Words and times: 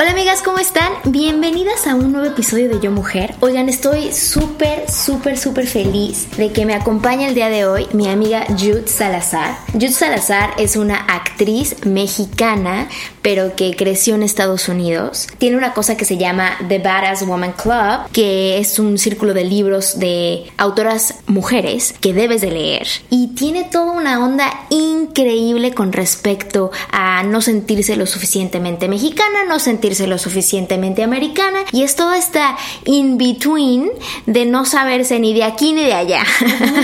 Hola 0.00 0.12
amigas, 0.12 0.42
¿cómo 0.42 0.60
están? 0.60 0.92
Bienvenidas 1.06 1.88
a 1.88 1.96
un 1.96 2.12
nuevo 2.12 2.28
episodio 2.28 2.68
de 2.68 2.78
Yo 2.78 2.92
Mujer. 2.92 3.34
Oigan, 3.40 3.68
estoy 3.68 4.12
súper, 4.12 4.88
súper, 4.88 5.36
súper 5.36 5.66
feliz 5.66 6.28
de 6.36 6.52
que 6.52 6.64
me 6.64 6.74
acompañe 6.74 7.26
el 7.26 7.34
día 7.34 7.48
de 7.48 7.66
hoy 7.66 7.88
mi 7.92 8.06
amiga 8.06 8.46
Jude 8.46 8.86
Salazar. 8.86 9.58
Jude 9.72 9.90
Salazar 9.90 10.50
es 10.56 10.76
una 10.76 10.98
actriz 10.98 11.84
mexicana, 11.84 12.86
pero 13.22 13.56
que 13.56 13.74
creció 13.74 14.14
en 14.14 14.22
Estados 14.22 14.68
Unidos. 14.68 15.26
Tiene 15.38 15.56
una 15.56 15.74
cosa 15.74 15.96
que 15.96 16.04
se 16.04 16.16
llama 16.16 16.52
The 16.68 16.78
Badass 16.78 17.26
Woman 17.26 17.54
Club, 17.60 18.08
que 18.12 18.58
es 18.58 18.78
un 18.78 18.98
círculo 18.98 19.34
de 19.34 19.42
libros 19.42 19.98
de 19.98 20.44
autoras 20.58 21.16
mujeres 21.26 21.92
que 22.00 22.14
debes 22.14 22.40
de 22.40 22.52
leer. 22.52 22.86
Y 23.10 23.34
tiene 23.34 23.64
toda 23.64 23.90
una 23.90 24.24
onda 24.24 24.48
increíble 24.70 25.74
con 25.74 25.90
respecto 25.90 26.70
a 26.92 27.24
no 27.24 27.40
sentirse 27.40 27.96
lo 27.96 28.06
suficientemente 28.06 28.86
mexicana, 28.86 29.42
no 29.48 29.58
sentirse 29.58 29.87
lo 29.88 30.18
suficientemente 30.18 31.02
americana 31.02 31.60
y 31.72 31.82
es 31.82 31.96
toda 31.96 32.18
esta 32.18 32.56
in-between 32.84 33.90
de 34.26 34.44
no 34.44 34.64
saberse 34.66 35.18
ni 35.18 35.32
de 35.32 35.44
aquí 35.44 35.72
ni 35.72 35.84
de 35.84 35.94
allá. 35.94 36.22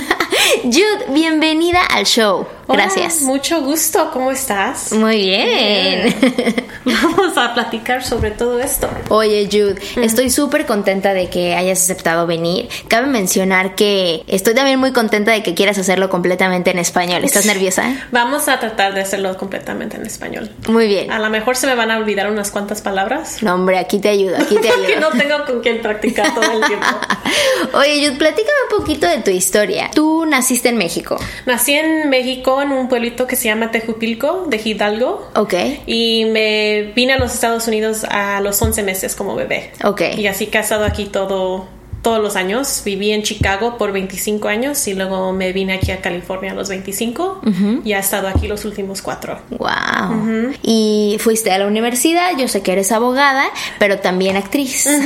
Jude, 0.65 1.07
bienvenida 1.11 1.83
al 1.83 2.07
show. 2.07 2.47
Gracias. 2.67 3.19
Hola, 3.19 3.27
mucho 3.27 3.63
gusto, 3.63 4.11
¿cómo 4.13 4.31
estás? 4.31 4.93
Muy 4.93 5.19
bien. 5.19 6.15
Vamos 6.85 7.37
a 7.37 7.53
platicar 7.55 8.05
sobre 8.05 8.31
todo 8.31 8.61
esto. 8.61 8.89
Oye, 9.09 9.49
Jude, 9.51 9.77
estoy 9.97 10.31
súper 10.31 10.65
contenta 10.65 11.13
de 11.13 11.29
que 11.29 11.55
hayas 11.55 11.83
aceptado 11.83 12.27
venir. 12.27 12.69
Cabe 12.89 13.07
mencionar 13.07 13.75
que 13.75 14.23
estoy 14.29 14.55
también 14.55 14.79
muy 14.79 14.93
contenta 14.93 15.33
de 15.33 15.43
que 15.43 15.55
quieras 15.55 15.79
hacerlo 15.79 16.09
completamente 16.09 16.71
en 16.71 16.79
español. 16.79 17.25
¿Estás 17.25 17.45
nerviosa? 17.55 18.09
Vamos 18.13 18.49
a 18.49 18.59
tratar 18.59 18.95
de 18.95 19.03
hacerlo 19.03 19.37
completamente 19.37 19.97
en 19.97 20.07
español. 20.07 20.51
Muy 20.69 20.87
bien. 20.87 21.13
A 21.13 21.19
lo 21.19 21.29
mejor 21.31 21.57
se 21.57 21.67
me 21.67 21.75
van 21.75 21.91
a 21.91 21.99
olvidar 21.99 22.31
unas 22.31 22.51
cuantas 22.51 22.81
palabras. 22.81 22.94
No, 23.43 23.55
hombre, 23.55 23.79
aquí 23.79 23.99
te 23.99 24.09
ayudo, 24.09 24.37
aquí 24.37 24.57
te 24.57 24.69
ayudo. 24.73 24.87
que 24.87 24.97
no 24.97 25.11
tengo 25.11 25.45
con 25.47 25.61
quién 25.61 25.81
practicar 25.83 26.35
todo 26.35 26.45
el 26.51 26.63
tiempo. 26.65 26.87
Oye, 27.75 28.07
Jude, 28.07 28.17
platícame 28.19 28.59
un 28.71 28.79
poquito 28.79 29.07
de 29.07 29.19
tu 29.19 29.31
historia. 29.31 29.91
Tú 29.95 30.25
naciste 30.27 30.69
en 30.69 30.77
México. 30.77 31.19
Nací 31.47 31.75
en 31.75 32.09
México, 32.11 32.63
en 32.63 32.73
un 32.73 32.89
pueblito 32.89 33.27
que 33.27 33.37
se 33.37 33.45
llama 33.45 33.71
Tejupilco, 33.71 34.45
de 34.49 34.61
Hidalgo. 34.65 35.31
Ok. 35.35 35.55
Y 35.87 36.25
me 36.27 36.93
vine 36.95 37.15
a 37.15 37.19
los 37.19 37.35
Estados 37.35 37.67
Unidos 37.69 38.05
a 38.09 38.41
los 38.41 38.61
11 38.61 38.83
meses 38.83 39.15
como 39.17 39.35
bebé. 39.35 39.73
Ok. 39.85 40.03
Y 40.17 40.27
así 40.27 40.47
casado 40.47 40.85
aquí 40.85 41.07
todo 41.07 41.67
todos 42.05 42.23
los 42.23 42.37
años. 42.37 42.83
Viví 42.85 43.11
en 43.11 43.25
Chicago 43.25 43.77
por 43.77 43.91
25 43.91 44.47
años 44.47 44.87
y 44.87 44.95
luego 44.95 45.33
me 45.33 45.53
vine 45.53 45.73
aquí 45.73 45.91
a 45.91 46.01
California 46.01 46.53
a 46.53 46.55
los 46.55 46.69
25 46.69 47.41
y 47.85 47.93
he 47.93 47.99
estado 47.99 48.29
aquí 48.29 48.47
los 48.47 48.65
últimos 48.65 49.03
cuatro. 49.03 49.41
Wow. 49.51 50.53
Y 50.63 51.17
fuiste 51.19 51.51
a 51.51 51.59
la 51.59 51.67
universidad, 51.67 52.37
yo 52.39 52.47
sé 52.47 52.63
que 52.63 52.73
eres 52.73 52.93
abogada, 52.93 53.47
pero 53.81 53.99
también 53.99 54.37
actriz. 54.37 54.89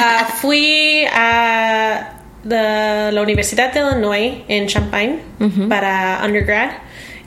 Ah, 0.00 0.28
fui 0.40 1.04
a 1.12 2.12
la 2.44 3.20
Universidad 3.20 3.72
de 3.72 3.80
Illinois 3.80 4.44
en 4.46 4.68
Champaign 4.68 5.20
para 5.68 6.20
undergrad 6.24 6.70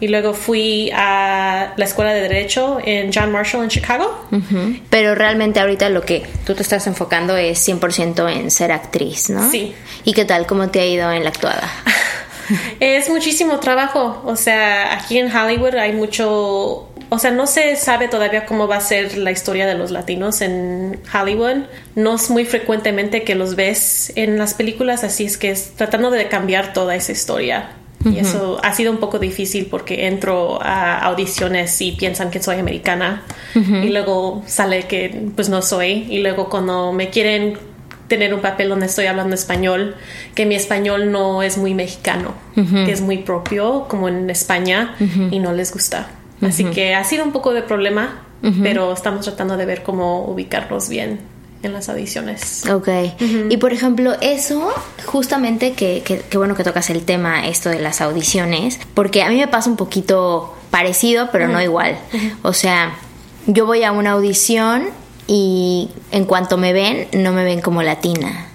y 0.01 0.07
luego 0.07 0.33
fui 0.33 0.91
a 0.93 1.73
la 1.77 1.85
Escuela 1.85 2.11
de 2.11 2.21
Derecho 2.21 2.79
en 2.83 3.11
John 3.13 3.31
Marshall 3.31 3.63
en 3.63 3.69
Chicago. 3.69 4.27
Pero 4.89 5.15
realmente 5.15 5.59
ahorita 5.59 5.89
lo 5.89 6.01
que 6.01 6.25
tú 6.43 6.55
te 6.55 6.63
estás 6.63 6.87
enfocando 6.87 7.37
es 7.37 7.65
100% 7.65 8.29
en 8.29 8.49
ser 8.49 8.71
actriz, 8.71 9.29
¿no? 9.29 9.49
Sí. 9.49 9.73
¿Y 10.03 10.13
qué 10.13 10.25
tal? 10.25 10.47
¿Cómo 10.47 10.69
te 10.69 10.79
ha 10.81 10.85
ido 10.87 11.09
en 11.11 11.23
la 11.23 11.29
actuada? 11.29 11.71
Es 12.81 13.09
muchísimo 13.09 13.59
trabajo, 13.61 14.21
o 14.25 14.35
sea, 14.35 14.93
aquí 14.95 15.17
en 15.17 15.33
Hollywood 15.33 15.75
hay 15.75 15.93
mucho, 15.93 16.89
o 17.07 17.19
sea, 17.19 17.31
no 17.31 17.47
se 17.47 17.77
sabe 17.77 18.09
todavía 18.09 18.45
cómo 18.45 18.67
va 18.67 18.75
a 18.75 18.81
ser 18.81 19.15
la 19.17 19.31
historia 19.31 19.65
de 19.65 19.75
los 19.75 19.89
latinos 19.89 20.41
en 20.41 20.99
Hollywood. 21.13 21.67
No 21.95 22.15
es 22.15 22.29
muy 22.29 22.43
frecuentemente 22.43 23.23
que 23.23 23.35
los 23.35 23.55
ves 23.55 24.11
en 24.17 24.37
las 24.37 24.53
películas, 24.53 25.05
así 25.05 25.25
es 25.25 25.37
que 25.37 25.51
es 25.51 25.75
tratando 25.77 26.11
de 26.11 26.27
cambiar 26.27 26.73
toda 26.73 26.93
esa 26.95 27.13
historia. 27.13 27.69
Y 28.05 28.17
eso 28.17 28.59
ha 28.63 28.73
sido 28.73 28.91
un 28.91 28.97
poco 28.97 29.19
difícil 29.19 29.67
porque 29.67 30.07
entro 30.07 30.61
a 30.61 30.99
audiciones 30.99 31.79
y 31.81 31.91
piensan 31.93 32.31
que 32.31 32.41
soy 32.41 32.57
americana. 32.57 33.23
Y 33.55 33.89
luego 33.89 34.43
sale 34.45 34.83
que 34.83 35.29
pues 35.35 35.49
no 35.49 35.61
soy. 35.61 36.07
Y 36.09 36.19
luego 36.19 36.49
cuando 36.49 36.93
me 36.93 37.09
quieren 37.09 37.57
tener 38.07 38.33
un 38.33 38.41
papel 38.41 38.67
donde 38.67 38.87
estoy 38.87 39.05
hablando 39.05 39.35
español, 39.35 39.95
que 40.35 40.45
mi 40.45 40.55
español 40.55 41.11
no 41.11 41.43
es 41.43 41.57
muy 41.57 41.73
mexicano, 41.73 42.33
que 42.55 42.91
es 42.91 43.01
muy 43.01 43.19
propio, 43.19 43.85
como 43.87 44.09
en 44.09 44.29
España, 44.29 44.95
y 45.31 45.39
no 45.39 45.53
les 45.53 45.71
gusta. 45.71 46.09
Así 46.41 46.65
que 46.65 46.95
ha 46.95 47.03
sido 47.03 47.23
un 47.23 47.31
poco 47.31 47.53
de 47.53 47.61
problema, 47.61 48.23
pero 48.63 48.91
estamos 48.93 49.25
tratando 49.25 49.57
de 49.57 49.65
ver 49.65 49.83
cómo 49.83 50.25
ubicarnos 50.25 50.89
bien 50.89 51.19
en 51.63 51.73
las 51.73 51.89
audiciones. 51.89 52.65
Ok. 52.69 52.87
Y 53.49 53.57
por 53.57 53.71
ejemplo, 53.73 54.13
eso, 54.21 54.73
justamente 55.05 55.73
que, 55.73 56.01
que, 56.03 56.19
que 56.19 56.37
bueno 56.37 56.55
que 56.55 56.63
tocas 56.63 56.89
el 56.89 57.03
tema, 57.03 57.47
esto 57.47 57.69
de 57.69 57.79
las 57.79 58.01
audiciones, 58.01 58.79
porque 58.93 59.21
a 59.23 59.29
mí 59.29 59.37
me 59.37 59.47
pasa 59.47 59.69
un 59.69 59.77
poquito 59.77 60.55
parecido, 60.71 61.29
pero 61.31 61.47
no 61.47 61.61
igual. 61.61 61.97
O 62.43 62.53
sea, 62.53 62.95
yo 63.47 63.65
voy 63.65 63.83
a 63.83 63.91
una 63.91 64.11
audición 64.11 64.87
y 65.27 65.89
en 66.11 66.25
cuanto 66.25 66.57
me 66.57 66.73
ven, 66.73 67.07
no 67.13 67.31
me 67.31 67.43
ven 67.43 67.61
como 67.61 67.83
latina. 67.83 68.47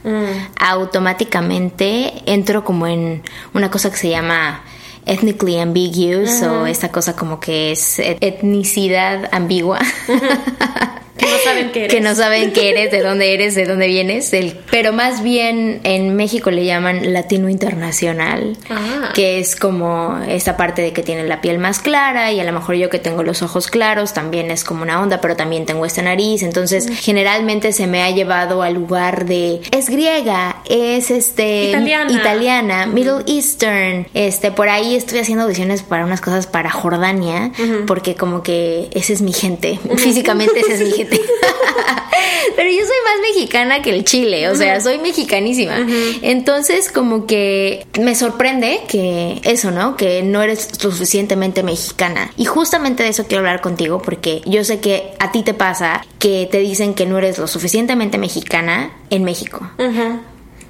Automáticamente 0.58 2.12
entro 2.26 2.64
como 2.64 2.86
en 2.86 3.22
una 3.54 3.70
cosa 3.70 3.90
que 3.90 3.96
se 3.96 4.08
llama 4.10 4.62
ethnically 5.04 5.58
ambiguous 5.58 6.42
o 6.42 6.66
esta 6.66 6.90
cosa 6.90 7.14
como 7.14 7.38
que 7.38 7.70
es 7.70 7.98
et- 8.00 8.18
etnicidad 8.20 9.28
ambigua. 9.32 9.78
Que 11.16 11.26
no 11.26 11.38
saben 11.38 11.70
qué 11.72 11.78
eres. 11.84 11.94
que 11.94 12.00
no 12.00 12.14
saben 12.14 12.52
qué 12.52 12.70
eres, 12.70 12.90
de 12.90 13.00
dónde 13.02 13.32
eres, 13.34 13.54
de 13.54 13.64
dónde 13.64 13.86
vienes, 13.86 14.30
del- 14.30 14.58
pero 14.70 14.92
más 14.92 15.22
bien 15.22 15.80
en 15.84 16.14
México 16.14 16.50
le 16.50 16.64
llaman 16.64 17.12
latino 17.12 17.48
internacional, 17.48 18.56
Ah. 18.68 19.12
que 19.14 19.38
es 19.38 19.56
como 19.56 20.18
esta 20.28 20.56
parte 20.56 20.82
de 20.82 20.92
que 20.92 21.02
tiene 21.02 21.24
la 21.24 21.40
piel 21.40 21.58
más 21.58 21.78
clara 21.78 22.32
y 22.32 22.40
a 22.40 22.44
lo 22.44 22.52
mejor 22.52 22.74
yo 22.76 22.90
que 22.90 22.98
tengo 22.98 23.22
los 23.22 23.42
ojos 23.42 23.68
claros 23.68 24.12
también 24.12 24.50
es 24.50 24.64
como 24.64 24.82
una 24.82 25.00
onda, 25.00 25.20
pero 25.20 25.36
también 25.36 25.64
tengo 25.66 25.86
esta 25.86 26.02
nariz, 26.02 26.42
entonces 26.42 26.86
generalmente 27.00 27.72
se 27.72 27.86
me 27.86 28.02
ha 28.02 28.10
llevado 28.10 28.62
al 28.62 28.74
lugar 28.74 29.24
de 29.26 29.60
es 29.70 29.88
griega, 29.88 30.56
es 30.68 31.10
este 31.10 31.70
Italiana. 31.70 32.12
italiana, 32.12 32.86
Middle 32.86 33.22
Eastern, 33.26 34.06
este 34.14 34.50
por 34.52 34.68
ahí 34.68 34.94
estoy 34.96 35.20
haciendo 35.20 35.44
audiciones 35.44 35.82
para 35.82 36.04
unas 36.04 36.20
cosas 36.20 36.46
para 36.46 36.70
Jordania, 36.70 37.52
porque 37.86 38.14
como 38.16 38.42
que 38.42 38.88
esa 38.92 39.12
es 39.12 39.22
mi 39.22 39.32
gente, 39.32 39.78
físicamente 39.96 40.60
esa 40.60 40.74
es 40.74 40.80
mi 40.80 40.90
gente. 40.90 41.05
Pero 42.56 42.70
yo 42.70 42.78
soy 42.78 42.96
más 43.04 43.20
mexicana 43.34 43.82
que 43.82 43.90
el 43.90 44.04
chile, 44.04 44.48
o 44.48 44.54
sea, 44.54 44.80
soy 44.80 44.98
mexicanísima. 44.98 45.86
Entonces, 46.22 46.90
como 46.90 47.26
que 47.26 47.86
me 48.00 48.14
sorprende 48.14 48.80
que 48.88 49.40
eso, 49.44 49.70
¿no? 49.70 49.96
Que 49.96 50.22
no 50.22 50.42
eres 50.42 50.82
lo 50.82 50.90
suficientemente 50.90 51.62
mexicana. 51.62 52.30
Y 52.36 52.44
justamente 52.46 53.02
de 53.02 53.10
eso 53.10 53.26
quiero 53.26 53.40
hablar 53.40 53.60
contigo, 53.60 54.00
porque 54.00 54.40
yo 54.46 54.64
sé 54.64 54.80
que 54.80 55.12
a 55.18 55.32
ti 55.32 55.42
te 55.42 55.54
pasa 55.54 56.04
que 56.18 56.48
te 56.50 56.58
dicen 56.58 56.94
que 56.94 57.04
no 57.06 57.18
eres 57.18 57.38
lo 57.38 57.46
suficientemente 57.46 58.16
mexicana 58.18 58.92
en 59.10 59.24
México. 59.24 59.60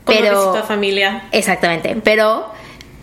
Pero- 0.04 0.40
visito 0.52 0.58
a 0.58 0.62
familia. 0.66 1.28
Exactamente, 1.32 1.96
pero 2.02 2.46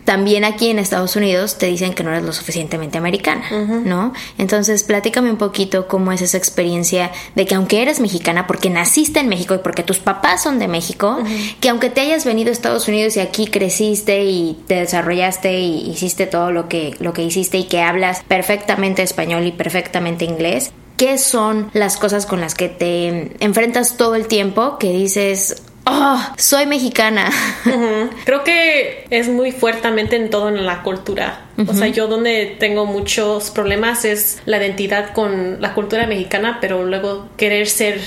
también 0.05 0.43
aquí 0.43 0.69
en 0.69 0.79
Estados 0.79 1.15
Unidos 1.15 1.57
te 1.57 1.67
dicen 1.67 1.93
que 1.93 2.03
no 2.03 2.11
eres 2.11 2.23
lo 2.23 2.33
suficientemente 2.33 2.97
americana, 2.97 3.49
¿no? 3.85 4.13
Entonces, 4.37 4.83
platícame 4.83 5.29
un 5.31 5.37
poquito 5.37 5.87
cómo 5.87 6.11
es 6.11 6.21
esa 6.21 6.37
experiencia 6.37 7.11
de 7.35 7.45
que 7.45 7.55
aunque 7.55 7.81
eres 7.81 7.99
mexicana, 7.99 8.47
porque 8.47 8.69
naciste 8.69 9.19
en 9.19 9.29
México 9.29 9.55
y 9.55 9.59
porque 9.59 9.83
tus 9.83 9.99
papás 9.99 10.43
son 10.43 10.59
de 10.59 10.67
México, 10.67 11.17
que 11.59 11.69
aunque 11.69 11.89
te 11.89 12.01
hayas 12.01 12.25
venido 12.25 12.49
a 12.49 12.53
Estados 12.53 12.87
Unidos 12.87 13.15
y 13.17 13.21
aquí 13.21 13.47
creciste 13.47 14.25
y 14.25 14.59
te 14.67 14.75
desarrollaste 14.75 15.59
y 15.59 15.89
hiciste 15.89 16.27
todo 16.27 16.51
lo 16.51 16.67
que, 16.67 16.95
lo 16.99 17.13
que 17.13 17.23
hiciste 17.23 17.57
y 17.57 17.63
que 17.65 17.81
hablas 17.81 18.23
perfectamente 18.27 19.03
español 19.03 19.45
y 19.45 19.51
perfectamente 19.51 20.25
inglés, 20.25 20.71
¿qué 20.97 21.17
son 21.17 21.69
las 21.73 21.97
cosas 21.97 22.25
con 22.25 22.41
las 22.41 22.55
que 22.55 22.69
te 22.69 23.35
enfrentas 23.39 23.97
todo 23.97 24.15
el 24.15 24.27
tiempo 24.27 24.77
que 24.77 24.91
dices, 24.91 25.63
oh, 25.85 26.19
soy 26.37 26.65
mexicana. 26.65 27.29
Creo 28.25 28.43
que 28.43 29.05
es 29.09 29.29
muy 29.29 29.51
fuertemente 29.51 30.15
en 30.15 30.29
todo 30.29 30.49
en 30.49 30.65
la 30.65 30.83
cultura. 30.83 31.45
O 31.67 31.73
sea, 31.73 31.87
yo 31.87 32.07
donde 32.07 32.55
tengo 32.59 32.85
muchos 32.85 33.51
problemas 33.51 34.05
es 34.05 34.41
la 34.45 34.57
identidad 34.57 35.13
con 35.13 35.61
la 35.61 35.73
cultura 35.73 36.07
mexicana, 36.07 36.57
pero 36.59 36.83
luego 36.83 37.27
querer 37.37 37.67
ser 37.67 38.01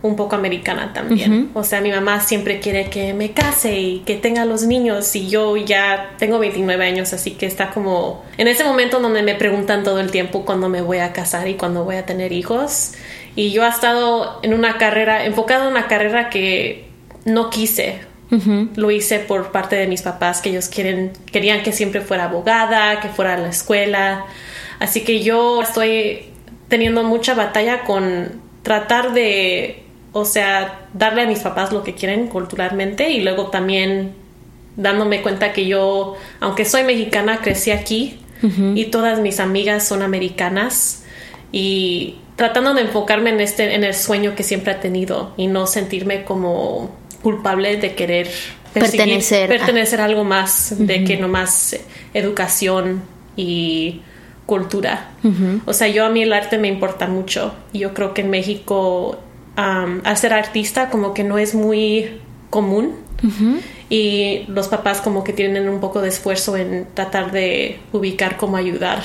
un 0.00 0.16
poco 0.16 0.36
americana 0.36 0.92
también. 0.92 1.50
O 1.54 1.64
sea, 1.64 1.80
mi 1.80 1.90
mamá 1.90 2.20
siempre 2.20 2.60
quiere 2.60 2.88
que 2.88 3.14
me 3.14 3.32
case 3.32 3.78
y 3.78 3.98
que 4.00 4.14
tenga 4.14 4.44
los 4.44 4.62
niños 4.62 5.14
y 5.16 5.28
yo 5.28 5.56
ya 5.56 6.14
tengo 6.18 6.38
29 6.38 6.84
años, 6.86 7.12
así 7.12 7.32
que 7.32 7.46
está 7.46 7.70
como 7.70 8.24
en 8.36 8.46
ese 8.48 8.64
momento 8.64 9.00
donde 9.00 9.22
me 9.22 9.34
preguntan 9.34 9.82
todo 9.82 9.98
el 9.98 10.10
tiempo 10.10 10.44
cuándo 10.44 10.68
me 10.68 10.82
voy 10.82 10.98
a 10.98 11.12
casar 11.12 11.48
y 11.48 11.54
cuándo 11.54 11.84
voy 11.84 11.96
a 11.96 12.06
tener 12.06 12.32
hijos. 12.32 12.92
Y 13.34 13.50
yo 13.50 13.64
he 13.64 13.68
estado 13.68 14.40
en 14.42 14.54
una 14.54 14.78
carrera, 14.78 15.24
enfocado 15.24 15.64
en 15.64 15.72
una 15.72 15.88
carrera 15.88 16.30
que 16.30 16.87
no 17.28 17.50
quise. 17.50 18.00
Lo 18.76 18.90
hice 18.90 19.20
por 19.20 19.52
parte 19.52 19.76
de 19.76 19.86
mis 19.86 20.02
papás, 20.02 20.42
que 20.42 20.50
ellos 20.50 20.68
quieren, 20.68 21.12
querían 21.32 21.62
que 21.62 21.72
siempre 21.72 22.02
fuera 22.02 22.24
abogada, 22.24 23.00
que 23.00 23.08
fuera 23.08 23.34
a 23.34 23.38
la 23.38 23.48
escuela. 23.48 24.26
Así 24.80 25.00
que 25.00 25.22
yo 25.22 25.62
estoy 25.62 26.24
teniendo 26.68 27.02
mucha 27.04 27.34
batalla 27.34 27.84
con 27.84 28.42
tratar 28.62 29.14
de, 29.14 29.82
o 30.12 30.26
sea, 30.26 30.88
darle 30.92 31.22
a 31.22 31.26
mis 31.26 31.38
papás 31.38 31.72
lo 31.72 31.82
que 31.82 31.94
quieren 31.94 32.26
culturalmente 32.26 33.10
y 33.10 33.22
luego 33.22 33.46
también 33.46 34.12
dándome 34.76 35.22
cuenta 35.22 35.52
que 35.52 35.66
yo, 35.66 36.16
aunque 36.40 36.64
soy 36.64 36.84
mexicana, 36.84 37.40
crecí 37.40 37.70
aquí 37.70 38.20
y 38.74 38.84
todas 38.84 39.18
mis 39.18 39.40
amigas 39.40 39.88
son 39.88 40.02
americanas 40.02 41.02
y 41.50 42.18
tratando 42.36 42.72
de 42.72 42.82
enfocarme 42.82 43.30
en 43.30 43.40
este 43.40 43.74
en 43.74 43.82
el 43.82 43.94
sueño 43.94 44.36
que 44.36 44.44
siempre 44.44 44.72
he 44.72 44.76
tenido 44.76 45.34
y 45.36 45.48
no 45.48 45.66
sentirme 45.66 46.22
como 46.22 46.90
culpable 47.22 47.76
de 47.76 47.94
querer 47.94 48.28
pertenecer, 48.72 49.48
pertenecer 49.48 50.00
a 50.00 50.04
algo 50.04 50.24
más, 50.24 50.74
de 50.78 51.04
que 51.04 51.16
no 51.16 51.28
más 51.28 51.76
educación 52.14 53.02
y 53.36 54.02
cultura. 54.46 55.10
O 55.66 55.72
sea, 55.72 55.88
yo 55.88 56.06
a 56.06 56.08
mí 56.08 56.22
el 56.22 56.32
arte 56.32 56.58
me 56.58 56.68
importa 56.68 57.06
mucho. 57.06 57.54
Y 57.72 57.80
yo 57.80 57.92
creo 57.94 58.14
que 58.14 58.22
en 58.22 58.30
México 58.30 59.20
um, 59.56 60.16
ser 60.16 60.32
artista 60.32 60.88
como 60.88 61.12
que 61.12 61.22
no 61.22 61.38
es 61.38 61.54
muy 61.54 62.20
común. 62.50 62.94
Y 63.90 64.44
los 64.48 64.68
papás 64.68 65.00
como 65.00 65.24
que 65.24 65.32
tienen 65.32 65.68
un 65.68 65.80
poco 65.80 66.00
de 66.00 66.08
esfuerzo 66.08 66.56
en 66.56 66.86
tratar 66.94 67.32
de 67.32 67.78
ubicar 67.92 68.36
cómo 68.36 68.56
ayudar 68.56 69.02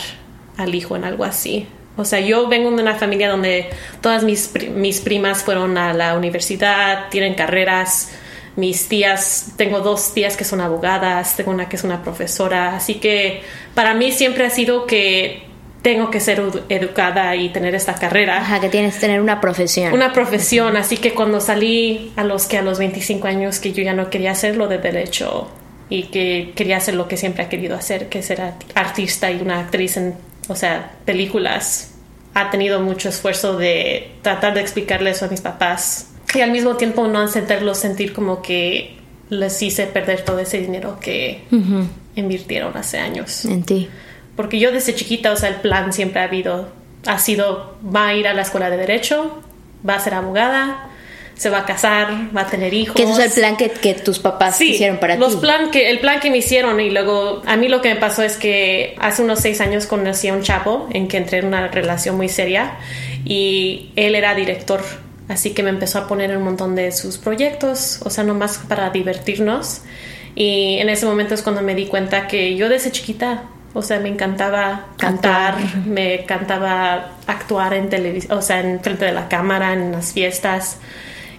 al 0.57 0.75
hijo 0.75 0.95
en 0.95 1.03
algo 1.03 1.23
así. 1.23 1.67
O 1.95 2.05
sea, 2.05 2.19
yo 2.19 2.47
vengo 2.47 2.71
de 2.71 2.81
una 2.81 2.95
familia 2.95 3.29
donde 3.29 3.69
todas 4.01 4.23
mis, 4.23 4.51
mis 4.71 4.99
primas 5.01 5.43
fueron 5.43 5.77
a 5.77 5.93
la 5.93 6.17
universidad, 6.17 7.09
tienen 7.09 7.35
carreras. 7.35 8.11
Mis 8.55 8.87
tías, 8.87 9.53
tengo 9.57 9.79
dos 9.79 10.13
tías 10.13 10.37
que 10.37 10.43
son 10.43 10.61
abogadas, 10.61 11.35
tengo 11.35 11.49
una 11.51 11.69
que 11.69 11.75
es 11.75 11.83
una 11.83 12.03
profesora, 12.03 12.75
así 12.75 12.95
que 12.95 13.41
para 13.73 13.95
mí 13.95 14.11
siempre 14.11 14.45
ha 14.45 14.51
sido 14.51 14.85
que 14.85 15.41
tengo 15.81 16.11
que 16.11 16.19
ser 16.19 16.41
educada 16.69 17.35
y 17.35 17.49
tener 17.49 17.75
esta 17.75 17.95
carrera. 17.95 18.37
Ajá, 18.37 18.59
que 18.61 18.69
tienes 18.69 18.95
que 18.95 19.01
tener 19.01 19.21
una 19.21 19.41
profesión. 19.41 19.91
Una 19.91 20.13
profesión, 20.13 20.77
así 20.77 20.97
que 20.97 21.13
cuando 21.13 21.41
salí 21.41 22.13
a 22.15 22.23
los 22.23 22.45
que 22.45 22.57
a 22.57 22.61
los 22.61 22.79
25 22.79 23.27
años 23.27 23.59
que 23.59 23.73
yo 23.73 23.83
ya 23.83 23.93
no 23.93 24.09
quería 24.09 24.31
hacer 24.31 24.55
lo 24.55 24.67
de 24.67 24.77
derecho 24.77 25.49
y 25.89 26.03
que 26.03 26.53
quería 26.55 26.77
hacer 26.77 26.93
lo 26.93 27.07
que 27.07 27.17
siempre 27.17 27.43
ha 27.43 27.49
querido 27.49 27.75
hacer, 27.75 28.07
que 28.07 28.23
ser 28.23 28.41
artista 28.75 29.29
y 29.29 29.41
una 29.41 29.59
actriz 29.59 29.97
en 29.97 30.15
o 30.47 30.55
sea, 30.55 30.93
películas, 31.05 31.93
ha 32.33 32.49
tenido 32.49 32.79
mucho 32.79 33.09
esfuerzo 33.09 33.57
de 33.57 34.11
tratar 34.21 34.53
de 34.53 34.61
explicarle 34.61 35.11
eso 35.11 35.25
a 35.25 35.27
mis 35.27 35.41
papás 35.41 36.09
y 36.33 36.41
al 36.41 36.51
mismo 36.51 36.77
tiempo 36.77 37.07
no 37.07 37.19
hacerlos 37.19 37.77
sentir 37.77 38.13
como 38.13 38.41
que 38.41 38.97
les 39.29 39.61
hice 39.61 39.85
perder 39.85 40.25
todo 40.25 40.39
ese 40.39 40.59
dinero 40.59 40.97
que 40.99 41.43
invirtieron 42.15 42.75
hace 42.75 42.99
años. 42.99 43.45
En 43.45 43.63
ti. 43.63 43.89
Porque 44.35 44.59
yo 44.59 44.71
desde 44.71 44.95
chiquita, 44.95 45.31
o 45.31 45.35
sea, 45.35 45.49
el 45.49 45.55
plan 45.55 45.93
siempre 45.93 46.21
ha 46.21 46.25
habido, 46.25 46.69
ha 47.05 47.19
sido, 47.19 47.77
va 47.83 48.07
a 48.07 48.15
ir 48.15 48.27
a 48.27 48.33
la 48.33 48.41
escuela 48.41 48.69
de 48.69 48.77
derecho, 48.77 49.41
va 49.87 49.95
a 49.95 49.99
ser 49.99 50.15
abogada, 50.15 50.89
se 51.35 51.49
va 51.49 51.59
a 51.59 51.65
casar, 51.65 52.29
va 52.35 52.41
a 52.41 52.47
tener 52.47 52.73
hijos. 52.73 52.95
Que 52.95 53.03
ese 53.03 53.25
es 53.25 53.37
el 53.37 53.41
plan 53.41 53.57
que, 53.57 53.69
que 53.69 53.93
tus 53.95 54.19
papás 54.19 54.59
hicieron 54.61 54.97
para 54.97 55.15
los 55.15 55.35
ti. 55.35 55.41
Plan 55.41 55.71
que, 55.71 55.89
el 55.89 55.99
plan 55.99 56.19
que 56.19 56.29
me 56.29 56.37
hicieron 56.37 56.79
y 56.79 56.89
luego 56.89 57.41
a 57.45 57.55
mí 57.55 57.67
lo 57.67 57.81
que 57.81 57.93
me 57.93 57.99
pasó 57.99 58.23
es 58.23 58.37
que 58.37 58.95
hace 58.99 59.23
unos 59.23 59.39
seis 59.39 59.61
años 59.61 59.85
conocí 59.87 60.27
a 60.27 60.33
un 60.33 60.41
chapo 60.41 60.87
en 60.91 61.07
que 61.07 61.17
entré 61.17 61.39
en 61.39 61.47
una 61.47 61.67
relación 61.67 62.15
muy 62.15 62.29
seria 62.29 62.77
y 63.25 63.91
él 63.95 64.15
era 64.15 64.35
director. 64.35 64.81
Así 65.27 65.51
que 65.51 65.63
me 65.63 65.69
empezó 65.69 65.99
a 65.99 66.07
poner 66.07 66.35
un 66.35 66.43
montón 66.43 66.75
de 66.75 66.91
sus 66.91 67.17
proyectos, 67.17 67.99
o 68.03 68.09
sea, 68.09 68.23
nomás 68.23 68.59
para 68.67 68.89
divertirnos. 68.89 69.81
Y 70.35 70.77
en 70.79 70.89
ese 70.89 71.05
momento 71.05 71.33
es 71.33 71.41
cuando 71.41 71.61
me 71.61 71.75
di 71.75 71.85
cuenta 71.85 72.27
que 72.27 72.55
yo 72.55 72.67
desde 72.69 72.91
chiquita 72.91 73.43
o 73.73 73.81
sea, 73.81 73.99
me 73.99 74.09
encantaba 74.09 74.85
cantar, 74.97 75.55
me 75.85 76.21
encantaba 76.21 77.13
actuar 77.25 77.73
en 77.73 77.89
televisión, 77.89 78.37
o 78.37 78.41
sea, 78.41 78.59
en 78.59 78.79
frente 78.81 79.05
de 79.05 79.11
la 79.11 79.27
cámara, 79.27 79.73
en 79.73 79.91
las 79.91 80.13
fiestas. 80.13 80.77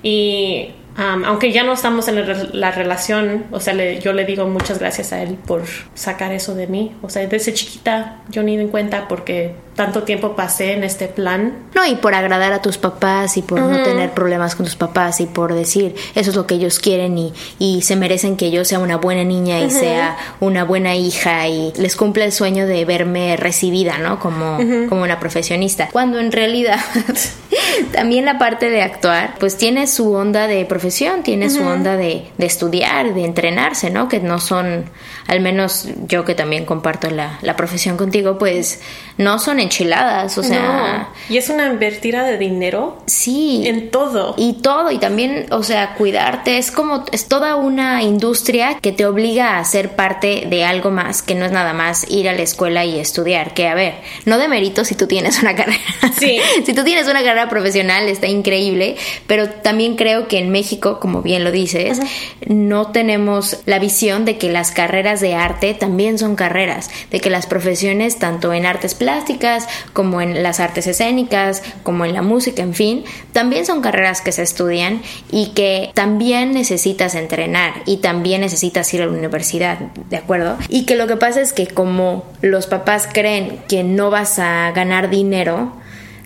Y 0.05 0.69
um, 0.99 1.25
aunque 1.25 1.51
ya 1.51 1.65
no 1.65 1.73
estamos 1.73 2.06
en 2.09 2.61
la 2.61 2.71
relación, 2.71 3.47
o 3.51 3.59
sea, 3.59 3.75
yo 3.95 4.12
le 4.12 4.25
digo 4.27 4.47
muchas 4.47 4.79
gracias 4.79 5.12
a 5.12 5.23
él 5.23 5.39
por 5.47 5.62
sacar 5.95 6.31
eso 6.33 6.55
de 6.55 6.67
mí. 6.67 6.93
O 7.03 7.09
sea, 7.09 7.27
desde 7.27 7.55
chiquita 7.55 8.19
yo 8.29 8.43
ni 8.43 8.55
en 8.55 8.69
cuenta 8.69 9.09
porque 9.09 9.55
tanto 9.75 10.03
tiempo 10.05 10.37
pasé 10.37 10.73
en 10.73 10.85
este 10.85 11.09
plan. 11.09 11.55
No, 11.75 11.85
y 11.85 11.97
por 11.97 12.15
agradar 12.15 12.53
a 12.53 12.62
tus 12.62 12.79
papás 12.79 13.37
y 13.37 13.43
por 13.43 13.61
no 13.61 13.83
tener 13.83 14.12
problemas 14.12 14.55
con 14.55 14.67
tus 14.67 14.77
papás 14.77 15.21
y 15.21 15.27
por 15.27 15.55
decir 15.55 15.95
eso 16.15 16.31
es 16.31 16.37
lo 16.37 16.47
que 16.47 16.55
ellos 16.55 16.79
quieren 16.79 17.19
y, 17.19 17.33
y 17.59 17.83
se 17.83 17.97
merecen 17.97 18.37
que 18.37 18.50
yo 18.50 18.65
sea 18.65 18.79
una 18.79 18.97
buena 18.97 19.25
niña 19.25 19.61
y 19.61 19.71
sea 19.71 20.17
una 20.41 20.65
buena 20.65 20.95
hija 20.95 21.49
y 21.49 21.73
les 21.77 21.97
cumple 21.97 22.25
el 22.25 22.33
sueño 22.33 22.67
de 22.67 22.85
verme 22.85 23.37
recibida, 23.37 23.99
¿no? 23.99 24.19
Como, 24.19 24.59
como 24.89 25.03
una 25.03 25.19
profesionista. 25.19 25.89
Cuando 25.91 26.19
en 26.21 26.31
realidad 26.31 26.79
también 27.92 28.25
la 28.25 28.38
parte 28.38 28.70
de 28.70 28.82
actuar, 28.82 29.34
pues 29.38 29.56
tiene 29.56 29.87
su 29.87 30.12
onda 30.12 30.46
de 30.46 30.64
profesión, 30.64 31.23
tiene 31.23 31.50
su 31.50 31.62
onda 31.62 31.96
de, 31.96 32.26
de, 32.37 32.46
estudiar, 32.46 33.14
de 33.14 33.25
entrenarse, 33.25 33.90
¿no? 33.90 34.08
Que 34.08 34.20
no 34.20 34.40
son, 34.40 34.84
al 35.26 35.40
menos 35.40 35.88
yo 36.06 36.25
que 36.25 36.34
también 36.34 36.64
comparto 36.64 37.11
la, 37.11 37.38
la 37.42 37.56
profesión 37.56 37.96
contigo, 37.96 38.38
pues 38.38 38.80
no 39.16 39.38
son 39.38 39.61
enchiladas, 39.61 40.37
o 40.38 40.42
sea... 40.42 41.08
Y 41.28 41.37
es 41.37 41.49
una 41.49 41.66
invertida 41.66 42.25
de 42.25 42.37
dinero. 42.37 42.99
Sí. 43.06 43.62
En 43.66 43.90
todo. 43.90 44.34
Y 44.37 44.54
todo, 44.54 44.90
y 44.90 44.99
también, 44.99 45.46
o 45.50 45.62
sea, 45.62 45.94
cuidarte, 45.94 46.58
es 46.58 46.70
como, 46.70 47.04
es 47.12 47.28
toda 47.28 47.56
una 47.56 48.02
industria 48.02 48.78
que 48.80 48.92
te 48.92 49.06
obliga 49.06 49.58
a 49.58 49.64
ser 49.64 49.96
parte 49.96 50.46
de 50.49 50.64
algo 50.64 50.90
más, 50.90 51.23
que 51.23 51.34
no 51.34 51.44
es 51.44 51.52
nada 51.52 51.73
más 51.73 52.06
ir 52.11 52.28
a 52.28 52.32
la 52.32 52.42
escuela 52.42 52.84
y 52.84 52.99
estudiar, 52.99 53.54
que 53.54 53.68
a 53.68 53.75
ver, 53.75 53.94
no 54.25 54.38
de 54.38 54.49
mérito 54.49 54.84
si 54.84 54.94
tú 54.94 55.06
tienes 55.06 55.40
una 55.40 55.54
carrera. 55.56 55.78
Sí. 56.18 56.40
si 56.64 56.75
tú 56.75 56.84
tienes 56.84 57.06
una 57.06 57.23
carrera 57.23 57.44
profesional, 57.49 58.09
está 58.09 58.27
increíble, 58.27 58.97
pero 59.27 59.49
también 59.49 59.97
creo 59.97 60.29
que 60.29 60.39
en 60.39 60.51
México, 60.51 61.01
como 61.01 61.23
bien 61.23 61.45
lo 61.45 61.53
dices, 61.53 62.01
no 62.47 62.93
tenemos 62.93 63.59
la 63.67 63.79
visión 63.79 64.25
de 64.25 64.39
que 64.39 64.51
las 64.51 64.71
carreras 64.71 65.21
de 65.21 65.35
arte 65.35 65.75
también 65.75 66.19
son 66.19 66.37
carreras, 66.37 66.91
de 67.11 67.21
que 67.21 67.31
las 67.31 67.47
profesiones, 67.47 68.19
tanto 68.19 68.53
en 68.53 68.67
artes 68.67 68.95
plásticas, 68.95 69.67
como 69.93 70.21
en 70.21 70.43
las 70.43 70.61
artes 70.61 70.87
escénicas, 70.87 71.63
como 71.83 72.05
en 72.05 72.15
la 72.15 72.23
música, 72.23 72.63
en 72.63 72.75
fin, 72.75 73.05
también 73.33 73.67
son 73.67 73.81
carreras 73.81 74.21
que 74.21 74.33
se 74.33 74.43
estudian 74.43 75.03
y 75.31 75.49
que 75.49 75.91
también 75.95 76.53
necesitas 76.53 77.15
entrenar 77.15 77.83
y 77.87 77.99
también 77.99 78.41
necesitas 78.41 78.93
ir 78.95 79.03
a 79.03 79.07
la 79.07 79.13
universidad, 79.13 79.79
¿de 79.79 80.17
acuerdo? 80.17 80.57
Y 80.69 80.87
que 80.87 80.97
lo 80.97 81.07
que 81.07 81.17
pasa 81.17 81.41
es 81.41 81.53
que 81.53 81.67
como 81.67 82.25
los 82.41 82.67
papás 82.67 83.09
creen 83.13 83.61
que 83.69 83.85
no 83.85 84.11
vas 84.11 84.39
a 84.39 84.71
ganar 84.73 85.11
dinero, 85.11 85.73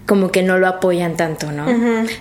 como 0.09 0.33
que 0.33 0.43
no 0.43 0.57
lo 0.57 0.69
apoyan 0.69 1.19
tanto, 1.19 1.53
¿no? 1.53 1.67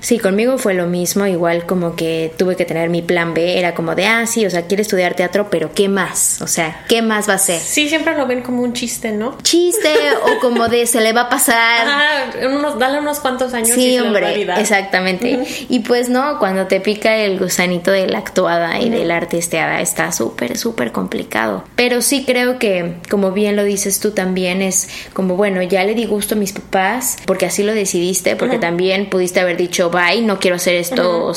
Sí, 0.02 0.20
conmigo 0.20 0.58
fue 0.58 0.74
lo 0.74 0.88
mismo, 0.88 1.26
igual 1.26 1.66
como 1.66 1.96
que 1.96 2.34
tuve 2.38 2.58
que 2.58 2.66
tener 2.66 2.90
mi 2.90 3.02
plan 3.02 3.34
B, 3.34 3.58
era 3.58 3.74
como 3.76 3.96
de, 3.96 4.06
ah, 4.06 4.26
sí, 4.28 4.46
o 4.46 4.50
sea, 4.50 4.64
quiere 4.64 4.82
estudiar 4.82 5.14
teatro, 5.14 5.50
pero 5.50 5.72
¿qué 5.74 5.88
más? 5.88 6.42
O 6.42 6.48
sea, 6.48 6.84
¿qué 6.90 7.02
más 7.02 7.30
va 7.30 7.36
a 7.36 7.38
ser? 7.38 7.62
Sí, 7.62 7.88
siempre 7.88 8.18
lo 8.18 8.28
ven 8.28 8.42
como 8.42 8.62
un 8.62 8.74
chiste, 8.74 9.14
¿no? 9.14 9.38
Chiste 9.42 9.94
o 10.22 10.42
como 10.42 10.68
de 10.68 10.86
se 10.86 11.00
le 11.00 11.14
va 11.14 11.22
a 11.22 11.30
pasar. 11.30 11.88
Ah, 11.88 12.26
unos, 12.46 12.78
dale 12.78 13.00
unos 13.00 13.22
cuantos 13.22 13.54
años. 13.54 13.70
Sí, 13.70 13.94
y 13.94 14.00
hombre, 14.00 14.42
exactamente. 14.60 15.48
Y 15.70 15.80
pues 15.80 16.10
no, 16.10 16.40
cuando 16.40 16.68
te 16.68 16.82
pica 16.82 17.16
el 17.16 17.40
gusanito 17.40 17.92
de 17.92 18.08
la 18.08 18.18
actuada 18.18 18.82
y 18.82 18.90
de 18.90 19.06
la 19.06 19.16
artisteada 19.16 19.80
está 19.80 20.12
súper, 20.12 20.58
súper 20.58 20.92
complicado. 20.92 21.64
Pero 21.78 22.02
sí 22.02 22.26
creo 22.26 22.60
que, 22.60 22.96
como 23.10 23.32
bien 23.32 23.56
lo 23.56 23.64
dices 23.64 24.02
tú 24.02 24.12
también, 24.12 24.62
es 24.62 24.90
como, 25.14 25.38
bueno, 25.38 25.62
ya 25.62 25.86
le 25.86 25.96
di 25.96 26.04
gusto 26.04 26.36
a 26.36 26.38
mis 26.38 26.52
papás 26.52 27.16
porque 27.26 27.46
así 27.46 27.64
lo 27.64 27.77
decidiste, 27.78 28.36
porque 28.36 28.58
también 28.58 29.10
pudiste 29.10 29.40
haber 29.40 29.56
dicho, 29.56 29.90
bye, 29.90 30.22
no 30.22 30.40
quiero 30.40 30.58
hacer 30.58 30.76
esto, 30.76 31.32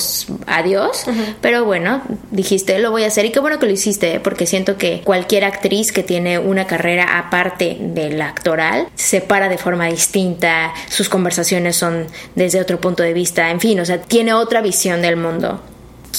adiós. 0.47 1.04
Pero 1.40 1.64
bueno, 1.64 2.02
dijiste, 2.30 2.78
lo 2.78 2.90
voy 2.90 3.04
a 3.04 3.06
hacer 3.06 3.26
y 3.26 3.30
qué 3.30 3.40
bueno 3.40 3.59
que 3.59 3.66
lo 3.66 3.73
hiciste, 3.73 4.20
porque 4.20 4.47
siento 4.47 4.76
que 4.76 5.02
cualquier 5.04 5.44
actriz 5.44 5.92
que 5.92 6.02
tiene 6.02 6.38
una 6.38 6.66
carrera 6.66 7.18
aparte 7.18 7.76
de 7.80 8.11
la 8.11 8.28
actoral 8.28 8.88
se 8.94 9.20
para 9.20 9.49
de 9.49 9.59
forma 9.59 9.87
distinta, 9.87 10.73
sus 10.88 11.09
conversaciones 11.09 11.76
son 11.76 12.06
desde 12.35 12.61
otro 12.61 12.80
punto 12.80 13.02
de 13.02 13.12
vista, 13.12 13.50
en 13.50 13.61
fin, 13.61 13.78
o 13.80 13.85
sea, 13.85 14.00
tiene 14.00 14.35
otra 14.35 14.61
visión 14.61 15.02
del 15.02 15.16
mundo. 15.16 15.61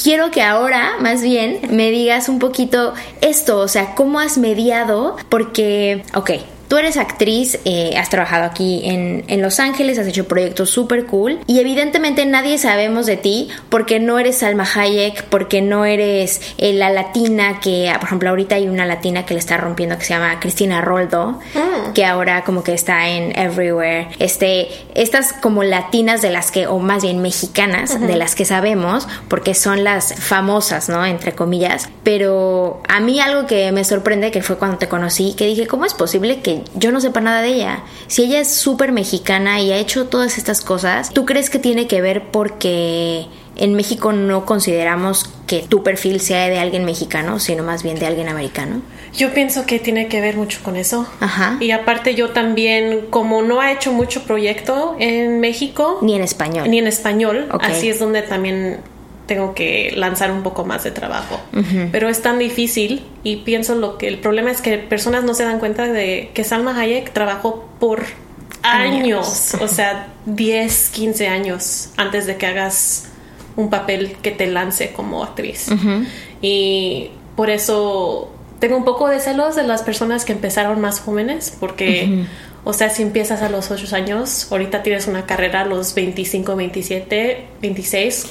Quiero 0.03 0.31
que 0.31 0.41
ahora, 0.41 0.93
más 0.99 1.21
bien, 1.21 1.59
me 1.69 1.91
digas 1.91 2.29
un 2.29 2.39
poquito 2.39 2.93
esto, 3.19 3.59
o 3.59 3.67
sea, 3.67 3.93
cómo 3.93 4.19
has 4.19 4.37
mediado, 4.37 5.17
porque, 5.29 6.03
ok, 6.15 6.31
Tú 6.71 6.77
eres 6.77 6.95
actriz, 6.95 7.59
eh, 7.65 7.95
has 7.97 8.09
trabajado 8.09 8.45
aquí 8.45 8.83
en, 8.85 9.25
en, 9.27 9.41
Los 9.41 9.59
Ángeles, 9.59 9.99
has 9.99 10.07
hecho 10.07 10.25
proyectos 10.25 10.69
súper 10.69 11.05
cool 11.05 11.39
y 11.45 11.59
evidentemente 11.59 12.25
nadie 12.25 12.57
sabemos 12.57 13.05
de 13.07 13.17
ti 13.17 13.49
porque 13.67 13.99
no 13.99 14.17
eres 14.19 14.37
Salma 14.37 14.63
Hayek, 14.63 15.25
porque 15.25 15.61
no 15.61 15.83
eres 15.83 16.39
eh, 16.57 16.71
la 16.71 16.89
latina 16.89 17.59
que, 17.59 17.89
ah, 17.89 17.99
por 17.99 18.05
ejemplo, 18.07 18.29
ahorita 18.29 18.55
hay 18.55 18.69
una 18.69 18.85
latina 18.85 19.25
que 19.25 19.33
le 19.33 19.41
está 19.41 19.57
rompiendo 19.57 19.97
que 19.97 20.05
se 20.05 20.13
llama 20.13 20.39
Cristina 20.39 20.79
Roldo, 20.79 21.41
Mm. 21.53 21.91
que 21.91 22.05
ahora 22.05 22.45
como 22.45 22.63
que 22.63 22.73
está 22.73 23.09
en 23.09 23.37
Everywhere. 23.37 24.07
Este, 24.19 24.69
estas 24.95 25.33
como 25.33 25.63
latinas 25.63 26.21
de 26.21 26.29
las 26.29 26.51
que, 26.51 26.67
o 26.67 26.79
más 26.79 27.03
bien 27.03 27.21
mexicanas, 27.21 27.99
de 27.99 28.15
las 28.15 28.33
que 28.33 28.45
sabemos, 28.45 29.09
porque 29.27 29.55
son 29.55 29.83
las 29.83 30.13
famosas, 30.15 30.87
¿no? 30.87 31.05
Entre 31.05 31.33
comillas. 31.33 31.89
Pero 32.03 32.81
a 32.87 33.01
mí 33.01 33.19
algo 33.19 33.45
que 33.45 33.73
me 33.73 33.83
sorprende, 33.83 34.31
que 34.31 34.41
fue 34.41 34.57
cuando 34.57 34.77
te 34.77 34.87
conocí, 34.87 35.33
que 35.33 35.45
dije, 35.45 35.67
¿cómo 35.67 35.83
es 35.83 35.93
posible 35.93 36.41
que 36.41 36.60
yo 36.75 36.91
no 36.91 37.01
sepa 37.01 37.21
nada 37.21 37.41
de 37.41 37.49
ella? 37.49 37.83
Si 38.07 38.23
ella 38.23 38.39
es 38.39 38.53
súper 38.53 38.91
mexicana 38.91 39.61
y 39.61 39.71
ha 39.71 39.77
hecho 39.77 40.07
todas 40.07 40.37
estas 40.37 40.61
cosas, 40.61 41.09
¿tú 41.11 41.25
crees 41.25 41.49
que 41.49 41.59
tiene 41.59 41.87
que 41.87 42.01
ver 42.01 42.31
porque 42.31 43.25
en 43.55 43.73
México 43.75 44.13
no 44.13 44.45
consideramos 44.45 45.29
que 45.45 45.63
tu 45.63 45.83
perfil 45.83 46.19
sea 46.21 46.47
de 46.47 46.57
alguien 46.59 46.85
mexicano, 46.85 47.39
sino 47.39 47.63
más 47.63 47.83
bien 47.83 47.99
de 47.99 48.05
alguien 48.07 48.29
americano? 48.29 48.81
Yo 49.13 49.33
pienso 49.33 49.65
que 49.65 49.77
tiene 49.79 50.07
que 50.07 50.21
ver 50.21 50.37
mucho 50.37 50.59
con 50.63 50.77
eso. 50.77 51.05
Ajá. 51.19 51.57
Y 51.59 51.71
aparte 51.71 52.15
yo 52.15 52.29
también, 52.29 53.07
como 53.09 53.41
no 53.41 53.59
ha 53.59 53.71
hecho 53.73 53.91
mucho 53.91 54.23
proyecto 54.23 54.95
en 54.99 55.41
México, 55.41 55.99
Ni 56.01 56.15
en 56.15 56.21
español. 56.23 56.69
ni 56.69 56.79
en 56.79 56.87
español, 56.87 57.47
así 57.59 57.89
es 57.89 57.99
donde 57.99 58.21
también 58.21 58.79
tengo 59.31 59.55
que 59.55 59.93
lanzar 59.95 60.29
un 60.29 60.43
poco 60.43 60.65
más 60.65 60.83
de 60.83 60.91
trabajo. 60.91 61.39
Pero 61.93 62.09
es 62.09 62.21
tan 62.21 62.37
difícil 62.37 63.05
y 63.23 63.37
pienso 63.37 63.75
lo 63.75 63.97
que 63.97 64.09
el 64.09 64.17
problema 64.17 64.51
es 64.51 64.59
que 64.59 64.77
personas 64.77 65.23
no 65.23 65.33
se 65.33 65.45
dan 65.45 65.59
cuenta 65.59 65.85
de 65.85 66.31
que 66.33 66.43
Salma 66.43 66.77
Hayek 66.77 67.13
trabajó 67.13 67.69
por 67.79 68.03
años, 68.61 69.55
o 69.61 69.69
sea, 69.69 70.09
10, 70.25 70.89
15 70.89 71.29
años 71.29 71.91
antes 71.95 72.27
de 72.27 72.35
que 72.35 72.45
hagas 72.45 73.07
un 73.55 73.69
papel 73.69 74.17
que 74.21 74.31
te 74.31 74.47
lance 74.47 74.91
como 74.91 75.23
actriz. 75.23 75.69
Y 76.41 77.11
por 77.37 77.49
eso 77.49 78.33
tengo 78.59 78.75
un 78.75 78.83
poco 78.83 79.07
de 79.07 79.21
celos 79.21 79.55
de 79.55 79.63
las 79.63 79.81
personas 79.81 80.25
que 80.25 80.33
empezaron 80.33 80.81
más 80.81 80.99
jóvenes, 80.99 81.55
porque, 81.57 82.25
o 82.65 82.73
sea, 82.73 82.89
si 82.89 83.01
empiezas 83.01 83.41
a 83.41 83.47
los 83.47 83.71
8 83.71 83.95
años, 83.95 84.51
ahorita 84.51 84.83
tienes 84.83 85.07
una 85.07 85.25
carrera 85.25 85.61
a 85.61 85.65
los 85.65 85.95
25, 85.95 86.53
27, 86.53 87.45
26, 87.61 88.25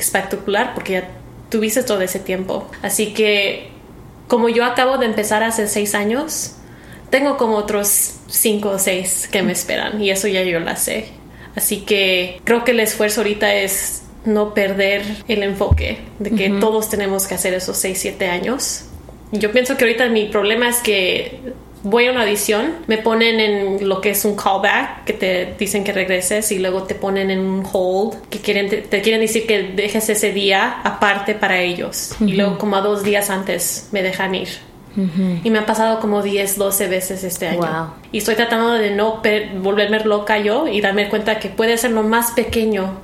espectacular, 0.00 0.74
porque 0.74 0.92
ya 0.94 1.08
tuviste 1.48 1.82
todo 1.82 2.00
ese 2.00 2.18
tiempo. 2.18 2.68
Así 2.82 3.14
que, 3.14 3.68
como 4.28 4.48
yo 4.48 4.64
acabo 4.64 4.98
de 4.98 5.06
empezar 5.06 5.42
hace 5.42 5.68
6 5.68 5.94
años, 5.94 6.56
tengo 7.10 7.36
como 7.36 7.56
otros 7.56 8.16
5 8.28 8.68
o 8.68 8.78
6 8.78 9.28
que 9.30 9.42
me 9.42 9.52
esperan, 9.52 10.02
y 10.02 10.10
eso 10.10 10.28
ya 10.28 10.42
yo 10.42 10.60
la 10.60 10.76
sé. 10.76 11.08
Así 11.54 11.82
que 11.82 12.40
creo 12.44 12.64
que 12.64 12.72
el 12.72 12.80
esfuerzo 12.80 13.20
ahorita 13.20 13.54
es 13.54 14.02
no 14.24 14.54
perder 14.54 15.02
el 15.28 15.42
enfoque 15.42 16.00
de 16.18 16.32
que 16.32 16.50
todos 16.50 16.90
tenemos 16.90 17.26
que 17.26 17.34
hacer 17.34 17.54
esos 17.54 17.76
6, 17.78 17.98
7 17.98 18.26
años. 18.26 18.86
Yo 19.32 19.52
pienso 19.52 19.76
que 19.76 19.84
ahorita 19.84 20.08
mi 20.08 20.26
problema 20.26 20.68
es 20.68 20.78
que 20.78 21.40
voy 21.86 22.08
a 22.08 22.10
una 22.10 22.22
audición, 22.22 22.74
me 22.88 22.98
ponen 22.98 23.38
en 23.38 23.88
lo 23.88 24.00
que 24.00 24.10
es 24.10 24.24
un 24.24 24.34
callback, 24.34 25.04
que 25.04 25.12
te 25.12 25.54
dicen 25.56 25.84
que 25.84 25.92
regreses 25.92 26.50
y 26.50 26.58
luego 26.58 26.82
te 26.82 26.96
ponen 26.96 27.30
en 27.30 27.38
un 27.38 27.64
hold, 27.72 28.28
que 28.28 28.40
quieren, 28.40 28.68
te, 28.68 28.78
te 28.78 29.02
quieren 29.02 29.20
decir 29.20 29.46
que 29.46 29.62
dejes 29.62 30.08
ese 30.08 30.32
día 30.32 30.80
aparte 30.82 31.34
para 31.34 31.60
ellos. 31.60 32.16
Y 32.20 32.32
luego 32.32 32.58
como 32.58 32.74
a 32.76 32.80
dos 32.80 33.04
días 33.04 33.30
antes 33.30 33.88
me 33.92 34.02
dejan 34.02 34.34
ir. 34.34 34.48
Y 35.44 35.50
me 35.50 35.58
ha 35.58 35.66
pasado 35.66 36.00
como 36.00 36.22
10, 36.22 36.56
12 36.56 36.88
veces 36.88 37.22
este 37.22 37.48
año. 37.48 37.58
Wow. 37.58 37.90
Y 38.12 38.18
estoy 38.18 38.34
tratando 38.34 38.72
de 38.72 38.92
no 38.92 39.20
volverme 39.58 40.00
loca 40.00 40.38
yo 40.38 40.66
y 40.66 40.80
darme 40.80 41.10
cuenta 41.10 41.38
que 41.38 41.50
puede 41.50 41.76
ser 41.76 41.90
lo 41.90 42.02
más 42.02 42.30
pequeño 42.30 42.94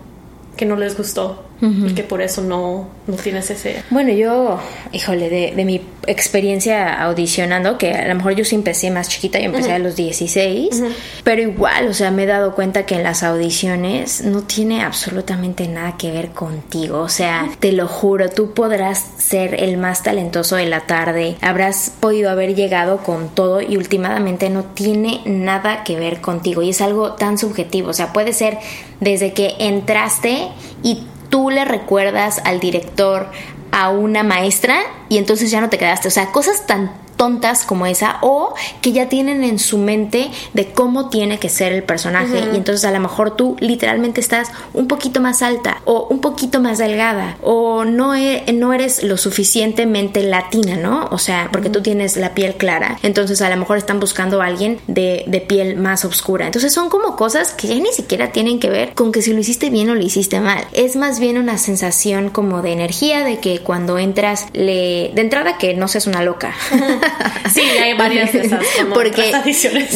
que 0.56 0.64
no 0.64 0.76
les 0.76 0.96
gustó 0.96 1.44
y 1.62 1.94
que 1.94 2.02
por 2.02 2.20
eso 2.20 2.42
no, 2.42 2.88
no 3.06 3.14
tienes 3.14 3.48
ese... 3.50 3.84
Bueno, 3.90 4.12
yo, 4.12 4.58
híjole, 4.92 5.30
de, 5.30 5.52
de 5.54 5.64
mi 5.64 5.80
experiencia 6.08 7.00
audicionando, 7.00 7.78
que 7.78 7.92
a 7.92 8.08
lo 8.08 8.16
mejor 8.16 8.34
yo 8.34 8.44
sí 8.44 8.56
empecé 8.56 8.90
más 8.90 9.08
chiquita, 9.08 9.38
yo 9.38 9.46
empecé 9.46 9.72
a 9.72 9.78
los 9.78 9.94
16, 9.94 10.82
pero 11.22 11.42
igual, 11.42 11.86
o 11.86 11.94
sea, 11.94 12.10
me 12.10 12.24
he 12.24 12.26
dado 12.26 12.56
cuenta 12.56 12.84
que 12.84 12.96
en 12.96 13.04
las 13.04 13.22
audiciones 13.22 14.22
no 14.22 14.42
tiene 14.42 14.82
absolutamente 14.82 15.68
nada 15.68 15.96
que 15.96 16.10
ver 16.10 16.30
contigo, 16.30 17.00
o 17.00 17.08
sea, 17.08 17.48
te 17.60 17.70
lo 17.70 17.86
juro, 17.86 18.28
tú 18.28 18.52
podrás 18.52 19.06
ser 19.18 19.62
el 19.62 19.76
más 19.76 20.02
talentoso 20.02 20.56
de 20.56 20.66
la 20.66 20.80
tarde, 20.80 21.36
habrás 21.40 21.92
podido 22.00 22.30
haber 22.30 22.56
llegado 22.56 22.98
con 22.98 23.28
todo 23.28 23.60
y 23.60 23.76
últimamente 23.76 24.50
no 24.50 24.64
tiene 24.64 25.20
nada 25.24 25.84
que 25.84 25.96
ver 25.96 26.20
contigo. 26.20 26.62
Y 26.62 26.70
es 26.70 26.80
algo 26.80 27.12
tan 27.12 27.38
subjetivo, 27.38 27.90
o 27.90 27.94
sea, 27.94 28.12
puede 28.12 28.32
ser 28.32 28.58
desde 29.00 29.32
que 29.32 29.54
entraste 29.58 30.48
y 30.82 31.04
tú 31.32 31.48
le 31.48 31.64
recuerdas 31.64 32.42
al 32.44 32.60
director 32.60 33.26
a 33.70 33.88
una 33.88 34.22
maestra 34.22 34.80
y 35.08 35.16
entonces 35.16 35.50
ya 35.50 35.62
no 35.62 35.70
te 35.70 35.78
quedaste. 35.78 36.06
O 36.06 36.10
sea, 36.10 36.26
cosas 36.26 36.66
tan 36.66 36.92
tontas 37.22 37.64
como 37.64 37.86
esa 37.86 38.18
o 38.22 38.52
que 38.80 38.90
ya 38.90 39.08
tienen 39.08 39.44
en 39.44 39.60
su 39.60 39.78
mente 39.78 40.28
de 40.54 40.72
cómo 40.72 41.08
tiene 41.08 41.38
que 41.38 41.48
ser 41.48 41.72
el 41.72 41.84
personaje 41.84 42.48
y 42.52 42.56
entonces 42.56 42.84
a 42.84 42.90
lo 42.90 42.98
mejor 42.98 43.36
tú 43.36 43.54
literalmente 43.60 44.20
estás 44.20 44.50
un 44.74 44.88
poquito 44.88 45.20
más 45.20 45.40
alta 45.40 45.82
o 45.84 46.08
un 46.10 46.20
poquito 46.20 46.60
más 46.60 46.78
delgada 46.78 47.36
o 47.40 47.84
no, 47.84 48.16
e- 48.16 48.42
no 48.52 48.72
eres 48.72 49.04
lo 49.04 49.16
suficientemente 49.16 50.24
latina, 50.24 50.76
¿no? 50.76 51.06
O 51.12 51.18
sea, 51.18 51.48
porque 51.52 51.70
tú 51.70 51.80
tienes 51.80 52.16
la 52.16 52.34
piel 52.34 52.56
clara, 52.56 52.98
entonces 53.04 53.40
a 53.40 53.48
lo 53.50 53.56
mejor 53.56 53.78
están 53.78 54.00
buscando 54.00 54.42
a 54.42 54.46
alguien 54.46 54.80
de, 54.88 55.22
de 55.28 55.40
piel 55.40 55.76
más 55.76 56.04
oscura. 56.04 56.46
Entonces 56.46 56.74
son 56.74 56.88
como 56.88 57.14
cosas 57.14 57.52
que 57.52 57.68
ya 57.68 57.76
ni 57.76 57.92
siquiera 57.92 58.32
tienen 58.32 58.58
que 58.58 58.68
ver 58.68 58.94
con 58.94 59.12
que 59.12 59.22
si 59.22 59.32
lo 59.32 59.38
hiciste 59.38 59.70
bien 59.70 59.88
o 59.90 59.94
lo 59.94 60.02
hiciste 60.02 60.40
mal. 60.40 60.64
Es 60.72 60.96
más 60.96 61.20
bien 61.20 61.38
una 61.38 61.56
sensación 61.56 62.30
como 62.30 62.62
de 62.62 62.72
energía 62.72 63.22
de 63.22 63.38
que 63.38 63.60
cuando 63.60 63.96
entras 63.98 64.48
le 64.54 65.12
de 65.14 65.20
entrada 65.20 65.56
que 65.56 65.74
no 65.74 65.86
seas 65.86 66.08
una 66.08 66.24
loca. 66.24 66.52
Sí, 67.52 67.60
hay 67.60 67.96
varias 67.96 68.32
de 68.32 68.40
esas. 68.42 68.60
Porque 68.94 69.30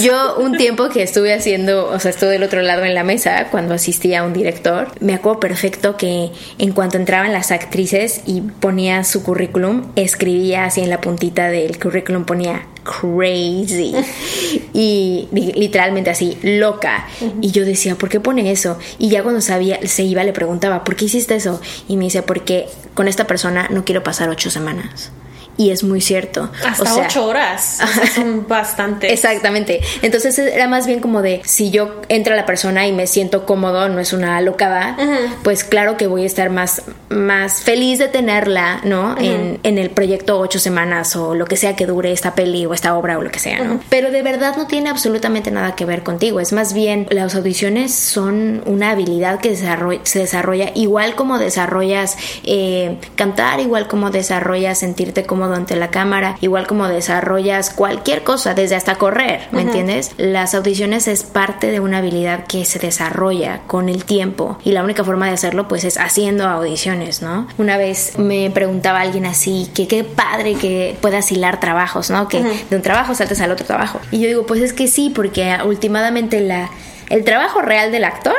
yo 0.02 0.36
un 0.38 0.56
tiempo 0.56 0.88
que 0.88 1.02
estuve 1.02 1.32
haciendo, 1.34 1.86
o 1.90 1.98
sea, 2.00 2.10
estuve 2.10 2.30
del 2.30 2.42
otro 2.42 2.60
lado 2.62 2.84
en 2.84 2.94
la 2.94 3.02
mesa 3.04 3.48
cuando 3.50 3.74
asistía 3.74 4.20
a 4.20 4.24
un 4.24 4.32
director, 4.32 4.88
me 5.00 5.14
acuerdo 5.14 5.40
perfecto 5.40 5.96
que 5.96 6.30
en 6.58 6.72
cuanto 6.72 6.96
entraban 6.96 7.32
las 7.32 7.50
actrices 7.50 8.20
y 8.26 8.40
ponía 8.42 9.04
su 9.04 9.22
currículum, 9.22 9.86
escribía 9.96 10.64
así 10.64 10.80
en 10.82 10.90
la 10.90 11.00
puntita 11.00 11.48
del 11.48 11.78
currículum, 11.78 12.24
ponía 12.24 12.66
crazy 12.84 13.94
y 14.72 15.28
li- 15.32 15.52
literalmente 15.54 16.10
así 16.10 16.38
loca 16.42 17.06
y 17.40 17.50
yo 17.50 17.64
decía 17.64 17.96
¿por 17.96 18.08
qué 18.08 18.20
pone 18.20 18.50
eso? 18.52 18.78
y 18.98 19.08
ya 19.08 19.22
cuando 19.22 19.40
sabía 19.40 19.78
se 19.86 20.04
iba 20.04 20.22
le 20.22 20.32
preguntaba 20.32 20.84
¿por 20.84 20.94
qué 20.96 21.06
hiciste 21.06 21.34
eso? 21.34 21.60
y 21.88 21.96
me 21.96 22.04
dice 22.04 22.22
porque 22.22 22.66
con 22.94 23.08
esta 23.08 23.26
persona 23.26 23.68
no 23.70 23.84
quiero 23.84 24.02
pasar 24.04 24.28
ocho 24.28 24.50
semanas 24.50 25.10
y 25.56 25.70
es 25.70 25.82
muy 25.82 26.00
cierto. 26.00 26.50
Hasta 26.64 26.94
ocho 26.96 27.26
horas. 27.26 27.78
son 28.14 28.46
bastantes. 28.48 29.12
Exactamente. 29.12 29.80
Entonces 30.02 30.38
era 30.38 30.68
más 30.68 30.86
bien 30.86 31.00
como 31.00 31.22
de 31.22 31.42
si 31.44 31.70
yo 31.70 32.00
entra 32.08 32.36
la 32.36 32.46
persona 32.46 32.86
y 32.86 32.92
me 32.92 33.06
siento 33.06 33.46
cómodo, 33.46 33.88
no 33.88 34.00
es 34.00 34.12
una 34.12 34.40
locada, 34.40 34.96
pues 35.42 35.64
claro 35.64 35.96
que 35.96 36.06
voy 36.06 36.24
a 36.24 36.26
estar 36.26 36.50
más, 36.50 36.82
más 37.08 37.62
feliz 37.62 37.98
de 37.98 38.08
tenerla, 38.08 38.80
¿no? 38.84 39.16
en, 39.18 39.58
en, 39.62 39.78
el 39.78 39.90
proyecto 39.90 40.38
ocho 40.38 40.58
semanas 40.58 41.16
o 41.16 41.34
lo 41.34 41.44
que 41.46 41.56
sea 41.56 41.76
que 41.76 41.86
dure 41.86 42.12
esta 42.12 42.34
peli 42.34 42.66
o 42.66 42.74
esta 42.74 42.96
obra 42.96 43.18
o 43.18 43.22
lo 43.22 43.30
que 43.30 43.38
sea, 43.38 43.62
¿no? 43.62 43.80
Pero 43.88 44.10
de 44.10 44.22
verdad 44.22 44.56
no 44.56 44.66
tiene 44.66 44.88
absolutamente 44.90 45.50
nada 45.50 45.74
que 45.74 45.84
ver 45.84 46.02
contigo. 46.02 46.40
Es 46.40 46.52
más 46.52 46.72
bien 46.72 47.06
las 47.10 47.34
audiciones 47.34 47.94
son 47.94 48.62
una 48.66 48.90
habilidad 48.90 49.40
que 49.40 49.54
se 49.56 50.18
desarrolla 50.18 50.70
igual 50.74 51.14
como 51.14 51.38
desarrollas 51.38 52.16
eh, 52.44 52.98
cantar, 53.14 53.60
igual 53.60 53.88
como 53.88 54.10
desarrollas 54.10 54.78
sentirte 54.78 55.24
cómodo 55.46 55.58
ante 55.58 55.76
la 55.76 55.90
cámara, 55.90 56.36
igual 56.40 56.66
como 56.66 56.88
desarrollas 56.88 57.70
cualquier 57.70 58.24
cosa, 58.24 58.54
desde 58.54 58.74
hasta 58.74 58.96
correr, 58.96 59.48
¿me 59.52 59.62
entiendes? 59.62 60.12
Las 60.16 60.54
audiciones 60.54 61.06
es 61.06 61.22
parte 61.22 61.70
de 61.70 61.78
una 61.78 61.98
habilidad 61.98 62.46
que 62.46 62.64
se 62.64 62.78
desarrolla 62.78 63.60
con 63.66 63.88
el 63.88 64.04
tiempo 64.04 64.58
y 64.64 64.72
la 64.72 64.82
única 64.82 65.04
forma 65.04 65.26
de 65.26 65.32
hacerlo 65.32 65.68
pues 65.68 65.84
es 65.84 65.98
haciendo 65.98 66.48
audiciones, 66.48 67.22
¿no? 67.22 67.46
Una 67.58 67.76
vez 67.76 68.18
me 68.18 68.50
preguntaba 68.50 69.00
alguien 69.00 69.26
así 69.26 69.70
que 69.74 69.86
qué 69.86 70.02
padre 70.02 70.54
que 70.54 70.96
puedas 71.00 71.30
hilar 71.30 71.60
trabajos, 71.60 72.10
¿no? 72.10 72.26
Que 72.28 72.42
de 72.42 72.76
un 72.76 72.82
trabajo 72.82 73.14
saltes 73.14 73.40
al 73.40 73.52
otro 73.52 73.66
trabajo. 73.66 74.00
Y 74.10 74.20
yo 74.20 74.26
digo, 74.26 74.46
pues 74.46 74.60
es 74.60 74.72
que 74.72 74.88
sí, 74.88 75.12
porque 75.14 75.56
últimamente 75.64 76.40
la 76.40 76.70
el 77.08 77.22
trabajo 77.22 77.62
real 77.62 77.92
del 77.92 78.04
actor 78.04 78.34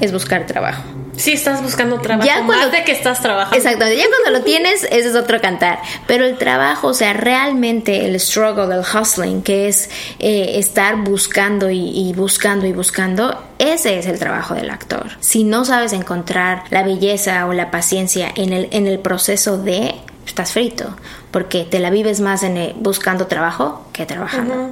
es 0.00 0.12
buscar 0.12 0.46
trabajo. 0.46 0.82
Sí, 1.16 1.32
estás 1.32 1.62
buscando 1.62 2.00
trabajo. 2.00 2.26
Ya 2.26 2.44
cuando, 2.44 2.70
de 2.70 2.84
que 2.84 2.92
estás 2.92 3.20
trabajando. 3.20 3.56
Exactamente. 3.56 4.00
Ya 4.00 4.08
cuando 4.08 4.38
lo 4.38 4.44
tienes, 4.44 4.84
ese 4.84 5.08
es 5.08 5.14
otro 5.14 5.40
cantar. 5.40 5.78
Pero 6.06 6.24
el 6.24 6.36
trabajo, 6.38 6.88
o 6.88 6.94
sea, 6.94 7.12
realmente 7.12 8.04
el 8.04 8.18
struggle, 8.18 8.74
el 8.74 8.80
hustling, 8.82 9.42
que 9.42 9.68
es 9.68 9.90
eh, 10.18 10.58
estar 10.58 10.96
buscando 10.96 11.70
y, 11.70 12.12
buscando 12.16 12.66
y 12.66 12.72
buscando, 12.72 13.42
ese 13.58 13.98
es 13.98 14.06
el 14.06 14.18
trabajo 14.18 14.54
del 14.54 14.70
actor. 14.70 15.10
Si 15.20 15.44
no 15.44 15.64
sabes 15.64 15.92
encontrar 15.92 16.64
la 16.70 16.82
belleza 16.82 17.46
o 17.46 17.52
la 17.52 17.70
paciencia 17.70 18.32
en 18.34 18.52
el, 18.52 18.68
en 18.72 18.86
el 18.86 18.98
proceso 18.98 19.58
de, 19.58 19.94
estás 20.26 20.52
frito. 20.52 20.96
Porque 21.30 21.64
te 21.64 21.80
la 21.80 21.90
vives 21.90 22.20
más 22.20 22.42
en 22.42 22.74
buscando 22.80 23.26
trabajo 23.26 23.86
que 23.92 24.06
trabajando. 24.06 24.70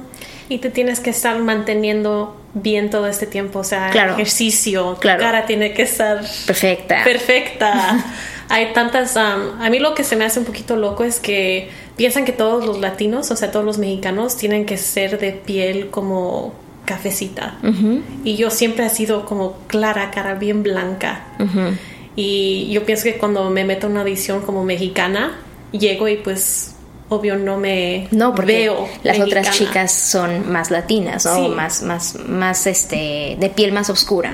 Y 0.49 0.59
te 0.59 0.69
tienes 0.69 0.99
que 0.99 1.09
estar 1.09 1.37
manteniendo 1.39 2.37
bien 2.53 2.89
todo 2.89 3.07
este 3.07 3.25
tiempo, 3.25 3.59
o 3.59 3.63
sea, 3.63 3.89
ejercicio, 3.89 4.97
claro. 4.99 5.19
tu 5.19 5.25
cara 5.25 5.45
tiene 5.45 5.73
que 5.73 5.83
estar 5.83 6.23
perfecta. 6.45 7.03
Perfecta. 7.03 8.05
Hay 8.49 8.73
tantas, 8.73 9.15
um, 9.15 9.61
a 9.61 9.69
mí 9.69 9.79
lo 9.79 9.95
que 9.95 10.03
se 10.03 10.15
me 10.15 10.25
hace 10.25 10.39
un 10.39 10.45
poquito 10.45 10.75
loco 10.75 11.03
es 11.03 11.19
que 11.19 11.69
piensan 11.95 12.25
que 12.25 12.33
todos 12.33 12.65
los 12.65 12.79
latinos, 12.79 13.31
o 13.31 13.35
sea, 13.35 13.51
todos 13.51 13.65
los 13.65 13.77
mexicanos 13.77 14.37
tienen 14.37 14.65
que 14.65 14.77
ser 14.77 15.17
de 15.19 15.31
piel 15.31 15.89
como 15.89 16.53
cafecita. 16.85 17.57
Y 18.23 18.35
yo 18.35 18.49
siempre 18.49 18.85
he 18.85 18.89
sido 18.89 19.25
como 19.25 19.57
clara, 19.67 20.11
cara 20.11 20.35
bien 20.35 20.61
blanca. 20.61 21.23
Y 22.15 22.69
yo 22.71 22.85
pienso 22.85 23.05
que 23.05 23.17
cuando 23.17 23.49
me 23.49 23.63
meto 23.63 23.87
en 23.87 23.93
una 23.93 24.03
edición 24.03 24.41
como 24.41 24.63
mexicana, 24.63 25.39
llego 25.71 26.07
y 26.07 26.17
pues 26.17 26.75
obvio 27.09 27.35
no 27.35 27.57
me 27.57 28.07
no, 28.11 28.33
porque 28.33 28.53
veo 28.53 28.87
las 29.03 29.19
otras 29.19 29.51
chicas 29.51 29.91
son 29.91 30.51
más 30.51 30.71
latinas 30.71 31.25
o 31.25 31.49
más 31.49 31.81
más 31.83 32.15
más 32.27 32.67
este 32.67 33.37
de 33.39 33.51
piel 33.53 33.71
más 33.71 33.89
oscura 33.89 34.33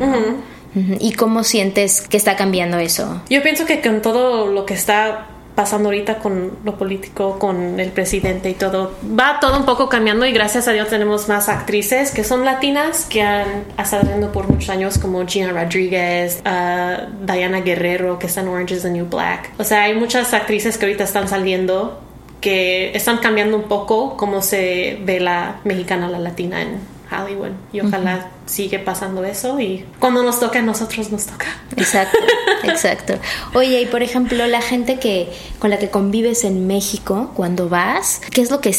y 0.99 1.13
cómo 1.13 1.43
sientes 1.43 2.01
que 2.01 2.17
está 2.17 2.35
cambiando 2.35 2.77
eso 2.77 3.21
yo 3.29 3.41
pienso 3.41 3.65
que 3.65 3.81
con 3.81 4.01
todo 4.01 4.47
lo 4.47 4.65
que 4.65 4.75
está 4.75 5.27
pasando 5.59 5.89
ahorita 5.89 6.19
con 6.19 6.51
lo 6.63 6.77
político, 6.77 7.37
con 7.37 7.81
el 7.81 7.91
presidente 7.91 8.49
y 8.49 8.53
todo. 8.53 8.93
Va 9.03 9.41
todo 9.41 9.59
un 9.59 9.65
poco 9.65 9.89
cambiando 9.89 10.25
y 10.25 10.31
gracias 10.31 10.69
a 10.69 10.71
Dios 10.71 10.87
tenemos 10.87 11.27
más 11.27 11.49
actrices 11.49 12.11
que 12.11 12.23
son 12.23 12.45
latinas 12.45 13.03
que 13.03 13.23
han 13.23 13.65
estado 13.77 14.31
por 14.31 14.47
muchos 14.47 14.69
años 14.69 14.97
como 14.97 15.27
Gina 15.27 15.51
Rodriguez, 15.51 16.41
uh, 16.45 17.25
Diana 17.25 17.59
Guerrero 17.59 18.17
que 18.19 18.27
está 18.27 18.39
en 18.39 18.47
Orange 18.47 18.75
is 18.75 18.83
the 18.83 18.89
New 18.89 19.07
Black. 19.09 19.51
O 19.57 19.65
sea, 19.65 19.83
hay 19.83 19.95
muchas 19.95 20.33
actrices 20.33 20.77
que 20.77 20.85
ahorita 20.85 21.03
están 21.03 21.27
saliendo 21.27 21.99
que 22.41 22.95
están 22.95 23.17
cambiando 23.17 23.57
un 23.57 23.63
poco 23.63 24.15
cómo 24.17 24.41
se 24.41 24.99
ve 25.03 25.19
la 25.19 25.59
mexicana, 25.63 26.07
la 26.07 26.19
latina 26.19 26.61
en 26.61 26.79
Hollywood. 27.11 27.51
Y 27.73 27.81
ojalá 27.81 28.29
sigue 28.45 28.79
pasando 28.79 29.23
eso 29.23 29.59
y 29.59 29.85
cuando 29.99 30.23
nos 30.23 30.39
toca 30.39 30.59
a 30.59 30.61
nosotros 30.61 31.11
nos 31.11 31.25
toca. 31.25 31.47
Exacto, 31.75 32.17
exacto. 32.63 33.13
Oye, 33.53 33.81
y 33.81 33.85
por 33.85 34.03
ejemplo, 34.03 34.45
la 34.47 34.61
gente 34.61 34.99
que 34.99 35.29
con 35.59 35.69
la 35.69 35.79
que 35.79 35.89
convives 35.89 36.43
en 36.43 36.67
México 36.67 37.31
cuando 37.35 37.67
vas, 37.67 38.21
¿qué 38.31 38.41
es 38.41 38.51
lo 38.51 38.61
que 38.61 38.73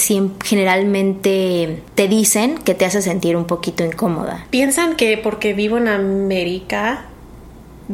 generalmente 0.45 1.83
te 1.95 2.09
dicen 2.09 2.59
que 2.59 2.75
te 2.75 2.85
hace 2.85 3.02
sentir 3.02 3.37
un 3.37 3.47
poquito 3.47 3.85
incómoda? 3.85 4.47
Piensan 4.50 4.97
que 4.97 5.19
porque 5.19 5.52
vivo 5.52 5.79
en 5.79 5.88
América 5.88 7.07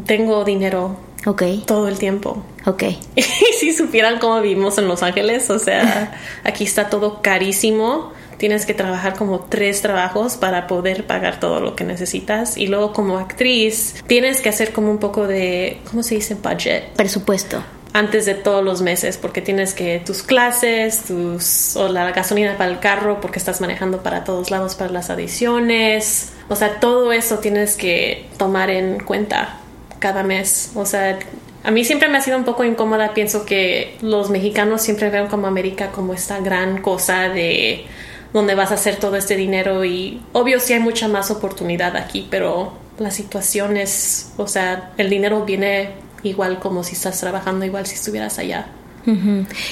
tengo 0.05 0.45
dinero 0.45 0.97
Ok. 1.27 1.43
Todo 1.67 1.89
el 1.89 1.99
tiempo. 1.99 2.45
Ok. 2.67 2.83
Y 3.17 3.23
si 3.59 3.73
supieran 3.73 4.19
cómo 4.19 4.41
vivimos 4.41 4.77
en 4.77 4.89
Los 4.89 5.03
Ángeles, 5.03 5.49
o 5.51 5.59
sea, 5.59 6.21
aquí 6.45 6.65
está 6.65 6.91
todo 6.91 7.23
carísimo. 7.23 8.13
Tienes 8.37 8.67
que 8.67 8.75
trabajar 8.75 9.15
como 9.15 9.41
tres 9.41 9.81
trabajos 9.81 10.37
para 10.37 10.67
poder 10.67 11.07
pagar 11.07 11.41
todo 11.41 11.61
lo 11.61 11.75
que 11.75 11.85
necesitas. 11.85 12.59
Y 12.59 12.67
luego 12.67 12.93
como 12.93 13.19
actriz, 13.19 13.95
tienes 14.07 14.43
que 14.43 14.51
hacer 14.51 14.73
como 14.73 14.91
un 14.91 14.99
poco 14.99 15.27
de, 15.27 15.81
¿cómo 15.89 16.03
se 16.03 16.17
dice? 16.17 16.35
Budget. 16.35 16.93
Presupuesto 16.97 17.63
antes 17.95 18.27
de 18.27 18.35
todos 18.35 18.63
los 18.63 18.83
meses 18.83 19.17
porque 19.17 19.41
tienes 19.41 19.73
que 19.73 20.03
tus 20.05 20.23
clases, 20.23 21.05
tus 21.05 21.77
o 21.77 21.89
la 21.89 22.11
gasolina 22.13 22.59
para 22.59 22.71
el 22.71 22.79
carro 22.79 23.23
porque 23.23 23.39
estás 23.39 23.63
manejando 23.63 24.03
para 24.03 24.23
todos 24.23 24.51
lados 24.51 24.75
para 24.75 24.91
las 24.91 25.09
adiciones. 25.09 26.33
O 26.51 26.57
sea, 26.57 26.79
todo 26.79 27.11
eso 27.13 27.39
tienes 27.39 27.75
que 27.75 28.29
tomar 28.37 28.69
en 28.69 29.01
cuenta 29.01 29.61
cada 29.99 30.23
mes. 30.23 30.73
O 30.75 30.85
sea, 30.85 31.19
a 31.67 31.73
mí 31.73 31.85
siempre 31.85 32.09
me 32.09 32.17
ha 32.17 32.21
sido 32.21 32.39
un 32.39 32.45
poco 32.45 32.63
incómoda. 32.63 33.13
Pienso 33.13 33.45
que 33.45 33.97
los 34.01 34.31
mexicanos 34.31 34.83
siempre 34.83 35.11
ven 35.11 35.27
como 35.27 35.49
América 35.49 35.91
como 35.91 36.15
esta 36.15 36.39
gran 36.39 36.81
cosa 36.81 37.29
de 37.29 37.85
donde 38.33 38.55
vas 38.55 38.71
a 38.71 38.75
hacer 38.75 38.97
todo 38.97 39.17
este 39.17 39.35
dinero 39.35 39.85
y 39.85 40.23
obvio 40.33 40.61
sí 40.61 40.75
hay 40.75 40.79
mucha 40.79 41.09
más 41.09 41.33
oportunidad 41.33 41.97
aquí, 41.97 42.29
pero 42.31 42.73
la 42.99 43.11
situación 43.11 43.77
es, 43.77 44.33
o 44.37 44.47
sea, 44.47 44.93
el 44.97 45.11
dinero 45.11 45.45
viene 45.45 45.91
igual 46.23 46.61
como 46.61 46.85
si 46.85 46.95
estás 46.95 47.19
trabajando 47.19 47.65
igual 47.65 47.85
si 47.87 47.97
estuvieras 47.97 48.39
allá. 48.39 48.69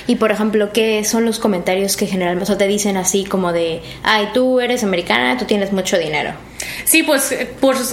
Y 0.07 0.17
por 0.17 0.33
ejemplo, 0.33 0.73
¿qué 0.73 1.05
son 1.05 1.25
los 1.25 1.39
comentarios 1.39 1.97
que 1.97 2.07
generalmente 2.07 2.57
te 2.57 2.67
dicen 2.67 2.97
así 2.97 3.25
como 3.25 3.53
de, 3.53 3.83
ay, 4.03 4.31
tú 4.35 4.61
eres 4.61 4.83
americana, 4.83 5.37
tú 5.37 5.45
tienes 5.45 5.73
mucho 5.73 5.97
dinero? 5.97 6.33
Sí, 6.85 7.03
pues 7.03 7.35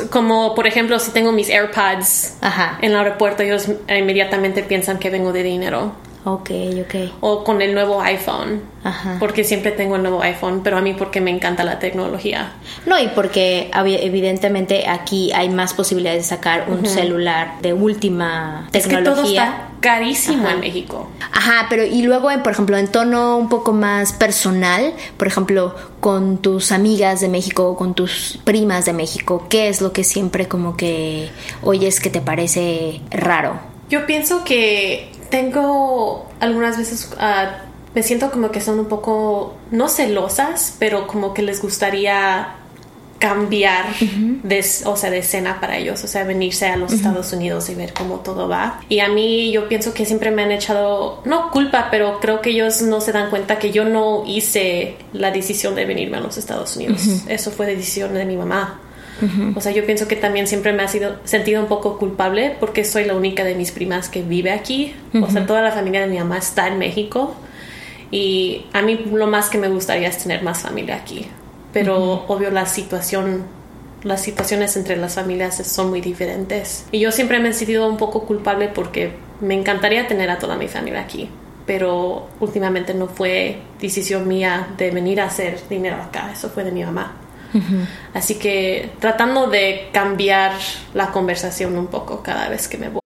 como 0.09 0.55
por 0.55 0.67
ejemplo 0.67 0.99
si 0.99 1.11
tengo 1.11 1.31
mis 1.31 1.49
AirPods 1.49 2.37
en 2.81 2.91
el 2.91 2.97
aeropuerto, 2.97 3.43
ellos 3.43 3.67
inmediatamente 3.87 4.63
piensan 4.63 4.99
que 4.99 5.09
vengo 5.09 5.33
de 5.33 5.43
dinero. 5.43 5.93
Ok, 6.23 6.51
ok. 6.81 6.95
O 7.21 7.43
con 7.43 7.63
el 7.63 7.73
nuevo 7.73 7.99
iPhone. 7.99 8.61
Ajá. 8.83 9.17
Porque 9.19 9.43
siempre 9.43 9.71
tengo 9.71 9.95
el 9.95 10.03
nuevo 10.03 10.21
iPhone, 10.21 10.61
pero 10.63 10.77
a 10.77 10.81
mí 10.81 10.93
porque 10.93 11.19
me 11.19 11.31
encanta 11.31 11.63
la 11.63 11.79
tecnología. 11.79 12.51
No, 12.85 12.99
y 12.99 13.07
porque 13.07 13.71
evidentemente 13.73 14.87
aquí 14.87 15.31
hay 15.33 15.49
más 15.49 15.73
posibilidades 15.73 16.23
de 16.23 16.29
sacar 16.29 16.65
un 16.69 16.85
celular 16.85 17.53
de 17.61 17.73
última 17.73 18.67
tecnología. 18.71 18.73
Es 18.73 18.87
que 18.87 19.03
todo 19.03 19.23
está 19.23 19.70
carísimo 19.81 20.47
en 20.47 20.61
México. 20.61 21.09
Ajá, 21.31 21.65
pero 21.69 21.83
y 21.83 22.03
luego, 22.03 22.29
por 22.43 22.51
ejemplo, 22.51 22.77
en 22.77 22.87
tono 22.87 23.35
un 23.37 23.49
poco 23.49 23.73
más 23.73 24.13
personal, 24.13 24.93
por 25.17 25.27
ejemplo, 25.27 25.75
con 25.99 26.37
tus 26.37 26.71
amigas 26.71 27.19
de 27.19 27.27
México 27.27 27.67
o 27.67 27.75
con 27.75 27.93
tus 27.93 28.39
primas 28.43 28.85
de 28.85 28.93
México, 28.93 29.47
¿qué 29.49 29.67
es 29.67 29.81
lo 29.81 29.91
que 29.91 30.03
siempre 30.03 30.47
como 30.47 30.77
que 30.77 31.29
oyes 31.63 31.99
que 31.99 32.09
te 32.09 32.21
parece 32.21 33.01
raro? 33.09 33.59
Yo 33.89 34.05
pienso 34.05 34.43
que 34.45 35.11
tengo 35.29 36.29
algunas 36.39 36.77
veces, 36.77 37.11
uh, 37.17 37.67
me 37.93 38.03
siento 38.03 38.31
como 38.31 38.51
que 38.51 38.61
son 38.61 38.79
un 38.79 38.85
poco, 38.85 39.55
no 39.71 39.89
celosas, 39.89 40.75
pero 40.79 41.07
como 41.07 41.33
que 41.33 41.41
les 41.41 41.61
gustaría 41.61 42.55
cambiar 43.21 43.85
de, 44.41 44.65
o 44.85 44.95
sea, 44.97 45.11
de 45.11 45.19
escena 45.19 45.61
para 45.61 45.77
ellos, 45.77 46.03
o 46.03 46.07
sea, 46.07 46.23
venirse 46.23 46.65
a 46.65 46.75
los 46.75 46.91
Estados 46.91 47.31
Unidos 47.33 47.69
y 47.69 47.75
ver 47.75 47.93
cómo 47.93 48.21
todo 48.21 48.49
va. 48.49 48.81
Y 48.89 48.99
a 48.99 49.09
mí 49.09 49.51
yo 49.51 49.69
pienso 49.69 49.93
que 49.93 50.05
siempre 50.05 50.31
me 50.31 50.41
han 50.41 50.51
echado, 50.51 51.21
no 51.23 51.51
culpa, 51.51 51.89
pero 51.91 52.19
creo 52.19 52.41
que 52.41 52.49
ellos 52.49 52.81
no 52.81 52.99
se 52.99 53.11
dan 53.11 53.29
cuenta 53.29 53.59
que 53.59 53.71
yo 53.71 53.85
no 53.85 54.23
hice 54.25 54.95
la 55.13 55.29
decisión 55.29 55.75
de 55.75 55.85
venirme 55.85 56.17
a 56.17 56.19
los 56.19 56.37
Estados 56.37 56.75
Unidos. 56.75 57.23
Eso 57.27 57.51
fue 57.51 57.67
decisión 57.67 58.15
de 58.15 58.25
mi 58.25 58.35
mamá. 58.35 58.81
O 59.55 59.61
sea, 59.61 59.71
yo 59.71 59.85
pienso 59.85 60.07
que 60.07 60.15
también 60.15 60.47
siempre 60.47 60.73
me 60.73 60.81
ha 60.81 60.87
sido 60.87 61.17
sentido 61.25 61.61
un 61.61 61.67
poco 61.67 61.99
culpable 61.99 62.57
porque 62.59 62.83
soy 62.83 63.05
la 63.05 63.13
única 63.13 63.43
de 63.43 63.53
mis 63.53 63.71
primas 63.71 64.09
que 64.09 64.23
vive 64.23 64.49
aquí. 64.49 64.95
O 65.21 65.29
sea, 65.29 65.45
toda 65.45 65.61
la 65.61 65.71
familia 65.71 66.01
de 66.01 66.07
mi 66.07 66.17
mamá 66.17 66.39
está 66.39 66.67
en 66.67 66.79
México. 66.79 67.35
Y 68.09 68.65
a 68.73 68.81
mí 68.81 68.99
lo 69.13 69.27
más 69.27 69.49
que 69.49 69.59
me 69.59 69.69
gustaría 69.69 70.07
es 70.07 70.17
tener 70.17 70.41
más 70.41 70.63
familia 70.63 70.95
aquí. 70.95 71.27
Pero 71.73 72.25
obvio 72.27 72.51
la 72.51 72.65
situación, 72.65 73.45
las 74.03 74.21
situaciones 74.21 74.75
entre 74.77 74.97
las 74.97 75.15
familias 75.15 75.55
son 75.55 75.89
muy 75.89 76.01
diferentes. 76.01 76.85
Y 76.91 76.99
yo 76.99 77.11
siempre 77.11 77.39
me 77.39 77.49
he 77.49 77.53
sentido 77.53 77.87
un 77.87 77.97
poco 77.97 78.25
culpable 78.25 78.67
porque 78.67 79.13
me 79.39 79.53
encantaría 79.53 80.07
tener 80.07 80.29
a 80.29 80.37
toda 80.37 80.55
mi 80.57 80.67
familia 80.67 81.01
aquí 81.01 81.29
pero 81.65 82.27
últimamente 82.39 82.93
no 82.93 83.07
fue 83.07 83.61
decisión 83.79 84.27
mía 84.27 84.73
de 84.77 84.91
venir 84.91 85.21
a 85.21 85.25
hacer 85.25 85.57
dinero 85.69 85.97
acá, 86.01 86.31
eso 86.31 86.49
fue 86.49 86.63
de 86.63 86.71
mi 86.71 86.83
mamá. 86.83 87.15
Así 88.13 88.35
que 88.35 88.91
tratando 88.99 89.47
de 89.47 89.89
cambiar 89.93 90.53
la 90.93 91.11
conversación 91.11 91.77
un 91.77 91.87
poco 91.87 92.23
cada 92.23 92.49
vez 92.49 92.67
que 92.67 92.77
me 92.77 92.89
voy. 92.89 92.99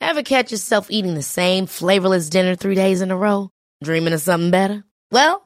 Ever 0.00 0.22
catch 0.22 0.50
yourself 0.50 0.88
eating 0.90 1.14
the 1.14 1.22
same 1.22 1.66
flavorless 1.66 2.30
dinner 2.30 2.54
three 2.54 2.74
days 2.74 3.00
in 3.00 3.10
a 3.10 3.16
row? 3.16 3.50
Dreaming 3.82 4.14
of 4.14 4.20
something 4.20 4.50
better? 4.50 4.84
Well, 5.10 5.45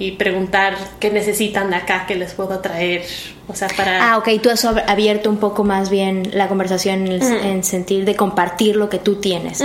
Y 0.00 0.12
preguntar 0.12 0.76
qué 1.00 1.10
necesitan 1.10 1.70
de 1.70 1.76
acá, 1.76 2.04
qué 2.06 2.14
les 2.14 2.32
puedo 2.34 2.60
traer. 2.60 3.02
O 3.48 3.54
sea, 3.54 3.66
para. 3.76 4.12
Ah, 4.12 4.18
ok, 4.18 4.28
tú 4.42 4.48
has 4.50 4.64
ab- 4.64 4.84
abierto 4.86 5.28
un 5.28 5.38
poco 5.38 5.64
más 5.64 5.90
bien 5.90 6.30
la 6.34 6.46
conversación 6.48 7.06
en, 7.06 7.12
el- 7.14 7.22
en 7.22 7.64
sentir 7.64 8.04
de 8.04 8.14
compartir 8.14 8.76
lo 8.76 8.88
que 8.88 8.98
tú 8.98 9.16
tienes. 9.16 9.60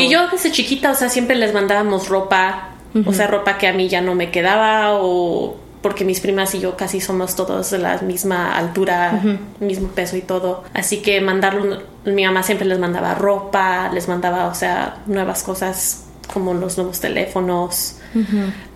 Y 0.00 0.08
yo 0.08 0.28
desde 0.28 0.52
chiquita, 0.52 0.90
o 0.92 0.94
sea, 0.94 1.08
siempre 1.08 1.34
les 1.36 1.52
mandábamos 1.52 2.08
ropa, 2.08 2.68
o 3.06 3.12
sea, 3.12 3.26
ropa 3.26 3.58
que 3.58 3.66
a 3.66 3.72
mí 3.72 3.88
ya 3.88 4.00
no 4.02 4.14
me 4.14 4.30
quedaba 4.30 4.90
o 5.00 5.56
porque 5.80 6.04
mis 6.04 6.20
primas 6.20 6.54
y 6.54 6.60
yo 6.60 6.76
casi 6.76 7.00
somos 7.00 7.34
todos 7.34 7.70
de 7.72 7.78
la 7.78 7.98
misma 8.02 8.56
altura, 8.56 9.20
mismo 9.58 9.88
peso 9.88 10.16
y 10.16 10.20
todo. 10.20 10.62
Así 10.74 10.98
que 10.98 11.20
mandarlo, 11.20 11.82
mi 12.04 12.24
mamá 12.24 12.44
siempre 12.44 12.68
les 12.68 12.78
mandaba 12.78 13.14
ropa, 13.14 13.90
les 13.92 14.06
mandaba, 14.06 14.46
o 14.46 14.54
sea, 14.54 14.98
nuevas 15.06 15.42
cosas 15.42 16.04
como 16.32 16.54
los 16.54 16.76
nuevos 16.78 17.00
teléfonos. 17.00 17.96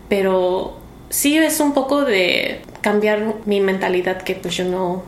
Pero 0.08 0.78
sí 1.16 1.38
es 1.38 1.61
un 1.61 1.72
poco 1.72 2.05
de 2.05 2.61
cambiar 2.83 3.37
mi 3.46 3.62
mentalidad 3.62 4.20
que 4.20 4.35
pues 4.35 4.55
yo 4.55 4.64
no, 4.66 5.02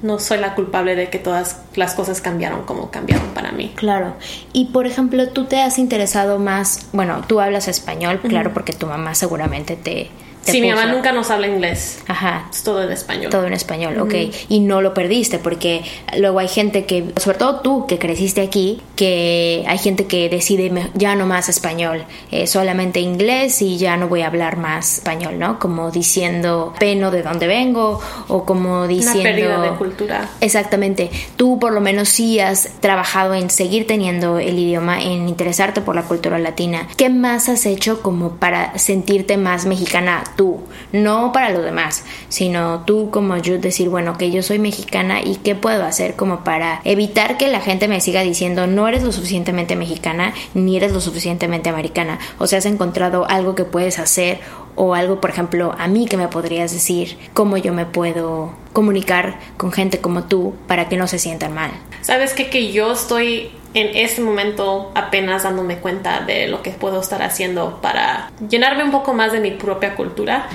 no 0.00 0.18
soy 0.18 0.38
la 0.38 0.54
culpable 0.54 0.96
de 0.96 1.10
que 1.10 1.18
todas 1.18 1.60
las 1.74 1.92
cosas 1.92 2.22
cambiaron 2.22 2.62
como 2.62 2.90
cambiaron 2.90 3.28
para 3.34 3.52
mí. 3.52 3.70
Claro. 3.76 4.14
Y 4.54 4.66
por 4.66 4.86
ejemplo, 4.86 5.28
tú 5.28 5.44
te 5.44 5.60
has 5.60 5.78
interesado 5.78 6.38
más, 6.38 6.88
bueno, 6.94 7.22
tú 7.28 7.40
hablas 7.40 7.68
español, 7.68 8.20
claro, 8.20 8.54
porque 8.54 8.72
tu 8.72 8.86
mamá 8.86 9.14
seguramente 9.14 9.76
te... 9.76 10.08
Sí, 10.52 10.60
mi 10.60 10.70
puso- 10.70 10.76
mamá 10.76 10.92
nunca 10.92 11.12
nos 11.12 11.30
habla 11.30 11.46
inglés. 11.48 12.00
Ajá. 12.06 12.48
Es 12.50 12.62
todo 12.62 12.82
en 12.82 12.92
español. 12.92 13.30
Todo 13.30 13.46
en 13.46 13.52
español, 13.54 13.98
ok. 14.00 14.14
Y 14.48 14.60
no 14.60 14.80
lo 14.82 14.94
perdiste, 14.94 15.38
porque 15.38 15.82
luego 16.18 16.38
hay 16.38 16.48
gente 16.48 16.84
que, 16.84 17.12
sobre 17.16 17.38
todo 17.38 17.60
tú 17.60 17.86
que 17.86 17.98
creciste 17.98 18.40
aquí, 18.42 18.82
que 18.96 19.64
hay 19.66 19.78
gente 19.78 20.06
que 20.06 20.28
decide 20.28 20.90
ya 20.94 21.14
no 21.16 21.26
más 21.26 21.48
español, 21.48 22.04
eh, 22.30 22.46
solamente 22.46 23.00
inglés 23.00 23.60
y 23.62 23.78
ya 23.78 23.96
no 23.96 24.08
voy 24.08 24.22
a 24.22 24.26
hablar 24.28 24.56
más 24.56 24.94
español, 24.98 25.38
¿no? 25.38 25.58
Como 25.58 25.90
diciendo 25.90 26.72
peno 26.78 27.10
de 27.10 27.22
dónde 27.22 27.46
vengo 27.46 28.00
o 28.28 28.44
como 28.44 28.80
Una 28.80 28.88
diciendo... 28.88 29.22
pérdida 29.22 29.60
de 29.60 29.70
cultura. 29.70 30.28
Exactamente. 30.40 31.10
Tú 31.36 31.58
por 31.58 31.72
lo 31.72 31.80
menos 31.80 32.08
sí 32.08 32.40
has 32.40 32.68
trabajado 32.80 33.34
en 33.34 33.50
seguir 33.50 33.86
teniendo 33.86 34.38
el 34.38 34.58
idioma, 34.58 35.02
en 35.02 35.28
interesarte 35.28 35.80
por 35.80 35.94
la 35.94 36.02
cultura 36.02 36.38
latina. 36.38 36.88
¿Qué 36.96 37.08
más 37.10 37.48
has 37.48 37.66
hecho 37.66 38.02
como 38.02 38.36
para 38.36 38.76
sentirte 38.78 39.36
más 39.36 39.66
mexicana 39.66 40.24
tú? 40.36 40.60
No 40.92 41.32
para 41.32 41.50
los 41.50 41.64
demás, 41.64 42.04
sino 42.28 42.84
tú 42.84 43.10
como 43.10 43.36
yo 43.36 43.58
decir, 43.58 43.88
bueno, 43.88 44.18
que 44.18 44.30
yo 44.30 44.42
soy 44.42 44.58
mexicana 44.58 45.20
y 45.22 45.36
qué 45.36 45.54
puedo 45.54 45.84
hacer 45.84 46.14
como 46.14 46.44
para 46.44 46.80
evitar 46.84 47.36
que 47.36 47.48
la 47.48 47.60
gente 47.60 47.88
me 47.88 48.00
siga 48.00 48.22
diciendo 48.22 48.66
no 48.66 48.88
eres 48.88 49.02
lo 49.02 49.12
suficientemente 49.12 49.76
mexicana 49.76 50.34
ni 50.54 50.76
eres 50.76 50.92
lo 50.92 51.00
suficientemente 51.00 51.68
americana. 51.68 52.18
O 52.38 52.46
sea, 52.46 52.58
has 52.58 52.66
encontrado 52.66 53.26
algo 53.28 53.54
que 53.54 53.64
puedes 53.64 53.98
hacer 53.98 54.40
o 54.76 54.94
algo, 54.94 55.20
por 55.20 55.30
ejemplo, 55.30 55.74
a 55.78 55.88
mí 55.88 56.06
que 56.06 56.16
me 56.16 56.28
podrías 56.28 56.72
decir 56.72 57.16
cómo 57.32 57.56
yo 57.56 57.72
me 57.72 57.86
puedo 57.86 58.52
comunicar 58.72 59.38
con 59.56 59.72
gente 59.72 60.00
como 60.00 60.24
tú 60.24 60.54
para 60.66 60.88
que 60.88 60.96
no 60.96 61.06
se 61.06 61.18
sientan 61.18 61.54
mal. 61.54 61.70
¿Sabes 62.02 62.32
qué? 62.34 62.50
Que 62.50 62.72
yo 62.72 62.92
estoy 62.92 63.50
en 63.74 63.96
este 63.96 64.22
momento 64.22 64.92
apenas 64.94 65.42
dándome 65.42 65.78
cuenta 65.78 66.20
de 66.20 66.46
lo 66.46 66.62
que 66.62 66.70
puedo 66.70 67.00
estar 67.00 67.22
haciendo 67.22 67.80
para 67.80 68.30
llenarme 68.48 68.84
un 68.84 68.92
poco 68.92 69.14
más 69.14 69.32
de 69.32 69.40
mi 69.40 69.50
propia 69.50 69.96
cultura. 69.96 70.48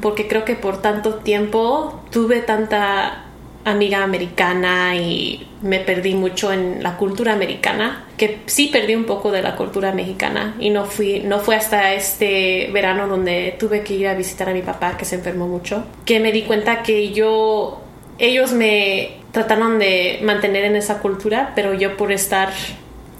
Porque 0.00 0.26
creo 0.26 0.44
que 0.44 0.54
por 0.54 0.82
tanto 0.82 1.16
tiempo 1.16 2.00
tuve 2.10 2.40
tanta 2.40 3.24
amiga 3.64 4.02
americana 4.02 4.94
y 4.96 5.46
me 5.62 5.80
perdí 5.80 6.14
mucho 6.14 6.52
en 6.52 6.82
la 6.82 6.96
cultura 6.96 7.32
americana 7.32 8.04
que 8.16 8.40
sí 8.46 8.68
perdí 8.68 8.94
un 8.94 9.04
poco 9.04 9.30
de 9.30 9.42
la 9.42 9.56
cultura 9.56 9.92
mexicana 9.92 10.54
y 10.58 10.70
no 10.70 10.84
fui 10.84 11.20
no 11.20 11.40
fue 11.40 11.56
hasta 11.56 11.94
este 11.94 12.68
verano 12.72 13.08
donde 13.08 13.56
tuve 13.58 13.82
que 13.82 13.94
ir 13.94 14.08
a 14.08 14.14
visitar 14.14 14.48
a 14.48 14.52
mi 14.52 14.62
papá 14.62 14.96
que 14.96 15.04
se 15.04 15.16
enfermó 15.16 15.48
mucho 15.48 15.84
que 16.04 16.20
me 16.20 16.32
di 16.32 16.42
cuenta 16.42 16.82
que 16.82 17.12
yo 17.12 17.80
ellos 18.18 18.52
me 18.52 19.16
trataron 19.32 19.78
de 19.78 20.20
mantener 20.22 20.64
en 20.64 20.76
esa 20.76 20.98
cultura 20.98 21.52
pero 21.54 21.72
yo 21.72 21.96
por 21.96 22.12
estar 22.12 22.50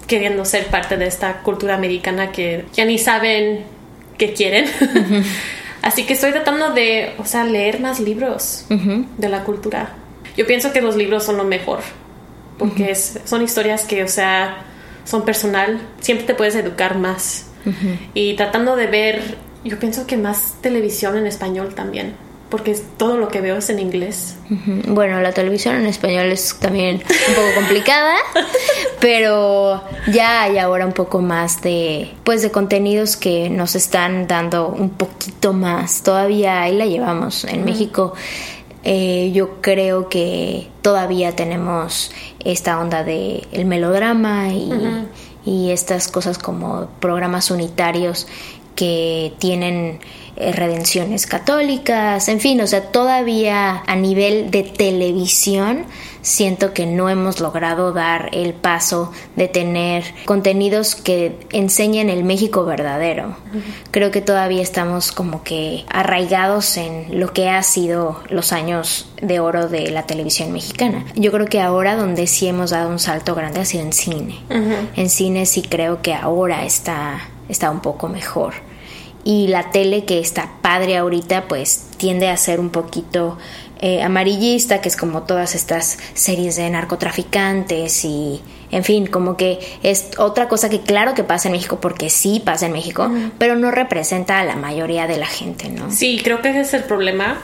queriendo 0.07 0.45
ser 0.45 0.67
parte 0.67 0.97
de 0.97 1.07
esta 1.07 1.41
cultura 1.43 1.75
americana 1.75 2.31
que 2.31 2.67
ya 2.73 2.85
ni 2.85 2.99
saben 2.99 3.65
qué 4.19 4.33
quieren. 4.33 4.67
Así 5.83 6.05
que 6.05 6.15
estoy 6.15 6.33
tratando 6.33 6.71
de 6.71 7.13
o 7.19 7.25
sea 7.25 7.45
leer 7.45 7.81
más 7.81 8.01
libros 8.01 8.67
de 8.69 9.29
la 9.29 9.45
cultura 9.45 9.91
yo 10.37 10.47
pienso 10.47 10.73
que 10.73 10.81
los 10.81 10.97
libros 10.97 11.25
son 11.25 11.37
lo 11.37 11.45
mejor, 11.45 11.81
porque 12.59 12.91
es- 12.91 13.19
son 13.25 13.43
historias 13.43 13.83
que, 13.85 14.03
o 14.05 14.09
sea, 14.09 14.65
son 15.05 15.25
personal, 15.25 15.81
siempre 16.01 16.27
te 16.27 16.35
puedes 16.35 16.55
educar 16.55 16.97
más. 16.99 17.47
Y 18.13 18.35
tratando 18.35 18.77
de 18.77 18.87
ver, 18.87 19.37
yo 19.65 19.79
pienso 19.79 20.07
que 20.07 20.17
más 20.19 20.55
televisión 20.61 21.17
en 21.17 21.27
español 21.27 21.75
también, 21.75 22.15
porque 22.51 22.77
todo 22.99 23.17
lo 23.17 23.29
que 23.29 23.41
veo 23.41 23.57
es 23.57 23.71
en 23.71 23.79
inglés. 23.79 24.37
Bueno, 24.87 25.21
la 25.23 25.33
televisión 25.33 25.77
en 25.77 25.87
español 25.87 26.27
es 26.27 26.55
también 26.61 26.97
un 27.29 27.35
poco 27.35 27.49
complicada, 27.55 28.17
pero 29.01 29.83
ya 30.13 30.43
hay 30.43 30.59
ahora 30.59 30.87
un 30.87 30.93
poco 30.93 31.21
más 31.21 31.63
de 31.63 32.13
pues 32.25 32.43
de 32.43 32.51
contenidos 32.51 33.17
que 33.17 33.49
nos 33.51 33.75
están 33.75 34.27
dando 34.27 34.69
un 34.69 34.91
poquito 34.91 35.53
más. 35.53 36.03
Todavía 36.03 36.63
ahí 36.63 36.77
la 36.77 36.87
llevamos 36.87 37.45
en 37.45 37.65
México. 37.65 38.15
Eh, 38.85 39.31
yo 39.33 39.61
creo 39.61 40.09
que 40.09 40.69
todavía 40.83 41.35
tenemos 41.35 42.13
esta 42.45 42.79
onda 42.79 43.03
de 43.03 43.47
el 43.53 43.65
melodrama 43.65 44.49
y, 44.49 44.71
y 45.45 45.71
estas 45.71 46.09
cosas 46.09 46.39
como 46.39 46.89
programas 47.01 47.51
unitarios 47.51 48.27
que 48.75 49.33
tienen 49.39 50.01
eh, 50.37 50.53
redenciones 50.53 51.27
católicas, 51.27 52.29
en 52.29 52.41
fin, 52.41 52.61
o 52.61 52.67
sea, 52.67 52.91
todavía 52.91 53.83
a 53.87 53.97
nivel 53.97 54.51
de 54.51 54.65
televisión 54.65 55.87
siento 56.25 56.73
que 56.73 56.87
no 56.87 57.11
hemos 57.11 57.41
logrado 57.41 57.93
dar 57.93 58.31
el 58.33 58.55
paso 58.55 59.13
de 59.37 59.47
tener 59.47 60.05
contenidos 60.25 60.95
que 60.95 61.39
enseñen 61.53 62.09
el 62.09 62.25
México 62.25 62.65
verdadero. 62.65 63.37
Creo 63.91 64.11
que 64.11 64.23
todavía 64.23 64.63
estamos 64.63 65.13
como 65.13 65.45
que 65.45 65.85
arraigados 65.89 66.79
en 66.79 67.21
lo 67.21 67.33
que 67.33 67.51
ha 67.51 67.63
sido 67.63 68.21
los 68.31 68.53
años 68.53 69.07
de 69.21 69.39
oro 69.39 69.69
de 69.69 69.91
la 69.91 70.05
televisión 70.05 70.51
mexicana. 70.51 71.05
Yo 71.15 71.31
creo 71.31 71.47
que 71.47 71.61
ahora 71.61 71.95
donde 71.95 72.27
sí 72.27 72.49
hemos 72.49 72.71
dado 72.71 72.89
un 72.89 72.99
salto 72.99 73.35
grande 73.35 73.61
ha 73.61 73.65
sido 73.67 73.85
en 73.85 73.93
cine. 73.93 74.41
En 74.97 75.11
cine 75.11 75.45
sí 75.45 75.61
creo 75.61 76.01
que 76.01 76.15
ahora 76.15 76.65
está, 76.65 77.29
está 77.51 77.71
un 77.71 77.81
poco 77.81 78.09
mejor 78.09 78.55
y 79.25 79.49
la 79.49 79.71
tele 79.71 80.05
que 80.05 80.19
está 80.21 80.51
padre 80.61 80.97
ahorita 80.97 81.49
pues 81.49 81.89
tiende 81.97 82.29
a 82.29 82.37
ser 82.37 82.61
un 82.61 82.71
poquito 82.71 83.39
eh, 83.81 84.03
amarillista, 84.03 84.81
que 84.81 84.89
es 84.89 84.97
como 84.97 85.23
todas 85.25 85.55
estas 85.55 85.99
series 86.15 86.57
de 86.57 86.69
narcotraficantes 86.71 88.05
y 88.05 88.41
en 88.71 88.83
fin, 88.85 89.07
como 89.07 89.37
que 89.37 89.59
es 89.83 90.09
otra 90.19 90.49
cosa 90.49 90.69
que 90.69 90.81
claro 90.81 91.15
que 91.15 91.23
pasa 91.25 91.49
en 91.49 91.53
México 91.53 91.79
porque 91.81 92.11
sí 92.11 92.41
pasa 92.45 92.67
en 92.67 92.73
México, 92.73 93.11
pero 93.39 93.57
no 93.57 93.71
representa 93.71 94.41
a 94.41 94.45
la 94.45 94.57
mayoría 94.57 95.07
de 95.07 95.17
la 95.17 95.27
gente, 95.27 95.69
¿no? 95.69 95.91
Sí, 95.91 96.21
creo 96.25 96.43
que 96.43 96.51
ese 96.51 96.61
es 96.61 96.75
el 96.75 96.85
problema 96.85 97.39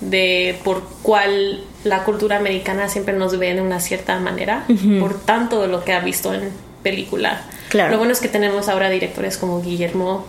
de 0.00 0.58
por 0.64 0.82
cuál 1.02 1.64
la 1.84 2.04
cultura 2.04 2.36
americana 2.36 2.88
siempre 2.88 3.14
nos 3.14 3.36
ve 3.38 3.54
de 3.54 3.60
una 3.62 3.80
cierta 3.80 4.18
manera, 4.20 4.64
por 5.00 5.18
tanto 5.20 5.62
de 5.62 5.68
lo 5.68 5.84
que 5.84 5.92
ha 5.92 6.00
visto 6.00 6.32
en 6.34 6.50
película. 6.82 7.42
Claro. 7.70 7.92
Lo 7.92 7.98
bueno 7.98 8.12
es 8.12 8.20
que 8.20 8.28
tenemos 8.28 8.68
ahora 8.68 8.90
directores 8.90 9.36
como 9.38 9.60
Guillermo 9.62 10.26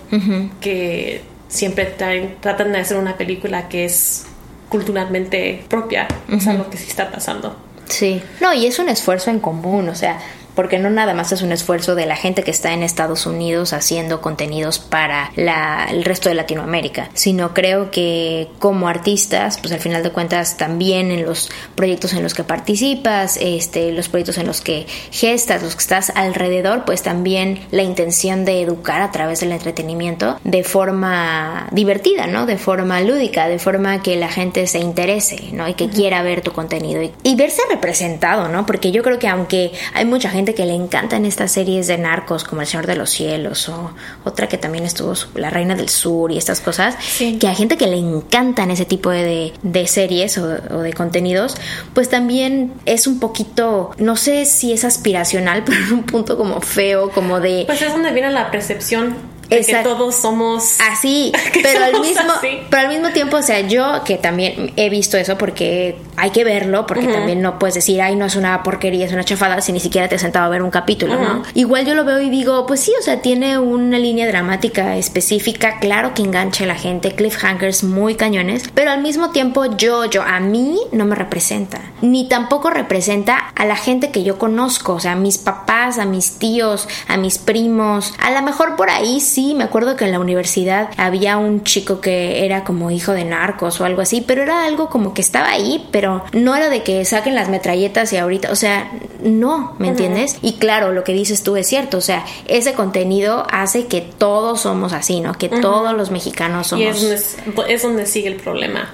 que 0.61 1.21
siempre 1.47 1.95
traen- 1.97 2.35
tratan 2.39 2.71
de 2.71 2.79
hacer 2.79 2.97
una 2.97 3.17
película 3.17 3.67
que 3.69 3.85
es 3.85 4.25
culturalmente 4.69 5.65
propia, 5.67 6.07
o 6.31 6.39
sea, 6.39 6.53
lo 6.53 6.69
que 6.69 6.77
sí 6.77 6.87
está 6.87 7.11
pasando. 7.11 7.55
Sí. 7.85 8.21
No, 8.39 8.53
y 8.53 8.67
es 8.67 8.79
un 8.79 8.87
esfuerzo 8.87 9.31
en 9.31 9.39
común, 9.39 9.89
o 9.89 9.95
sea, 9.95 10.19
porque 10.55 10.79
no 10.79 10.89
nada 10.89 11.13
más 11.13 11.31
es 11.31 11.41
un 11.41 11.51
esfuerzo 11.51 11.95
de 11.95 12.05
la 12.05 12.15
gente 12.15 12.43
que 12.43 12.51
está 12.51 12.73
en 12.73 12.83
Estados 12.83 13.25
Unidos 13.25 13.73
haciendo 13.73 14.21
contenidos 14.21 14.79
para 14.79 15.31
la, 15.35 15.87
el 15.89 16.03
resto 16.03 16.29
de 16.29 16.35
Latinoamérica, 16.35 17.09
sino 17.13 17.53
creo 17.53 17.91
que 17.91 18.49
como 18.59 18.87
artistas, 18.87 19.57
pues 19.57 19.73
al 19.73 19.79
final 19.79 20.03
de 20.03 20.11
cuentas 20.11 20.57
también 20.57 21.11
en 21.11 21.25
los 21.25 21.49
proyectos 21.75 22.13
en 22.13 22.23
los 22.23 22.33
que 22.33 22.43
participas, 22.43 23.37
este, 23.41 23.91
los 23.91 24.09
proyectos 24.09 24.37
en 24.37 24.47
los 24.47 24.61
que 24.61 24.85
gestas, 25.11 25.63
los 25.63 25.75
que 25.75 25.81
estás 25.81 26.11
alrededor, 26.15 26.85
pues 26.85 27.03
también 27.03 27.61
la 27.71 27.83
intención 27.83 28.45
de 28.45 28.61
educar 28.61 29.01
a 29.01 29.11
través 29.11 29.39
del 29.39 29.51
entretenimiento 29.51 30.39
de 30.43 30.63
forma 30.63 31.67
divertida, 31.71 32.27
¿no? 32.27 32.45
De 32.45 32.57
forma 32.57 33.01
lúdica, 33.01 33.47
de 33.47 33.59
forma 33.59 34.01
que 34.01 34.15
la 34.15 34.29
gente 34.29 34.67
se 34.67 34.79
interese, 34.79 35.49
¿no? 35.53 35.67
Y 35.67 35.73
que 35.73 35.89
quiera 35.89 36.21
ver 36.21 36.41
tu 36.41 36.51
contenido 36.51 37.01
y, 37.01 37.11
y 37.23 37.35
verse 37.35 37.61
representado, 37.69 38.47
¿no? 38.49 38.65
Porque 38.65 38.91
yo 38.91 39.03
creo 39.03 39.19
que 39.19 39.27
aunque 39.27 39.71
hay 39.93 40.05
mucha 40.05 40.29
gente 40.29 40.38
que 40.45 40.65
le 40.65 40.73
encantan 40.73 41.25
estas 41.25 41.51
series 41.51 41.87
de 41.87 41.97
narcos 41.97 42.43
como 42.43 42.61
El 42.61 42.67
Señor 42.67 42.87
de 42.87 42.95
los 42.95 43.09
Cielos 43.09 43.69
o 43.69 43.91
otra 44.23 44.47
que 44.47 44.57
también 44.57 44.85
estuvo 44.85 45.13
La 45.35 45.49
Reina 45.49 45.75
del 45.75 45.89
Sur 45.89 46.31
y 46.31 46.37
estas 46.37 46.59
cosas, 46.59 46.95
que 47.17 47.47
hay 47.47 47.55
gente 47.55 47.77
que 47.77 47.87
le 47.87 47.97
encantan 47.97 48.71
ese 48.71 48.85
tipo 48.85 49.09
de, 49.09 49.53
de 49.61 49.87
series 49.87 50.37
o, 50.37 50.57
o 50.71 50.79
de 50.79 50.93
contenidos, 50.93 51.55
pues 51.93 52.09
también 52.09 52.73
es 52.85 53.07
un 53.07 53.19
poquito, 53.19 53.91
no 53.97 54.15
sé 54.15 54.45
si 54.45 54.73
es 54.73 54.83
aspiracional, 54.83 55.63
pero 55.65 55.79
en 55.83 55.93
un 55.93 56.03
punto 56.03 56.37
como 56.37 56.61
feo, 56.61 57.11
como 57.11 57.39
de... 57.39 57.63
Pues 57.65 57.81
es 57.81 57.91
donde 57.91 58.11
viene 58.11 58.31
la 58.31 58.51
percepción 58.51 59.38
de 59.49 59.65
que 59.65 59.75
todos 59.83 60.15
somos 60.15 60.77
así, 60.79 61.31
pero 61.63 61.83
al 61.85 61.99
mismo 62.01 62.31
así. 62.37 62.59
pero 62.69 62.83
al 62.83 62.89
mismo 62.89 63.09
tiempo, 63.09 63.37
o 63.37 63.41
sea, 63.41 63.61
yo 63.61 64.03
que 64.03 64.17
también 64.17 64.73
he 64.75 64.89
visto 64.89 65.17
eso 65.17 65.37
porque 65.37 65.97
hay 66.15 66.31
que 66.31 66.43
verlo, 66.43 66.85
porque 66.85 67.07
también 67.07 67.41
no 67.41 67.59
puedes 67.59 67.75
decir, 67.75 68.01
"Ay, 68.01 68.15
no 68.15 68.25
es 68.25 68.35
una 68.35 68.61
porquería, 68.63 69.05
es 69.05 69.13
una 69.13 69.23
chafada" 69.23 69.61
si 69.61 69.71
ni 69.71 69.79
siquiera 69.79 70.07
te 70.07 70.15
has 70.15 70.21
sentado 70.21 70.45
a 70.45 70.49
ver 70.49 70.61
un 70.61 70.71
capítulo, 70.71 71.15
¿no? 71.19 71.43
Igual 71.53 71.85
yo 71.85 71.95
lo 71.95 72.05
veo 72.05 72.19
y 72.19 72.29
digo, 72.29 72.65
pues 72.65 72.81
sí, 72.81 72.93
o 72.99 73.03
sea, 73.03 73.21
tiene 73.21 73.57
una 73.57 73.97
línea 73.97 74.27
dramática 74.27 74.97
específica, 74.97 75.79
claro 75.79 76.13
que 76.13 76.21
engancha 76.21 76.63
a 76.63 76.67
la 76.67 76.75
gente, 76.75 77.15
cliffhangers 77.15 77.83
muy 77.83 78.15
cañones, 78.15 78.69
pero 78.73 78.91
al 78.91 79.01
mismo 79.01 79.31
tiempo 79.31 79.65
yo 79.77 80.05
yo 80.05 80.21
a 80.21 80.39
mí 80.39 80.77
no 80.91 81.05
me 81.05 81.15
representa, 81.15 81.79
ni 82.01 82.27
tampoco 82.27 82.69
representa 82.69 83.37
a 83.37 83.65
la 83.65 83.75
gente 83.75 84.11
que 84.11 84.23
yo 84.23 84.37
conozco, 84.37 84.93
o 84.93 84.99
sea, 84.99 85.13
a 85.13 85.15
mis 85.15 85.37
papás, 85.37 85.97
a 85.97 86.05
mis 86.05 86.37
tíos, 86.37 86.87
a 87.07 87.17
mis 87.17 87.37
primos, 87.37 88.13
a 88.19 88.31
lo 88.31 88.41
mejor 88.41 88.75
por 88.75 88.89
ahí 88.89 89.19
sí 89.19 89.38
me 89.55 89.63
acuerdo 89.63 89.95
que 89.95 90.05
en 90.05 90.11
la 90.11 90.19
universidad 90.19 90.89
había 90.97 91.37
un 91.37 91.63
chico 91.63 92.01
que 92.01 92.45
era 92.45 92.63
como 92.63 92.91
hijo 92.91 93.11
de 93.11 93.25
narcos 93.25 93.79
o 93.81 93.85
algo 93.85 94.01
así, 94.01 94.21
pero 94.21 94.43
era 94.43 94.65
algo 94.65 94.89
como 94.89 95.13
que 95.13 95.21
estaba 95.21 95.49
ahí, 95.49 95.87
pero 95.91 96.23
no 96.33 96.55
era 96.55 96.69
de 96.69 96.83
que 96.83 97.03
saquen 97.05 97.35
las 97.35 97.49
metralletas 97.49 98.11
y 98.13 98.17
ahorita, 98.17 98.51
o 98.51 98.55
sea, 98.55 98.91
no, 99.23 99.75
¿me 99.79 99.89
entiendes? 99.89 100.37
Y 100.41 100.53
claro, 100.53 100.91
lo 100.91 101.03
que 101.03 101.13
dices 101.13 101.43
tú 101.43 101.55
es 101.55 101.67
cierto, 101.67 101.97
o 101.97 102.01
sea, 102.01 102.25
ese 102.47 102.73
contenido 102.73 103.45
hace 103.51 103.87
que 103.87 104.01
todos 104.01 104.61
somos 104.61 104.93
así, 104.93 105.21
¿no? 105.21 105.33
Que 105.33 105.49
todos 105.49 105.95
los 105.95 106.11
mexicanos 106.11 106.67
somos... 106.67 106.83
Y 106.83 106.87
es 106.87 107.37
donde, 107.45 107.73
es 107.73 107.81
donde 107.81 108.05
sigue 108.05 108.27
el 108.27 108.35
problema. 108.35 108.93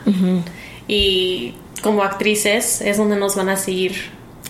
Y 0.87 1.53
como 1.81 2.03
actrices 2.03 2.81
es 2.81 2.97
donde 2.97 3.15
nos 3.15 3.35
van 3.35 3.49
a 3.49 3.57
seguir 3.57 3.93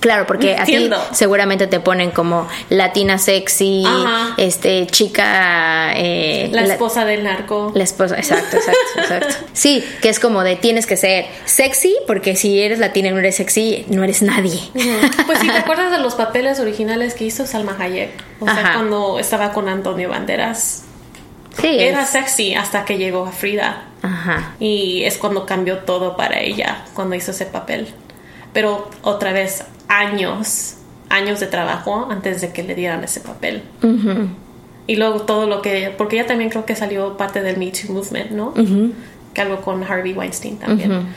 Claro, 0.06 0.28
porque 0.28 0.54
así 0.56 0.88
seguramente 1.14 1.66
te 1.66 1.80
ponen 1.80 2.12
como 2.12 2.48
latina 2.70 3.18
sexy, 3.18 3.84
Ajá. 3.88 4.36
este 4.38 4.86
chica 4.86 5.94
eh, 5.96 6.48
la 6.52 6.62
esposa 6.62 7.06
del 7.06 7.24
narco. 7.24 7.72
La 7.74 7.84
esposa, 7.84 8.16
exacto, 8.16 8.58
exacto, 8.58 8.80
exacto. 8.98 9.36
Sí, 9.54 9.84
que 10.04 10.10
es 10.10 10.20
como 10.20 10.44
de 10.44 10.58
tienes 10.58 10.86
que 10.86 10.96
ser 10.96 11.26
sexy, 11.46 11.96
porque 12.06 12.36
si 12.36 12.62
eres 12.62 12.78
latina 12.78 13.08
y 13.08 13.12
no 13.14 13.18
eres 13.18 13.38
sexy, 13.38 13.84
no 13.90 14.04
eres 14.04 14.22
nadie. 14.22 14.60
Pues 15.26 15.40
si 15.40 15.48
te 15.48 15.58
acuerdas 15.58 15.90
de 15.90 15.98
los 15.98 16.14
papeles 16.14 16.60
originales 16.60 17.16
que 17.16 17.24
hizo 17.24 17.48
Salma 17.48 17.76
Hayek, 17.80 18.12
o 18.42 18.46
sea, 18.46 18.54
Ajá. 18.54 18.74
cuando 18.76 19.18
estaba 19.18 19.54
con 19.54 19.68
Antonio 19.70 20.10
Banderas, 20.10 20.84
Sí, 21.60 21.80
era 21.80 22.04
es- 22.04 22.10
sexy 22.10 22.54
hasta 22.54 22.86
que 22.86 23.00
llegó 23.00 23.26
a 23.26 23.32
Frida. 23.32 23.86
Ajá. 24.04 24.54
Y 24.60 25.02
es 25.06 25.18
cuando 25.18 25.48
cambió 25.48 25.80
todo 25.80 26.16
para 26.16 26.40
ella, 26.42 26.86
cuando 26.94 27.16
hizo 27.16 27.32
ese 27.32 27.48
papel. 27.48 27.88
Pero 28.54 28.90
otra 29.02 29.34
vez, 29.34 29.64
años, 29.88 30.76
años 31.10 31.40
de 31.40 31.48
trabajo 31.48 32.08
antes 32.10 32.42
de 32.42 32.52
que 32.52 32.64
le 32.64 32.76
dieran 32.76 33.04
ese 33.04 33.20
papel. 33.22 33.64
Y 34.88 34.96
luego 34.98 35.22
todo 35.22 35.48
lo 35.48 35.62
que, 35.62 35.94
porque 35.98 36.18
ella 36.18 36.28
también 36.28 36.50
creo 36.50 36.66
que 36.66 36.76
salió 36.76 37.18
parte 37.18 37.42
del 37.42 37.58
Me 37.58 37.72
Too 37.72 37.92
Movement, 37.92 38.32
¿no? 38.32 38.54
Que 39.34 39.42
algo 39.42 39.62
con 39.62 39.84
Harvey 39.84 40.14
Weinstein 40.14 40.58
también. 40.58 41.08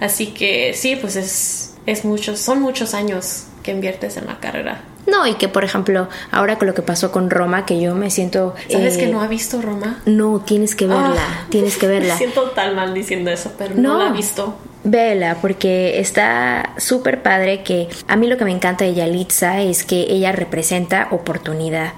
Así 0.00 0.28
que 0.28 0.72
sí, 0.74 0.96
pues 0.96 1.16
es, 1.16 1.74
es 1.86 2.04
muchos, 2.04 2.38
son 2.38 2.60
muchos 2.60 2.94
años 2.94 3.44
que 3.62 3.72
inviertes 3.72 4.16
en 4.16 4.26
la 4.26 4.38
carrera. 4.40 4.82
No, 5.06 5.26
y 5.26 5.34
que 5.34 5.48
por 5.48 5.64
ejemplo, 5.64 6.08
ahora 6.30 6.58
con 6.58 6.68
lo 6.68 6.74
que 6.74 6.82
pasó 6.82 7.10
con 7.10 7.30
Roma, 7.30 7.64
que 7.64 7.80
yo 7.80 7.94
me 7.94 8.10
siento. 8.10 8.54
¿Sabes 8.70 8.96
eh, 8.96 9.00
que 9.00 9.06
no 9.06 9.22
ha 9.22 9.26
visto 9.26 9.60
Roma? 9.62 10.00
No, 10.04 10.40
tienes 10.40 10.74
que 10.74 10.86
verla, 10.86 11.14
Ah, 11.18 11.46
tienes 11.48 11.76
que 11.78 11.86
verla. 11.88 12.12
Me 12.14 12.18
siento 12.18 12.50
tan 12.50 12.76
mal 12.76 12.92
diciendo 12.92 13.30
eso, 13.30 13.52
pero 13.56 13.74
no, 13.74 13.94
No. 13.94 13.98
la 14.00 14.10
ha 14.10 14.12
visto. 14.12 14.54
Vela, 14.84 15.38
porque 15.40 15.98
está 15.98 16.74
súper 16.78 17.22
padre 17.22 17.62
que 17.62 17.88
a 18.06 18.16
mí 18.16 18.26
lo 18.26 18.36
que 18.36 18.44
me 18.44 18.52
encanta 18.52 18.84
de 18.84 18.94
Yalitza 18.94 19.60
es 19.60 19.84
que 19.84 20.06
ella 20.08 20.32
representa 20.32 21.08
oportunidad, 21.10 21.92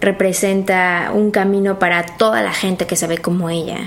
representa 0.00 1.12
un 1.14 1.30
camino 1.30 1.78
para 1.78 2.04
toda 2.04 2.42
la 2.42 2.52
gente 2.52 2.86
que 2.86 2.96
se 2.96 3.06
ve 3.06 3.18
como 3.18 3.50
ella 3.50 3.78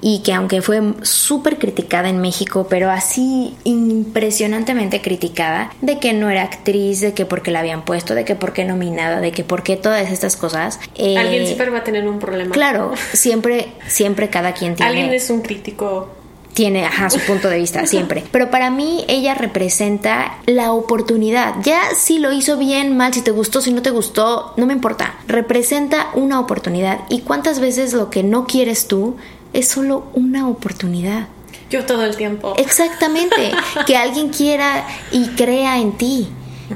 y 0.00 0.22
que 0.22 0.32
aunque 0.32 0.62
fue 0.62 0.80
súper 1.02 1.58
criticada 1.58 2.08
en 2.08 2.20
México, 2.20 2.66
pero 2.68 2.90
así 2.90 3.54
impresionantemente 3.64 5.00
criticada, 5.00 5.70
de 5.80 5.98
que 5.98 6.12
no 6.12 6.30
era 6.30 6.42
actriz, 6.42 7.00
de 7.00 7.12
que 7.12 7.26
porque 7.26 7.50
la 7.50 7.60
habían 7.60 7.84
puesto, 7.84 8.14
de 8.14 8.24
que 8.24 8.34
porque 8.34 8.64
nominada, 8.64 9.20
de 9.20 9.32
que 9.32 9.44
porque 9.44 9.76
todas 9.76 10.10
estas 10.10 10.36
cosas. 10.36 10.80
eh, 10.96 11.16
Alguien 11.16 11.46
siempre 11.46 11.70
va 11.70 11.78
a 11.78 11.84
tener 11.84 12.08
un 12.08 12.18
problema. 12.18 12.52
Claro, 12.52 12.92
siempre, 13.12 13.68
siempre 13.86 14.28
cada 14.28 14.52
quien 14.52 14.74
tiene 14.74 14.90
Alguien 14.90 15.12
es 15.12 15.30
un 15.30 15.42
crítico 15.42 16.08
tiene 16.54 16.84
ajá, 16.84 17.10
su 17.10 17.20
punto 17.20 17.48
de 17.48 17.58
vista 17.58 17.86
siempre. 17.86 18.24
Pero 18.30 18.50
para 18.50 18.70
mí 18.70 19.04
ella 19.08 19.34
representa 19.34 20.38
la 20.46 20.72
oportunidad. 20.72 21.54
Ya 21.62 21.80
si 21.96 22.18
lo 22.18 22.32
hizo 22.32 22.56
bien, 22.56 22.96
mal, 22.96 23.14
si 23.14 23.22
te 23.22 23.30
gustó, 23.30 23.60
si 23.60 23.72
no 23.72 23.82
te 23.82 23.90
gustó, 23.90 24.54
no 24.56 24.66
me 24.66 24.72
importa. 24.72 25.14
Representa 25.26 26.08
una 26.14 26.40
oportunidad. 26.40 27.00
¿Y 27.08 27.20
cuántas 27.20 27.60
veces 27.60 27.92
lo 27.92 28.10
que 28.10 28.22
no 28.22 28.46
quieres 28.46 28.88
tú 28.88 29.16
es 29.52 29.68
solo 29.68 30.06
una 30.14 30.48
oportunidad? 30.48 31.28
Yo 31.70 31.84
todo 31.84 32.04
el 32.04 32.16
tiempo. 32.16 32.54
Exactamente. 32.56 33.52
que 33.86 33.96
alguien 33.96 34.30
quiera 34.30 34.86
y 35.12 35.28
crea 35.28 35.78
en 35.78 35.92
ti. 35.92 36.28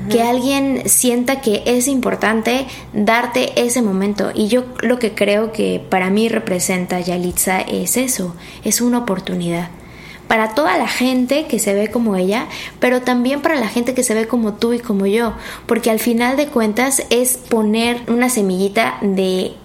Que 0.09 0.23
alguien 0.23 0.89
sienta 0.89 1.41
que 1.41 1.63
es 1.67 1.87
importante 1.89 2.67
darte 2.93 3.53
ese 3.63 3.83
momento. 3.83 4.31
Y 4.35 4.49
yo 4.49 4.65
lo 4.81 4.99
que 4.99 5.15
creo 5.15 5.53
que 5.53 5.85
para 5.89 6.11
mí 6.11 6.29
representa 6.29 7.01
Yalitza 7.01 7.61
es 7.61 7.97
eso, 7.97 8.35
es 8.65 8.81
una 8.81 8.99
oportunidad. 8.99 9.69
Para 10.29 10.55
toda 10.55 10.79
la 10.79 10.89
gente 10.89 11.47
que 11.47 11.59
se 11.59 11.75
ve 11.75 11.91
como 11.91 12.17
ella, 12.17 12.47
pero 12.81 13.03
también 13.03 13.43
para 13.43 13.57
la 13.57 13.69
gente 13.69 13.93
que 13.93 14.03
se 14.03 14.15
ve 14.15 14.27
como 14.27 14.55
tú 14.55 14.73
y 14.73 14.79
como 14.79 15.05
yo. 15.05 15.35
Porque 15.67 15.91
al 15.91 16.01
final 16.01 16.39
de 16.39 16.47
cuentas 16.47 17.03
es 17.11 17.37
poner 17.37 18.01
una 18.09 18.31
semillita 18.31 18.97
de 19.03 19.57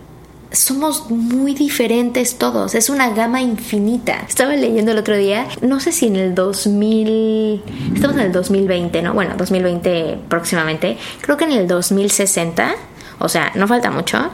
somos 0.52 1.10
muy 1.10 1.54
diferentes 1.54 2.38
todos, 2.38 2.76
es 2.76 2.90
una 2.90 3.10
gama 3.10 3.42
infinita. 3.42 4.24
Estaba 4.28 4.56
leyendo 4.56 4.92
el 4.92 4.98
otro 4.98 5.18
día, 5.18 5.48
no 5.62 5.80
sé 5.80 5.92
si 5.92 6.08
en 6.08 6.16
el 6.16 6.36
2000, 6.36 7.64
estamos 7.96 8.18
en 8.18 8.24
el 8.24 8.32
2020, 8.32 9.02
¿no? 9.02 9.14
Bueno, 9.14 9.36
2020 9.38 10.20
próximamente, 10.30 10.98
creo 11.22 11.38
que 11.38 11.46
en 11.46 11.52
el 11.52 11.68
2060, 11.68 12.76
o 13.20 13.30
sea, 13.30 13.52
no 13.56 13.68
falta 13.68 13.92
mucho, 13.92 14.30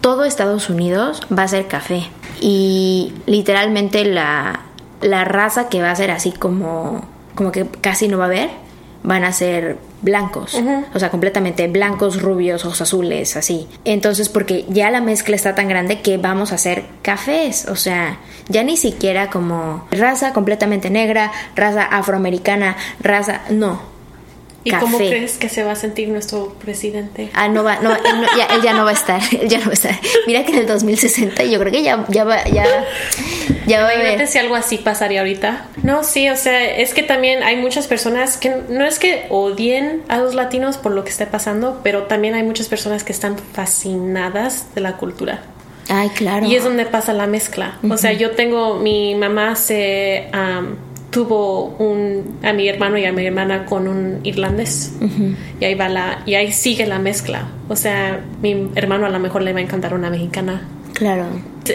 todo 0.00 0.24
Estados 0.24 0.70
Unidos 0.70 1.22
va 1.36 1.44
a 1.44 1.48
ser 1.48 1.66
café. 1.66 2.04
Y 2.40 3.12
literalmente 3.26 4.04
la, 4.04 4.60
la 5.00 5.24
raza 5.24 5.68
que 5.68 5.82
va 5.82 5.90
a 5.90 5.96
ser 5.96 6.10
así 6.10 6.32
como, 6.32 7.04
como 7.34 7.50
que 7.50 7.66
casi 7.66 8.06
no 8.06 8.18
va 8.18 8.24
a 8.24 8.28
haber, 8.28 8.50
van 9.02 9.24
a 9.24 9.32
ser 9.32 9.78
blancos, 10.02 10.56
o 10.94 10.98
sea, 10.98 11.10
completamente 11.10 11.66
blancos, 11.68 12.22
rubios, 12.22 12.64
ojos 12.64 12.80
azules, 12.80 13.36
así. 13.36 13.68
Entonces, 13.84 14.28
porque 14.28 14.64
ya 14.68 14.90
la 14.90 15.00
mezcla 15.00 15.34
está 15.34 15.54
tan 15.54 15.68
grande 15.68 16.00
que 16.00 16.18
vamos 16.18 16.52
a 16.52 16.56
hacer 16.56 16.84
cafés, 17.02 17.66
o 17.68 17.76
sea, 17.76 18.18
ya 18.48 18.62
ni 18.62 18.76
siquiera 18.76 19.30
como 19.30 19.86
raza 19.90 20.32
completamente 20.32 20.90
negra, 20.90 21.32
raza 21.56 21.82
afroamericana, 21.84 22.76
raza, 23.00 23.42
no. 23.50 23.97
¿Y 24.68 24.80
cómo 24.80 24.98
crees 24.98 25.36
que 25.38 25.48
se 25.48 25.62
va 25.64 25.72
a 25.72 25.76
sentir 25.76 26.08
nuestro 26.08 26.54
presidente? 26.54 27.30
Ah, 27.34 27.48
no 27.48 27.64
va, 27.64 27.78
no, 27.80 27.92
él, 27.92 28.00
no- 28.20 28.36
ya, 28.36 28.44
él 28.46 28.62
ya 28.62 28.72
no 28.74 28.84
va 28.84 28.90
a 28.90 28.94
estar, 28.94 29.20
él 29.40 29.48
ya 29.48 29.58
no 29.58 29.64
va 29.66 29.70
a 29.70 29.74
estar. 29.74 29.94
Mira 30.26 30.44
que 30.44 30.52
en 30.52 30.58
el 30.58 30.66
2060 30.66 31.44
yo 31.44 31.58
creo 31.58 31.72
que 31.72 31.82
ya, 31.82 32.04
ya 32.08 32.24
va, 32.24 32.44
ya, 32.44 32.64
ya 33.66 33.82
va 33.82 33.88
a 33.88 33.94
Imagínate 33.94 34.14
haber. 34.14 34.26
si 34.28 34.38
algo 34.38 34.54
así 34.54 34.78
pasaría 34.78 35.20
ahorita. 35.20 35.66
No, 35.82 36.04
sí, 36.04 36.28
o 36.30 36.36
sea, 36.36 36.64
es 36.76 36.94
que 36.94 37.02
también 37.02 37.42
hay 37.42 37.56
muchas 37.56 37.86
personas 37.86 38.36
que 38.36 38.54
no 38.68 38.84
es 38.84 38.98
que 38.98 39.26
odien 39.30 40.02
a 40.08 40.18
los 40.18 40.34
latinos 40.34 40.76
por 40.78 40.92
lo 40.92 41.04
que 41.04 41.10
esté 41.10 41.26
pasando, 41.26 41.80
pero 41.82 42.04
también 42.04 42.34
hay 42.34 42.42
muchas 42.42 42.68
personas 42.68 43.04
que 43.04 43.12
están 43.12 43.36
fascinadas 43.52 44.74
de 44.74 44.80
la 44.80 44.96
cultura. 44.96 45.40
Ay, 45.90 46.10
claro. 46.10 46.44
Y 46.46 46.54
es 46.54 46.64
donde 46.64 46.84
pasa 46.84 47.14
la 47.14 47.26
mezcla. 47.26 47.78
O 47.88 47.96
sea, 47.96 48.12
yo 48.12 48.32
tengo, 48.32 48.74
mi 48.74 49.14
mamá 49.14 49.56
se, 49.56 50.28
am, 50.32 50.76
tuvo 51.10 51.64
un, 51.78 52.38
a 52.42 52.52
mi 52.52 52.68
hermano 52.68 52.98
y 52.98 53.04
a 53.04 53.12
mi 53.12 53.24
hermana 53.24 53.64
con 53.64 53.88
un 53.88 54.20
irlandés. 54.24 54.92
Y 55.60 55.64
ahí 55.64 55.74
va 55.74 55.88
la, 55.88 56.22
y 56.26 56.34
ahí 56.34 56.52
sigue 56.52 56.86
la 56.86 56.98
mezcla. 56.98 57.48
O 57.68 57.76
sea, 57.76 58.20
mi 58.42 58.70
hermano 58.74 59.06
a 59.06 59.10
lo 59.10 59.18
mejor 59.18 59.42
le 59.42 59.52
va 59.52 59.60
a 59.60 59.62
encantar 59.62 59.94
una 59.94 60.10
mexicana. 60.10 60.68
Claro. 60.92 61.26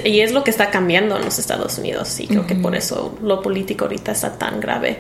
Y 0.04 0.20
es 0.20 0.34
lo 0.34 0.44
que 0.44 0.52
está 0.52 0.70
cambiando 0.70 1.18
en 1.18 1.24
los 1.24 1.40
Estados 1.40 1.78
Unidos 1.78 2.20
y 2.20 2.28
creo 2.28 2.48
que 2.48 2.56
por 2.56 2.76
eso 2.76 3.18
lo 3.22 3.42
político 3.42 3.86
ahorita 3.86 4.12
está 4.12 4.38
tan 4.38 4.60
grave. 4.60 4.98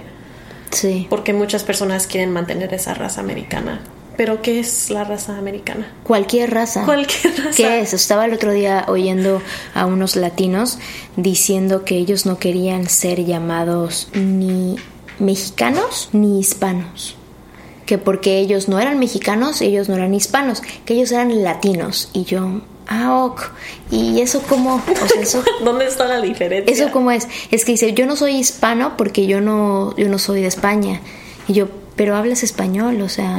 Sí. 0.72 1.08
Porque 1.10 1.34
muchas 1.34 1.63
personas 1.63 2.08
quieren 2.08 2.32
mantener 2.32 2.74
esa 2.74 2.93
raza 2.93 3.22
americana. 3.22 3.82
Pero 4.15 4.41
¿qué 4.41 4.60
es 4.60 4.89
la 4.89 5.04
raza 5.04 5.38
americana? 5.38 5.91
Cualquier 6.04 6.52
raza. 6.52 6.86
Cualquier 6.86 7.36
raza. 7.38 7.56
¿Qué 7.56 7.82
es? 7.82 7.93
Estaba 7.93 8.26
el 8.26 8.34
otro 8.34 8.52
día 8.52 8.86
oyendo 8.88 9.41
a 9.73 9.86
unos 9.86 10.15
latinos 10.15 10.78
diciendo 11.15 11.84
que 11.84 11.97
ellos 11.97 12.26
no 12.26 12.38
querían 12.38 12.89
ser 12.89 13.26
llamados 13.26 14.10
ni 14.13 14.76
mexicanos 15.19 16.10
ni 16.12 16.39
hispanos. 16.39 17.15
Que 17.86 17.97
porque 17.97 18.38
ellos 18.38 18.69
no 18.69 18.80
eran 18.80 18.99
mexicanos, 18.99 19.62
ellos 19.62 19.89
no 19.89 19.95
eran 19.95 20.13
hispanos, 20.13 20.62
que 20.86 20.93
ellos 20.93 21.12
eran 21.12 21.43
latinos. 21.43 22.10
Y 22.13 22.23
yo, 22.23 22.62
ah, 22.88 23.26
ok. 23.26 23.41
¿Y 23.91 24.21
eso 24.21 24.41
cómo? 24.47 24.76
O 24.76 25.08
sea, 25.08 25.21
eso, 25.21 25.43
¿Dónde 25.63 25.88
está 25.88 26.06
la 26.08 26.21
diferencia? 26.21 26.71
¿Eso 26.71 26.91
cómo 26.93 27.12
es? 27.12 27.28
Es 27.52 27.65
que 27.65 27.73
dice, 27.73 27.93
yo 27.93 28.06
no 28.06 28.15
soy 28.15 28.36
hispano 28.36 28.95
porque 28.95 29.26
yo 29.26 29.41
no, 29.41 29.95
yo 29.97 30.08
no 30.08 30.19
soy 30.19 30.41
de 30.41 30.47
España. 30.47 31.02
Y 31.47 31.54
yo, 31.54 31.67
pero 31.96 32.16
hablas 32.16 32.44
español, 32.44 33.02
o 33.02 33.10
sea... 33.10 33.38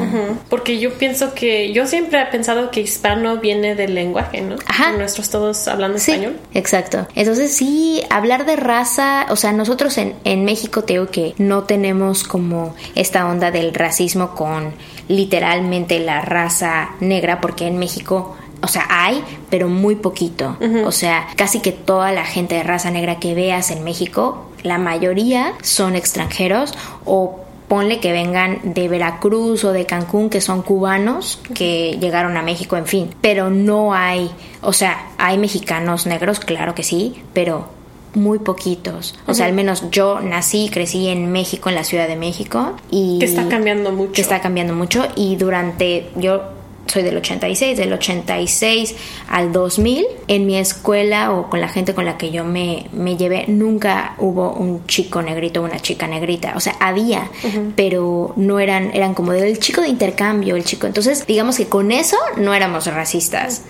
Porque 0.49 0.79
yo 0.79 0.95
pienso 0.95 1.35
que, 1.35 1.73
yo 1.73 1.87
siempre 1.87 2.21
he 2.23 2.27
pensado 2.27 2.71
que 2.71 2.81
hispano 2.81 3.39
viene 3.39 3.75
del 3.75 3.95
lenguaje, 3.95 4.41
¿no? 4.41 4.57
Ajá. 4.67 4.93
Nuestros 4.93 5.31
todos 5.31 5.67
hablando 5.69 5.99
Sí, 5.99 6.13
español. 6.13 6.39
exacto. 6.55 7.07
Entonces 7.15 7.55
sí, 7.57 8.03
hablar 8.11 8.47
de 8.47 8.57
raza, 8.57 9.27
o 9.31 9.37
sea, 9.37 9.53
nosotros 9.53 9.99
en, 9.99 10.15
en 10.25 10.45
México 10.45 10.85
te 10.85 10.95
digo 10.95 11.09
que 11.09 11.35
no 11.39 11.65
tenemos 11.65 12.25
como 12.25 12.75
esta 12.95 13.27
onda 13.29 13.51
del 13.51 13.75
racismo 13.75 14.35
con 14.35 14.73
literalmente 15.09 15.99
la 16.01 16.21
raza 16.21 16.91
negra, 17.01 17.41
porque 17.41 17.67
en 17.67 17.79
México... 17.79 18.37
O 18.63 18.67
sea, 18.67 18.87
hay, 18.89 19.23
pero 19.51 19.69
muy 19.69 19.95
poquito. 19.95 20.57
O 20.87 20.91
sea, 20.91 21.27
casi 21.37 21.61
que 21.61 21.71
toda 21.71 22.13
la 22.13 22.25
gente 22.25 22.55
de 22.55 22.63
raza 22.63 22.91
negra 22.91 23.19
que 23.21 23.35
veas 23.35 23.71
en 23.71 23.85
México, 23.85 24.47
la 24.63 24.79
mayoría 24.79 25.53
son 25.61 25.95
extranjeros 25.97 26.73
o 27.05 27.44
ponle 27.69 28.01
que 28.01 28.13
vengan 28.13 28.61
de 28.63 28.89
Veracruz 28.89 29.65
o 29.65 29.73
de 29.73 29.87
Cancún, 29.87 30.31
que 30.31 30.41
son 30.41 30.63
cubanos 30.63 31.41
que 31.55 31.99
llegaron 32.01 32.37
a 32.37 32.43
México, 32.43 32.77
en 32.77 32.87
fin. 32.87 33.11
Pero 33.21 33.51
no 33.51 33.95
hay, 33.95 34.31
o 34.63 34.73
sea, 34.73 35.11
hay 35.19 35.39
mexicanos 35.39 36.07
negros, 36.07 36.41
claro 36.41 36.75
que 36.75 36.83
sí, 36.83 37.23
pero 37.33 37.69
muy 38.15 38.39
poquitos. 38.39 39.15
O 39.27 39.35
sea, 39.35 39.47
al 39.47 39.53
menos 39.53 39.91
yo 39.91 40.21
nací 40.21 40.67
y 40.67 40.69
crecí 40.71 41.09
en 41.09 41.33
México, 41.33 41.69
en 41.69 41.75
la 41.75 41.85
Ciudad 41.85 42.09
de 42.09 42.17
México. 42.17 42.75
Y 42.91 43.19
Que 43.19 43.27
está 43.27 43.49
cambiando 43.49 43.93
mucho. 43.93 44.13
Que 44.13 44.21
está 44.21 44.41
cambiando 44.41 44.75
mucho. 44.75 45.07
Y 45.17 45.37
durante, 45.37 46.11
yo 46.17 46.54
soy 46.87 47.03
del 47.03 47.17
86, 47.17 47.77
del 47.77 47.93
86 47.93 48.95
al 49.29 49.53
2000, 49.53 50.07
en 50.29 50.47
mi 50.47 50.57
escuela 50.57 51.33
o 51.33 51.49
con 51.51 51.61
la 51.61 51.69
gente 51.69 51.95
con 51.95 52.05
la 52.05 52.19
que 52.19 52.31
yo 52.31 52.45
me, 52.45 52.87
me 52.93 53.17
llevé, 53.17 53.45
nunca 53.49 54.15
hubo 54.19 54.53
un 54.53 54.87
chico 54.87 55.23
negrito 55.23 55.61
o 55.61 55.65
una 55.65 55.81
chica 55.81 56.07
negrita. 56.07 56.55
O 56.57 56.61
sea, 56.61 56.77
había, 56.81 57.31
pero 57.77 58.33
no 58.37 58.61
eran, 58.61 58.91
eran 58.95 59.15
como 59.15 59.33
del 59.33 59.59
chico 59.59 59.81
de 59.81 59.89
intercambio, 59.89 60.57
el 60.57 60.65
chico. 60.65 60.87
Entonces, 60.87 61.27
digamos 61.27 61.57
que 61.57 61.67
con 61.67 61.93
eso 61.93 62.17
no 62.37 62.55
éramos 62.55 62.87
racistas. 62.87 63.63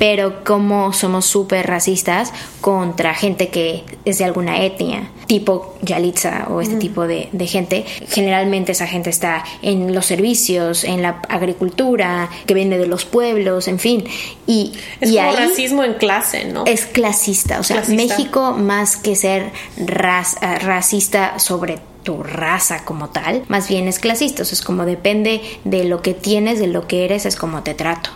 Pero 0.00 0.42
como 0.44 0.92
somos 0.94 1.26
súper 1.26 1.66
racistas 1.68 2.32
contra 2.60 3.14
gente 3.14 3.48
que 3.50 3.84
es 4.04 4.16
de 4.18 4.24
alguna 4.24 4.64
etnia, 4.64 5.10
tipo 5.26 5.76
Yalitza 5.82 6.46
o 6.50 6.60
este 6.62 6.76
tipo 6.76 7.06
de, 7.06 7.28
de 7.32 7.46
gente, 7.46 7.84
generalmente 8.08 8.72
esa 8.72 8.86
gente 8.86 9.10
está 9.10 9.44
en 9.62 9.94
los 9.94 10.06
servicios, 10.06 10.84
en 10.84 11.02
la 11.02 11.20
agricultura, 11.28 12.30
que 12.46 12.54
viene 12.54 12.78
de 12.78 12.86
los 12.86 13.04
pueblos, 13.04 13.68
en 13.68 13.78
fin. 13.78 14.04
Y, 14.46 14.72
Es 15.02 15.10
y 15.10 15.16
como 15.16 15.28
ahí 15.30 15.36
racismo 15.36 15.84
en 15.84 15.94
clase, 15.94 16.46
¿no? 16.46 16.64
es 16.66 16.86
clasista. 16.86 17.60
O 17.60 17.62
sea, 17.62 17.82
Clasista. 17.82 18.02
México 18.16 18.52
más 18.52 18.96
que 18.96 19.14
ser 19.14 19.52
ras- 19.76 20.38
racista 20.62 21.38
sobre 21.38 21.78
tu 22.02 22.22
raza 22.22 22.84
como 22.84 23.10
tal, 23.10 23.42
más 23.48 23.68
bien 23.68 23.86
es 23.88 23.98
clasista. 23.98 24.42
O 24.42 24.44
sea, 24.44 24.54
es 24.54 24.62
como 24.62 24.86
depende 24.86 25.40
de 25.64 25.84
lo 25.84 26.02
que 26.02 26.14
tienes, 26.14 26.58
de 26.58 26.66
lo 26.66 26.86
que 26.86 27.04
eres, 27.04 27.26
es 27.26 27.36
como 27.36 27.62
te 27.62 27.74
trato. 27.74 28.10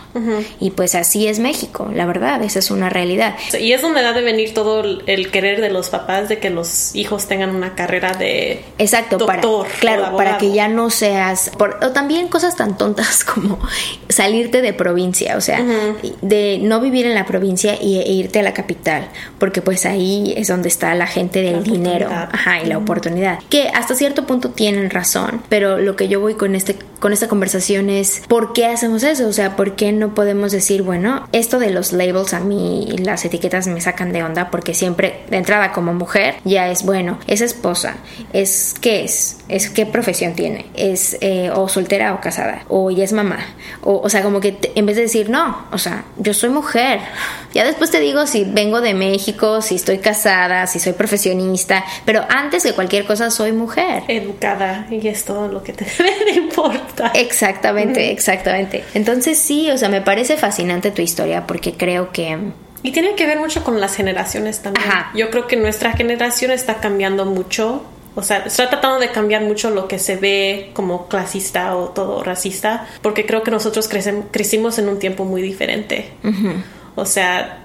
Y 0.61 0.71
pues 0.71 0.95
así 0.95 1.27
es 1.27 1.39
México, 1.39 1.89
la 1.93 2.05
verdad, 2.05 2.41
esa 2.41 2.59
es 2.59 2.71
una 2.71 2.89
realidad. 2.89 3.35
Y 3.59 3.73
es 3.73 3.81
donde 3.81 4.01
da 4.01 4.13
de 4.13 4.21
venir 4.21 4.53
todo 4.53 4.81
el, 5.05 5.29
querer 5.29 5.59
de 5.59 5.69
los 5.69 5.89
papás 5.89 6.29
de 6.29 6.39
que 6.39 6.49
los 6.49 6.95
hijos 6.95 7.27
tengan 7.27 7.53
una 7.53 7.75
carrera 7.75 8.13
de 8.13 8.63
Exacto, 8.77 9.17
doctor, 9.17 9.65
para, 9.67 9.79
claro, 9.79 10.15
para 10.15 10.37
que 10.37 10.53
ya 10.53 10.69
no 10.69 10.89
seas, 10.89 11.51
por- 11.57 11.79
o 11.83 11.91
también 11.91 12.29
cosas 12.29 12.55
tan 12.55 12.77
tontas 12.77 13.23
como 13.25 13.59
salirte 14.07 14.61
de 14.61 14.71
provincia, 14.71 15.35
o 15.35 15.41
sea, 15.41 15.61
de 16.21 16.59
no 16.61 16.79
vivir 16.79 17.05
en 17.05 17.13
la 17.15 17.25
provincia 17.25 17.75
y, 17.81 17.97
e 17.99 18.11
irte 18.13 18.39
a 18.39 18.43
la 18.43 18.53
capital, 18.53 19.09
porque 19.37 19.61
pues 19.61 19.85
ahí 19.85 20.33
es 20.37 20.47
donde 20.47 20.69
está 20.69 20.95
la 20.95 21.07
gente 21.07 21.41
del 21.41 21.57
La 21.57 21.61
dinero, 21.63 22.09
ajá, 22.09 22.61
y 22.61 22.67
la 22.67 22.77
oportunidad, 22.77 23.39
que 23.49 23.67
hasta 23.75 23.95
cierto 23.95 24.25
punto 24.25 24.49
tienen 24.49 24.89
razón, 24.89 25.41
pero 25.49 25.77
lo 25.77 25.95
que 25.95 26.07
yo 26.07 26.19
voy 26.19 26.35
con 26.35 26.55
este 26.55 26.75
con 26.99 27.13
esta 27.13 27.27
conversación 27.27 27.89
es 27.91 28.23
¿por 28.27 28.53
qué 28.53 28.65
hacemos 28.65 29.03
eso? 29.03 29.27
O 29.27 29.33
sea, 29.33 29.55
¿por 29.55 29.75
qué 29.75 29.91
no 29.91 30.15
podemos 30.15 30.51
decir, 30.51 30.81
bueno, 30.81 31.27
esto 31.33 31.59
de 31.59 31.69
los 31.69 31.91
labels 31.93 32.33
a 32.33 32.39
mí 32.39 32.95
las 32.99 33.25
etiquetas 33.25 33.67
me 33.67 33.79
sacan 33.81 34.11
de 34.11 34.23
onda 34.23 34.49
porque 34.49 34.73
siempre 34.73 35.19
de 35.29 35.37
entrada 35.37 35.71
como 35.71 35.93
mujer 35.93 36.35
ya 36.45 36.69
es 36.71 36.83
bueno, 36.83 37.19
es 37.27 37.41
esposa, 37.41 37.97
es 38.33 38.73
qué 38.81 39.03
es, 39.03 39.37
es 39.49 39.69
qué 39.69 39.85
profesión 39.85 40.33
tiene, 40.33 40.65
es 40.73 41.17
eh, 41.21 41.51
o 41.53 41.67
soltera 41.69 42.13
o 42.15 42.21
casada, 42.21 42.63
o 42.69 42.89
ya 42.89 43.03
es 43.03 43.13
mamá, 43.13 43.39
o, 43.83 43.99
o 44.03 44.09
sea, 44.09 44.23
como 44.23 44.39
que 44.39 44.53
te- 44.53 44.71
en 44.73 44.85
vez 44.87 44.95
de 44.95 45.03
decir 45.03 45.29
no, 45.29 45.67
o 45.71 45.77
sea, 45.77 46.05
yo 46.17 46.33
soy 46.33 46.49
mujer, 46.49 47.01
ya 47.53 47.65
después 47.65 47.91
te 47.91 47.99
digo 47.99 48.25
si 48.25 48.45
vengo 48.45 48.81
de 48.81 48.93
México, 48.95 49.61
si 49.61 49.75
estoy 49.75 49.99
casada, 49.99 50.65
si 50.65 50.79
soy 50.79 50.93
profesionista, 50.93 51.83
pero 52.05 52.23
antes 52.29 52.63
que 52.63 52.73
cualquier 52.73 53.05
cosa 53.05 53.29
soy 53.29 53.51
mujer. 53.51 53.64
Educada 54.07 54.87
y 54.89 55.07
es 55.07 55.25
todo 55.25 55.47
lo 55.47 55.63
que 55.63 55.73
te 55.73 55.85
debe 55.97 56.25
de 56.25 56.31
importar. 56.39 57.11
Exactamente, 57.15 58.11
exactamente. 58.11 58.83
Entonces 58.93 59.37
sí, 59.37 59.69
o 59.71 59.77
sea, 59.77 59.89
me 59.89 60.01
parece 60.01 60.37
fascinante 60.37 60.91
tu 60.91 61.01
historia 61.01 61.45
porque 61.47 61.73
creo 61.73 62.11
que 62.11 62.37
Y 62.83 62.91
tiene 62.91 63.15
que 63.15 63.25
ver 63.25 63.39
mucho 63.39 63.63
con 63.63 63.79
las 63.81 63.95
generaciones 63.95 64.61
también. 64.61 64.87
Ajá. 64.87 65.11
Yo 65.15 65.29
creo 65.29 65.47
que 65.47 65.55
nuestra 65.57 65.91
generación 65.93 66.51
está 66.51 66.75
cambiando 66.75 67.25
mucho. 67.25 67.83
O 68.17 68.21
sea, 68.23 68.37
está 68.45 68.69
tratando 68.69 68.99
de 68.99 69.09
cambiar 69.09 69.41
mucho 69.41 69.69
lo 69.71 69.89
que 69.89 69.99
se 69.99 70.15
ve 70.15 70.69
como 70.73 71.07
clasista 71.09 71.75
o 71.75 71.89
todo 71.89 72.23
racista, 72.23 72.87
porque 73.01 73.25
creo 73.25 73.43
que 73.43 73.51
nosotros 73.51 73.91
crecem- 73.91 74.23
crecimos 74.31 74.79
en 74.79 74.87
un 74.87 74.99
tiempo 74.99 75.25
muy 75.25 75.41
diferente. 75.41 76.11
O 76.95 77.05
sea, 77.05 77.59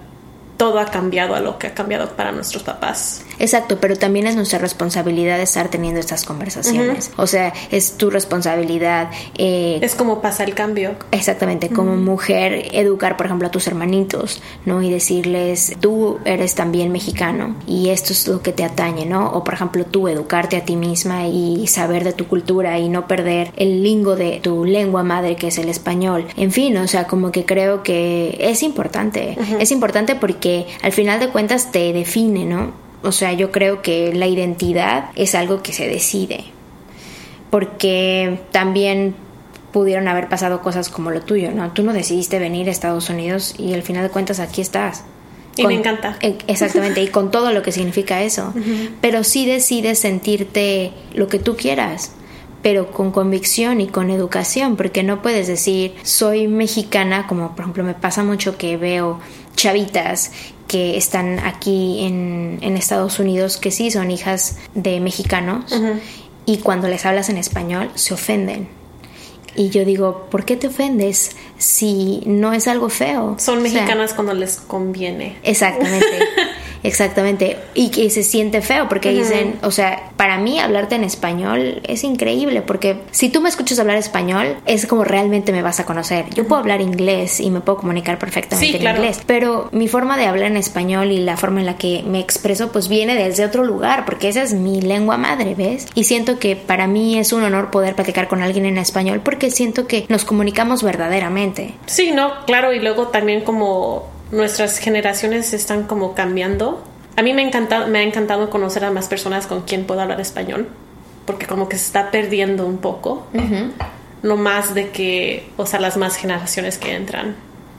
todo 0.60 0.78
ha 0.78 0.84
cambiado 0.84 1.34
a 1.34 1.40
lo 1.40 1.56
que 1.58 1.68
ha 1.68 1.72
cambiado 1.74 2.10
para 2.10 2.32
nuestros 2.32 2.62
papás. 2.62 3.22
Exacto, 3.38 3.78
pero 3.80 3.96
también 3.96 4.26
es 4.26 4.36
nuestra 4.36 4.58
responsabilidad 4.58 5.40
estar 5.40 5.68
teniendo 5.68 5.98
estas 6.00 6.24
conversaciones. 6.26 7.12
O 7.16 7.26
sea, 7.26 7.54
es 7.70 7.92
tu 7.96 8.10
responsabilidad. 8.10 9.08
eh, 9.38 9.78
Es 9.80 9.94
como 9.94 10.20
pasa 10.20 10.44
el 10.44 10.54
cambio. 10.54 10.96
Exactamente, 11.12 11.70
como 11.70 11.96
mujer, 11.96 12.66
educar, 12.72 13.16
por 13.16 13.24
ejemplo, 13.24 13.48
a 13.48 13.50
tus 13.50 13.66
hermanitos, 13.68 14.42
¿no? 14.66 14.82
Y 14.82 14.90
decirles, 14.90 15.72
tú 15.80 16.18
eres 16.26 16.54
también 16.54 16.92
mexicano 16.92 17.56
y 17.66 17.88
esto 17.88 18.12
es 18.12 18.28
lo 18.28 18.42
que 18.42 18.52
te 18.52 18.62
atañe, 18.62 19.06
¿no? 19.06 19.30
O, 19.30 19.42
por 19.42 19.54
ejemplo, 19.54 19.86
tú 19.86 20.08
educarte 20.08 20.58
a 20.58 20.64
ti 20.66 20.76
misma 20.76 21.26
y 21.26 21.66
saber 21.68 22.04
de 22.04 22.12
tu 22.12 22.26
cultura 22.26 22.78
y 22.78 22.90
no 22.90 23.06
perder 23.08 23.52
el 23.56 23.82
lingo 23.82 24.14
de 24.14 24.40
tu 24.42 24.66
lengua 24.66 25.04
madre, 25.04 25.36
que 25.36 25.48
es 25.48 25.56
el 25.56 25.70
español. 25.70 26.26
En 26.36 26.52
fin, 26.52 26.76
o 26.76 26.86
sea, 26.86 27.06
como 27.06 27.32
que 27.32 27.46
creo 27.46 27.82
que 27.82 28.36
es 28.38 28.62
importante. 28.62 29.38
Es 29.58 29.70
importante 29.72 30.16
porque 30.16 30.49
al 30.82 30.92
final 30.92 31.20
de 31.20 31.28
cuentas 31.28 31.72
te 31.72 31.92
define, 31.92 32.44
¿no? 32.44 32.72
O 33.02 33.12
sea, 33.12 33.32
yo 33.32 33.50
creo 33.50 33.80
que 33.82 34.12
la 34.14 34.26
identidad 34.26 35.10
es 35.16 35.34
algo 35.34 35.62
que 35.62 35.72
se 35.72 35.88
decide 35.88 36.44
porque 37.50 38.40
también 38.52 39.14
pudieron 39.72 40.08
haber 40.08 40.28
pasado 40.28 40.62
cosas 40.62 40.88
como 40.88 41.10
lo 41.10 41.20
tuyo, 41.20 41.50
¿no? 41.52 41.70
Tú 41.72 41.82
no 41.82 41.92
decidiste 41.92 42.38
venir 42.38 42.68
a 42.68 42.72
Estados 42.72 43.08
Unidos 43.10 43.54
y 43.58 43.74
al 43.74 43.82
final 43.82 44.02
de 44.02 44.10
cuentas 44.10 44.40
aquí 44.40 44.60
estás. 44.60 45.04
Y 45.56 45.66
me 45.66 45.74
encanta. 45.74 46.16
e- 46.22 46.38
Exactamente, 46.46 47.02
y 47.02 47.08
con 47.08 47.30
todo 47.30 47.52
lo 47.52 47.62
que 47.62 47.72
significa 47.72 48.22
eso. 48.22 48.52
Pero 49.00 49.24
sí 49.24 49.46
decides 49.46 49.98
sentirte 49.98 50.92
lo 51.14 51.28
que 51.28 51.38
tú 51.38 51.56
quieras, 51.56 52.12
pero 52.62 52.90
con 52.92 53.10
convicción 53.10 53.80
y 53.80 53.86
con 53.88 54.10
educación, 54.10 54.76
porque 54.76 55.02
no 55.02 55.22
puedes 55.22 55.46
decir 55.46 55.94
soy 56.02 56.46
mexicana, 56.48 57.26
como 57.26 57.50
por 57.54 57.60
ejemplo 57.62 57.84
me 57.84 57.94
pasa 57.94 58.22
mucho 58.22 58.56
que 58.58 58.76
veo 58.76 59.18
chavitas 59.60 60.32
que 60.66 60.96
están 60.96 61.38
aquí 61.40 62.04
en, 62.04 62.58
en 62.62 62.76
Estados 62.76 63.18
Unidos 63.18 63.56
que 63.56 63.70
sí 63.70 63.90
son 63.90 64.10
hijas 64.10 64.58
de 64.74 65.00
mexicanos 65.00 65.64
y 66.46 66.58
cuando 66.58 66.88
les 66.88 67.04
hablas 67.04 67.28
en 67.28 67.36
español 67.36 67.90
se 67.94 68.14
ofenden. 68.14 68.68
Y 69.56 69.70
yo 69.70 69.84
digo, 69.84 70.28
¿por 70.30 70.44
qué 70.44 70.56
te 70.56 70.68
ofendes 70.68 71.32
si 71.58 72.22
no 72.24 72.52
es 72.52 72.68
algo 72.68 72.88
feo? 72.88 73.36
Son 73.38 73.58
O 73.58 73.62
sea, 73.62 73.72
mexicanas 73.72 74.14
cuando 74.14 74.32
les 74.32 74.56
conviene. 74.56 75.36
Exactamente. 75.42 76.06
Exactamente. 76.82 77.56
Y 77.74 77.90
que 77.90 78.10
se 78.10 78.22
siente 78.22 78.62
feo 78.62 78.88
porque 78.88 79.10
dicen, 79.10 79.58
o 79.62 79.70
sea, 79.70 80.10
para 80.16 80.38
mí 80.38 80.58
hablarte 80.58 80.94
en 80.94 81.04
español 81.04 81.80
es 81.84 82.04
increíble 82.04 82.62
porque 82.62 83.00
si 83.10 83.28
tú 83.28 83.40
me 83.40 83.48
escuchas 83.48 83.78
hablar 83.78 83.96
español 83.96 84.56
es 84.66 84.86
como 84.86 85.04
realmente 85.04 85.52
me 85.52 85.62
vas 85.62 85.80
a 85.80 85.86
conocer. 85.86 86.26
Yo 86.34 86.46
puedo 86.46 86.60
hablar 86.60 86.80
inglés 86.80 87.40
y 87.40 87.50
me 87.50 87.60
puedo 87.60 87.78
comunicar 87.78 88.18
perfectamente 88.18 88.76
en 88.76 88.96
inglés, 88.96 89.20
pero 89.26 89.68
mi 89.72 89.88
forma 89.88 90.16
de 90.16 90.26
hablar 90.26 90.50
en 90.50 90.56
español 90.56 91.12
y 91.12 91.18
la 91.20 91.36
forma 91.36 91.60
en 91.60 91.66
la 91.66 91.76
que 91.76 92.02
me 92.06 92.20
expreso 92.20 92.72
pues 92.72 92.88
viene 92.88 93.14
desde 93.14 93.44
otro 93.44 93.64
lugar 93.64 94.04
porque 94.04 94.28
esa 94.28 94.42
es 94.42 94.54
mi 94.54 94.80
lengua 94.80 95.16
madre, 95.16 95.54
¿ves? 95.54 95.86
Y 95.94 96.04
siento 96.04 96.38
que 96.38 96.56
para 96.56 96.86
mí 96.86 97.18
es 97.18 97.32
un 97.32 97.42
honor 97.42 97.70
poder 97.70 97.94
platicar 97.94 98.28
con 98.28 98.42
alguien 98.42 98.66
en 98.66 98.78
español 98.78 99.20
porque 99.24 99.50
siento 99.50 99.86
que 99.86 100.06
nos 100.08 100.24
comunicamos 100.24 100.82
verdaderamente. 100.82 101.74
Sí, 101.86 102.12
no, 102.12 102.44
claro, 102.46 102.72
y 102.72 102.80
luego 102.80 103.08
también 103.08 103.42
como 103.42 104.19
nuestras 104.30 104.78
generaciones 104.78 105.52
están 105.52 105.84
como 105.84 106.14
cambiando. 106.14 106.82
A 107.16 107.22
mí 107.22 107.34
me, 107.34 107.42
encanta, 107.42 107.86
me 107.86 107.98
ha 107.98 108.02
encantado 108.02 108.50
conocer 108.50 108.84
a 108.84 108.90
más 108.90 109.08
personas 109.08 109.46
con 109.46 109.62
quien 109.62 109.84
puedo 109.84 110.00
hablar 110.00 110.20
español, 110.20 110.68
porque 111.26 111.46
como 111.46 111.68
que 111.68 111.76
se 111.76 111.86
está 111.86 112.10
perdiendo 112.10 112.66
un 112.66 112.78
poco, 112.78 113.26
no 114.22 114.36
más 114.36 114.74
de 114.74 114.90
que, 114.90 115.48
o 115.56 115.66
sea, 115.66 115.80
las 115.80 115.96
más 115.96 116.16
generaciones 116.16 116.78
que 116.78 116.94
entran. 116.94 117.34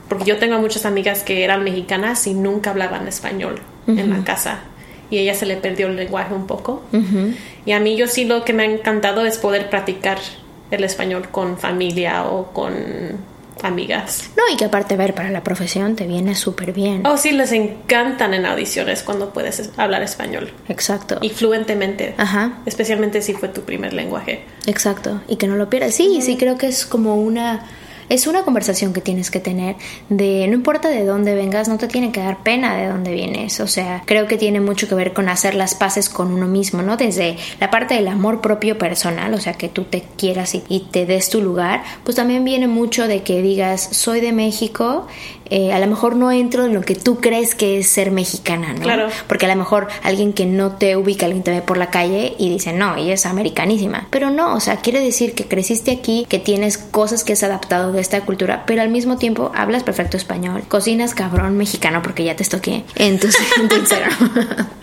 Porque 0.08 0.24
yo 0.26 0.36
tengo 0.36 0.58
muchas 0.58 0.84
amigas 0.84 1.22
que 1.22 1.42
eran 1.42 1.64
mexicanas 1.64 2.26
y 2.26 2.34
nunca 2.34 2.70
hablaban 2.70 3.08
español 3.08 3.60
en 3.86 4.10
la 4.10 4.22
casa. 4.24 4.60
Y 5.10 5.18
ella 5.18 5.34
se 5.34 5.46
le 5.46 5.56
perdió 5.56 5.86
el 5.86 5.96
lenguaje 5.96 6.34
un 6.34 6.46
poco. 6.46 6.82
Y 7.64 7.72
a 7.72 7.80
mí 7.80 7.96
yo 7.96 8.06
sí 8.06 8.24
lo 8.24 8.44
que 8.44 8.52
me 8.52 8.64
ha 8.64 8.66
encantado 8.66 9.24
es 9.24 9.38
poder 9.38 9.70
practicar 9.70 10.18
el 10.70 10.84
español 10.84 11.28
con 11.30 11.58
familia 11.58 12.24
o 12.24 12.52
con 12.52 12.72
amigas. 13.62 14.30
No, 14.36 14.42
y 14.52 14.56
que 14.56 14.64
aparte 14.64 14.96
ver 14.96 15.14
para 15.14 15.30
la 15.30 15.42
profesión 15.42 15.96
te 15.96 16.06
viene 16.06 16.34
súper 16.34 16.72
bien. 16.72 17.06
Oh, 17.06 17.16
sí, 17.16 17.32
les 17.32 17.52
encantan 17.52 18.34
en 18.34 18.46
audiciones 18.46 19.02
cuando 19.02 19.32
puedes 19.32 19.70
hablar 19.76 20.02
español. 20.02 20.52
Exacto. 20.68 21.18
Y 21.20 21.30
fluentemente. 21.30 22.14
Ajá. 22.18 22.58
Especialmente 22.66 23.22
si 23.22 23.34
fue 23.34 23.48
tu 23.48 23.62
primer 23.62 23.92
lenguaje. 23.92 24.44
Exacto. 24.66 25.20
Y 25.28 25.36
que 25.36 25.46
no 25.46 25.56
lo 25.56 25.68
pierdas. 25.68 25.94
Sí, 25.94 26.20
sí, 26.22 26.36
creo 26.36 26.58
que 26.58 26.68
es 26.68 26.86
como 26.86 27.16
una 27.16 27.66
es 28.12 28.26
una 28.26 28.42
conversación 28.42 28.92
que 28.92 29.00
tienes 29.00 29.30
que 29.30 29.40
tener 29.40 29.76
de 30.10 30.46
no 30.46 30.52
importa 30.52 30.90
de 30.90 31.02
dónde 31.02 31.34
vengas, 31.34 31.68
no 31.68 31.78
te 31.78 31.88
tiene 31.88 32.12
que 32.12 32.20
dar 32.20 32.42
pena 32.42 32.76
de 32.76 32.86
dónde 32.86 33.14
vienes. 33.14 33.58
O 33.60 33.66
sea, 33.66 34.02
creo 34.04 34.26
que 34.26 34.36
tiene 34.36 34.60
mucho 34.60 34.86
que 34.86 34.94
ver 34.94 35.14
con 35.14 35.30
hacer 35.30 35.54
las 35.54 35.74
paces 35.74 36.10
con 36.10 36.30
uno 36.30 36.46
mismo, 36.46 36.82
¿no? 36.82 36.98
Desde 36.98 37.38
la 37.58 37.70
parte 37.70 37.94
del 37.94 38.08
amor 38.08 38.42
propio 38.42 38.76
personal, 38.76 39.32
o 39.32 39.40
sea, 39.40 39.54
que 39.54 39.70
tú 39.70 39.84
te 39.84 40.02
quieras 40.18 40.54
y, 40.54 40.62
y 40.68 40.80
te 40.90 41.06
des 41.06 41.30
tu 41.30 41.40
lugar, 41.40 41.84
pues 42.04 42.14
también 42.14 42.44
viene 42.44 42.68
mucho 42.68 43.08
de 43.08 43.22
que 43.22 43.40
digas, 43.40 43.88
soy 43.92 44.20
de 44.20 44.32
México, 44.32 45.06
eh, 45.54 45.70
a 45.70 45.78
lo 45.78 45.86
mejor 45.86 46.16
no 46.16 46.32
entro 46.32 46.64
en 46.64 46.72
lo 46.72 46.80
que 46.80 46.94
tú 46.94 47.20
crees 47.20 47.54
que 47.54 47.78
es 47.78 47.86
ser 47.86 48.10
mexicana, 48.10 48.72
¿no? 48.72 48.80
Claro. 48.80 49.08
Porque 49.26 49.44
a 49.44 49.50
lo 49.50 49.56
mejor 49.56 49.86
alguien 50.02 50.32
que 50.32 50.46
no 50.46 50.76
te 50.76 50.96
ubica, 50.96 51.26
alguien 51.26 51.42
te 51.42 51.50
ve 51.50 51.60
por 51.60 51.76
la 51.76 51.90
calle 51.90 52.34
y 52.38 52.48
dice, 52.48 52.72
no, 52.72 52.96
ella 52.96 53.12
es 53.12 53.26
americanísima. 53.26 54.06
Pero 54.08 54.30
no, 54.30 54.54
o 54.54 54.60
sea, 54.60 54.78
quiere 54.78 55.00
decir 55.00 55.34
que 55.34 55.44
creciste 55.44 55.90
aquí, 55.90 56.24
que 56.26 56.38
tienes 56.38 56.78
cosas 56.78 57.22
que 57.22 57.34
has 57.34 57.42
adaptado 57.42 57.92
de 57.92 58.00
esta 58.00 58.22
cultura, 58.22 58.64
pero 58.66 58.80
al 58.80 58.88
mismo 58.88 59.18
tiempo 59.18 59.52
hablas 59.54 59.82
perfecto 59.82 60.16
español, 60.16 60.62
cocinas 60.68 61.14
cabrón 61.14 61.58
mexicano 61.58 62.00
porque 62.00 62.24
ya 62.24 62.34
te 62.34 62.44
estoqué 62.44 62.84
en 62.96 63.20
tu, 63.20 63.26
Instagram. 63.76 64.12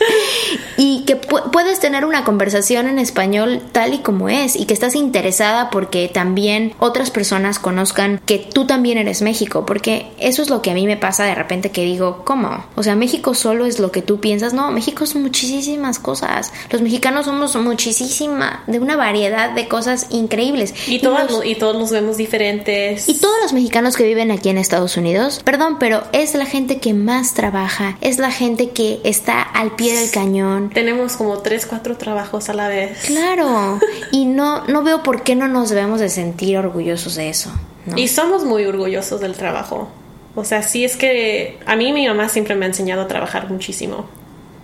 y 0.77 0.98
puedes 1.29 1.79
tener 1.79 2.05
una 2.05 2.23
conversación 2.23 2.87
en 2.87 2.99
español 2.99 3.61
tal 3.71 3.93
y 3.93 3.99
como 3.99 4.29
es 4.29 4.55
y 4.55 4.65
que 4.65 4.73
estás 4.73 4.95
interesada 4.95 5.69
porque 5.69 6.09
también 6.13 6.73
otras 6.79 7.11
personas 7.11 7.59
conozcan 7.59 8.21
que 8.25 8.39
tú 8.39 8.65
también 8.65 8.97
eres 8.97 9.21
México, 9.21 9.65
porque 9.65 10.07
eso 10.19 10.41
es 10.41 10.49
lo 10.49 10.61
que 10.61 10.71
a 10.71 10.73
mí 10.73 10.85
me 10.85 10.97
pasa 10.97 11.23
de 11.23 11.35
repente 11.35 11.71
que 11.71 11.83
digo, 11.83 12.23
¿cómo? 12.25 12.65
O 12.75 12.83
sea, 12.83 12.95
México 12.95 13.33
solo 13.33 13.65
es 13.65 13.79
lo 13.79 13.91
que 13.91 14.01
tú 14.01 14.19
piensas. 14.19 14.53
No, 14.53 14.71
México 14.71 15.03
es 15.03 15.15
muchísimas 15.15 15.99
cosas. 15.99 16.51
Los 16.69 16.81
mexicanos 16.81 17.25
somos 17.25 17.55
muchísima, 17.55 18.63
de 18.67 18.79
una 18.79 18.95
variedad 18.95 19.51
de 19.51 19.67
cosas 19.67 20.07
increíbles. 20.09 20.73
Y 20.87 20.99
todos, 20.99 21.45
y 21.45 21.55
todos 21.55 21.77
nos 21.77 21.91
vemos 21.91 22.17
diferentes. 22.17 23.07
Y 23.07 23.15
todos 23.15 23.35
los 23.41 23.53
mexicanos 23.53 23.95
que 23.95 24.03
viven 24.03 24.31
aquí 24.31 24.49
en 24.49 24.57
Estados 24.57 24.97
Unidos, 24.97 25.41
perdón, 25.43 25.77
pero 25.79 26.03
es 26.11 26.33
la 26.35 26.45
gente 26.45 26.79
que 26.79 26.93
más 26.93 27.33
trabaja, 27.33 27.97
es 28.01 28.19
la 28.19 28.31
gente 28.31 28.69
que 28.69 28.99
está 29.03 29.41
al 29.41 29.75
pie 29.75 29.95
del 29.95 30.11
cañón. 30.11 30.69
Tenemos 30.69 31.15
como 31.19 31.39
tres, 31.39 31.65
cuatro 31.65 31.97
trabajos 31.97 32.47
a 32.47 32.53
la 32.53 32.69
vez. 32.69 32.97
Claro. 33.05 33.77
y 34.11 34.25
no, 34.25 34.65
no 34.67 34.83
veo 34.83 35.03
por 35.03 35.21
qué 35.21 35.35
no 35.35 35.49
nos 35.49 35.69
debemos 35.69 35.99
de 35.99 36.07
sentir 36.07 36.57
orgullosos 36.57 37.15
de 37.15 37.27
eso. 37.29 37.51
Y 37.97 38.07
somos 38.07 38.45
muy 38.45 38.63
orgullosos 38.65 39.19
del 39.19 39.33
trabajo. 39.33 39.89
O 40.35 40.45
sea, 40.45 40.63
sí 40.63 40.85
es 40.85 40.95
que 40.95 41.59
a 41.65 41.75
mí 41.75 41.91
mi 41.91 42.07
mamá 42.07 42.29
siempre 42.29 42.55
me 42.55 42.65
ha 42.65 42.69
enseñado 42.69 43.01
a 43.01 43.07
trabajar 43.09 43.49
muchísimo. 43.49 44.05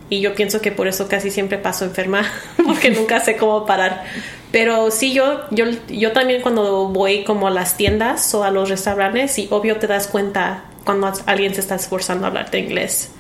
Y 0.10 0.22
yo 0.22 0.34
pienso 0.34 0.62
que 0.62 0.72
por 0.72 0.88
eso 0.88 1.10
casi 1.10 1.30
siempre 1.30 1.58
paso 1.58 1.84
enferma, 1.84 2.24
porque 2.66 2.90
nunca 2.98 3.20
sé 3.20 3.36
cómo 3.36 3.66
parar. 3.66 4.06
Pero 4.54 4.92
sí, 4.92 5.12
yo, 5.12 5.42
yo, 5.52 5.66
yo 5.90 6.14
también 6.14 6.42
cuando 6.42 6.88
voy 6.88 7.26
como 7.26 7.48
a 7.48 7.52
las 7.52 7.76
tiendas 7.76 8.34
o 8.34 8.46
a 8.46 8.52
los 8.52 8.70
restaurantes, 8.70 9.38
y 9.40 9.50
obvio 9.52 9.76
te 9.78 9.88
das 9.88 10.08
cuenta 10.08 10.64
cuando 10.86 11.12
alguien 11.26 11.54
se 11.54 11.62
está 11.62 11.76
esforzando 11.76 12.26
a 12.26 12.30
hablarte 12.30 12.60
inglés. 12.60 13.12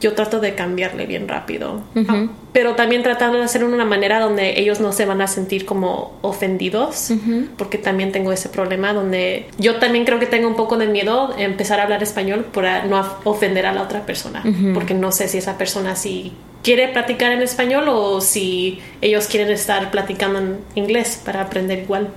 Yo 0.00 0.14
trato 0.14 0.40
de 0.40 0.54
cambiarle 0.54 1.06
bien 1.06 1.28
rápido. 1.28 1.82
Ah, 2.08 2.26
pero 2.52 2.74
también 2.74 3.02
tratando 3.02 3.38
de 3.38 3.44
hacerlo 3.44 3.68
de 3.68 3.74
una 3.74 3.84
manera 3.84 4.20
donde 4.20 4.58
ellos 4.58 4.80
no 4.80 4.92
se 4.92 5.06
van 5.06 5.20
a 5.22 5.28
sentir 5.28 5.64
como 5.64 6.18
ofendidos, 6.22 7.12
porque 7.56 7.78
también 7.78 8.10
tengo 8.10 8.32
ese 8.32 8.48
problema 8.48 8.92
donde 8.92 9.46
yo 9.58 9.76
también 9.76 10.04
creo 10.04 10.18
que 10.18 10.26
tengo 10.26 10.48
un 10.48 10.56
poco 10.56 10.76
de 10.76 10.88
miedo 10.88 11.28
de 11.28 11.44
empezar 11.44 11.78
a 11.78 11.84
hablar 11.84 12.02
español 12.02 12.44
para 12.52 12.84
no 12.84 13.06
ofender 13.24 13.64
a 13.66 13.72
la 13.72 13.82
otra 13.82 14.04
persona, 14.04 14.42
porque 14.74 14.94
no 14.94 15.12
sé 15.12 15.28
si 15.28 15.38
esa 15.38 15.56
persona 15.56 15.94
sí 15.94 16.32
quiere 16.64 16.88
practicar 16.88 17.30
en 17.30 17.42
español 17.42 17.84
o 17.88 18.20
si 18.20 18.80
ellos 19.00 19.28
quieren 19.28 19.50
estar 19.50 19.92
platicando 19.92 20.40
en 20.40 20.58
inglés 20.74 21.22
para 21.24 21.42
aprender 21.42 21.78
igual. 21.78 22.08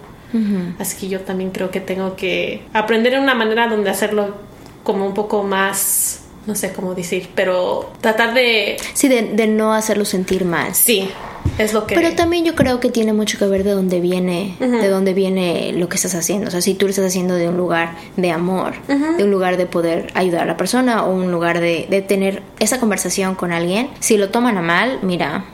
Así 0.80 0.98
que 0.98 1.10
yo 1.10 1.20
también 1.20 1.52
creo 1.52 1.70
que 1.70 1.82
tengo 1.82 2.16
que 2.16 2.64
aprender 2.74 3.14
en 3.14 3.24
una 3.24 3.36
manera 3.36 3.68
donde 3.68 3.90
hacerlo 3.90 4.50
como 4.84 5.06
un 5.06 5.14
poco 5.14 5.44
más 5.44 6.22
no 6.46 6.56
sé 6.56 6.74
cómo 6.74 6.96
decir, 6.96 7.30
pero 7.36 7.92
tratar 8.02 8.34
de... 8.34 8.78
Sí, 8.94 9.08
de, 9.08 9.48
no 9.48 9.74
hacerlo 9.74 10.06
sentir 10.06 10.44
mal. 10.44 10.74
Sí, 10.74 11.10
es 11.58 11.74
lo 11.74 11.86
que... 11.86 11.94
Pero 11.94 12.16
también 12.16 12.46
yo 12.46 12.56
creo 12.56 12.80
que 12.80 12.90
tiene 12.90 13.14
mucho 13.14 13.38
que 13.38 13.46
ver 13.46 13.64
de 13.64 13.72
dónde 13.72 14.00
viene, 14.00 14.56
de 14.60 14.88
dónde 14.88 15.14
viene 15.14 15.72
lo 15.74 15.88
que 15.88 15.98
estás 15.98 16.16
haciendo. 16.16 16.48
O 16.48 16.52
sea, 16.52 16.62
si 16.62 16.74
tú 16.74 16.86
lo 16.86 16.90
estás 16.90 17.06
haciendo 17.06 17.36
de 17.36 17.48
un 17.48 17.58
lugar 17.58 17.96
de 18.18 18.32
amor, 18.32 18.74
de 18.88 19.24
un 19.24 19.32
lugar 19.32 19.58
de 19.58 19.68
poder 19.68 20.12
ayudar 20.16 20.44
a 20.44 20.46
la 20.46 20.58
persona 20.58 21.06
o 21.06 21.14
un 21.14 21.32
lugar 21.32 21.60
de, 21.60 21.86
de 21.90 22.02
tener 22.02 22.42
esa 22.60 22.80
conversación 22.80 23.36
con 23.36 23.52
alguien, 23.52 23.90
si 24.00 24.18
lo 24.18 24.30
toman 24.30 24.58
a 24.58 24.62
mal, 24.62 25.00
mira, 25.04 25.46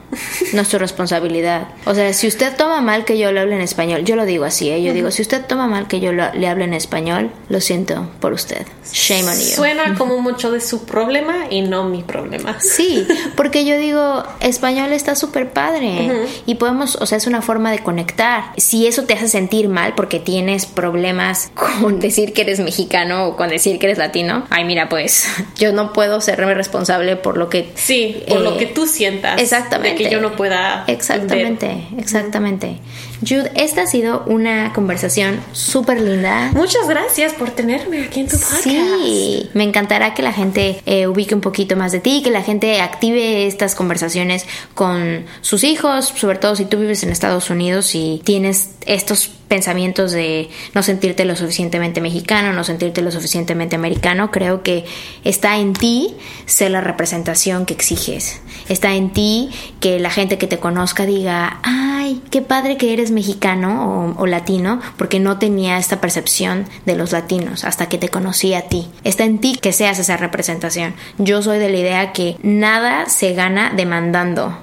no 0.54 0.62
es 0.62 0.70
tu 0.70 0.78
responsabilidad. 0.78 1.68
O 1.86 1.94
sea, 1.94 2.14
si 2.14 2.28
usted 2.28 2.56
toma 2.56 2.82
mal 2.82 3.06
que 3.06 3.18
yo 3.18 3.32
le 3.32 3.40
hable 3.40 3.56
en 3.56 3.62
español, 3.62 4.04
yo 4.06 4.16
lo 4.16 4.26
digo 4.26 4.46
así, 4.46 4.70
¿eh? 4.70 4.82
yo 4.82 4.94
digo, 4.94 5.12
si 5.12 5.22
usted 5.22 5.46
toma 5.46 5.68
mal 5.68 5.88
que 5.88 6.00
yo 6.00 6.12
le 6.12 6.48
hable 6.48 6.64
en 6.64 6.74
español, 6.74 7.32
lo 7.50 7.62
siento 7.62 8.10
por 8.20 8.34
usted. 8.34 8.66
Shame 8.92 9.26
on 9.26 9.38
you. 9.38 9.56
Suena 9.56 9.96
como 9.98 10.20
mucho 10.20 10.52
de 10.52 10.62
su 10.62 10.86
problema 10.86 11.48
y 11.50 11.62
no 11.62 11.84
mi 11.84 12.04
problema. 12.04 12.60
Sí, 12.60 13.06
porque 13.36 13.66
yo 13.66 13.78
digo, 13.78 14.24
español 14.40 14.94
está 14.94 15.16
súper 15.16 15.52
padre 15.52 16.28
y 16.46 16.56
podemos, 16.56 16.96
o 16.96 17.06
sea, 17.06 17.18
es 17.18 17.28
una 17.28 17.42
forma 17.42 17.72
de 17.72 17.80
conectar. 17.80 18.52
Si 18.58 18.88
eso 18.88 19.04
te 19.04 19.14
hace 19.14 19.28
sentir 19.28 19.68
mal 19.70 19.94
porque 19.96 20.20
tienes 20.20 20.66
problemas 20.66 21.52
con 21.82 22.00
decir 22.00 22.34
que 22.34 22.44
eres 22.44 22.60
mexicano 22.60 23.28
o 23.28 23.36
con 23.36 23.50
decir 23.50 23.80
que 23.80 23.88
eres 23.88 23.98
latino, 23.98 24.46
ay, 24.50 24.66
mira, 24.66 24.90
pues 24.90 25.28
yo 25.58 25.74
no 25.74 25.94
puedo 25.94 26.22
serme 26.22 26.54
responsable 26.54 27.16
por 27.16 27.38
lo 27.38 27.50
que... 27.50 27.72
Sí, 27.76 28.24
por 28.28 28.42
lo 28.42 28.56
eh, 28.56 28.58
que 28.58 28.66
tú 28.68 28.88
sientas. 28.88 29.42
Exactamente 29.42 29.97
que 29.98 30.10
yo 30.10 30.22
no 30.22 30.36
pueda. 30.36 30.84
Exactamente, 30.88 31.88
exactamente. 31.98 32.78
Jude, 33.22 33.52
esta 33.56 33.84
ha 33.84 33.88
sido 33.88 34.24
una 34.26 34.74
conversación 34.74 35.40
súper 35.52 36.02
linda. 36.02 36.52
Muchas 36.54 36.88
gracias 36.88 37.34
por 37.34 37.52
tenerme 37.52 38.04
aquí 38.04 38.22
en 38.22 38.28
tu 38.28 38.38
podcast. 38.38 38.64
Sí, 38.64 39.50
me 39.54 39.64
encantará 39.64 40.14
que 40.14 40.22
la 40.22 40.34
gente 40.34 40.82
eh, 40.86 41.08
ubique 41.08 41.34
un 41.34 41.42
poquito 41.42 41.76
más 41.76 41.92
de 41.92 42.00
ti, 42.00 42.22
que 42.24 42.32
la 42.32 42.44
gente 42.44 42.82
active 42.82 43.48
estas 43.48 43.76
conversaciones 43.76 44.46
con 44.74 45.26
sus 45.42 45.64
hijos, 45.64 46.06
sobre 46.16 46.38
todo 46.38 46.56
si 46.56 46.66
tú 46.66 46.78
vives 46.78 47.04
en 47.04 47.10
Estados 47.10 47.50
Unidos 47.50 47.96
y 47.96 48.22
tienes 48.24 48.72
estos 48.86 49.30
pensamientos 49.48 50.12
de 50.12 50.50
no 50.74 50.84
sentirte 50.84 51.26
lo 51.26 51.36
suficientemente 51.36 52.02
mexicano, 52.02 52.54
no 52.54 52.64
sentirte 52.64 53.02
lo 53.02 53.12
suficientemente 53.12 53.76
americano, 53.76 54.32
creo 54.32 54.62
que 54.62 54.86
está 55.24 55.58
en 55.58 55.74
ti 55.74 56.16
ser 56.46 56.72
la 56.72 56.82
representación 56.82 57.66
que 57.66 57.74
exiges. 57.74 58.42
Está 58.70 58.94
en 58.96 59.12
ti 59.12 59.50
que 59.80 60.00
la 60.00 60.10
gente 60.10 60.38
que 60.38 60.48
te 60.48 60.60
conozca 60.60 61.06
diga, 61.06 61.60
ay, 61.64 62.22
qué 62.30 62.42
padre 62.42 62.78
que 62.78 62.94
eres 62.94 63.07
mexicano 63.12 64.16
o, 64.18 64.26
latino, 64.26 64.82
porque 64.98 65.20
no 65.20 65.40
tenía 65.40 65.78
esta 65.78 66.02
percepción 66.02 66.66
de 66.86 66.96
los 66.96 67.12
latinos 67.12 67.64
hasta 67.64 67.88
que 67.88 67.98
te 67.98 68.10
conocí 68.10 68.54
a 68.54 68.64
ti. 68.64 68.90
Está 69.04 69.24
en 69.24 69.40
ti 69.40 69.58
que 69.62 69.74
seas 69.74 70.00
esa 70.00 70.18
representación. 70.18 70.94
Yo 71.18 71.42
soy 71.42 71.60
de 71.60 71.70
la 71.70 71.78
idea 71.78 72.14
que 72.14 72.38
nada 72.42 73.08
se 73.08 73.34
gana 73.34 73.72
demandando, 73.76 74.58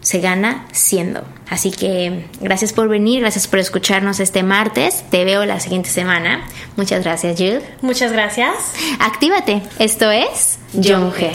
se 0.00 0.20
gana 0.20 0.66
siendo. 0.72 1.24
Así 1.48 1.70
que 1.72 2.26
gracias 2.40 2.72
por 2.72 2.88
venir, 2.88 3.20
gracias 3.20 3.48
por 3.48 3.58
escucharnos 3.58 4.20
este 4.20 4.42
martes. 4.42 5.04
Te 5.10 5.24
veo 5.24 5.44
la 5.44 5.60
siguiente 5.60 5.90
semana. 5.90 6.46
Muchas 6.76 7.02
gracias, 7.02 7.36
Jill. 7.36 7.60
Muchas 7.82 8.12
gracias. 8.12 8.54
Actívate. 9.00 9.62
Esto 9.78 10.10
es 10.10 10.58
Yo 10.72 10.98
Mujer. 10.98 11.34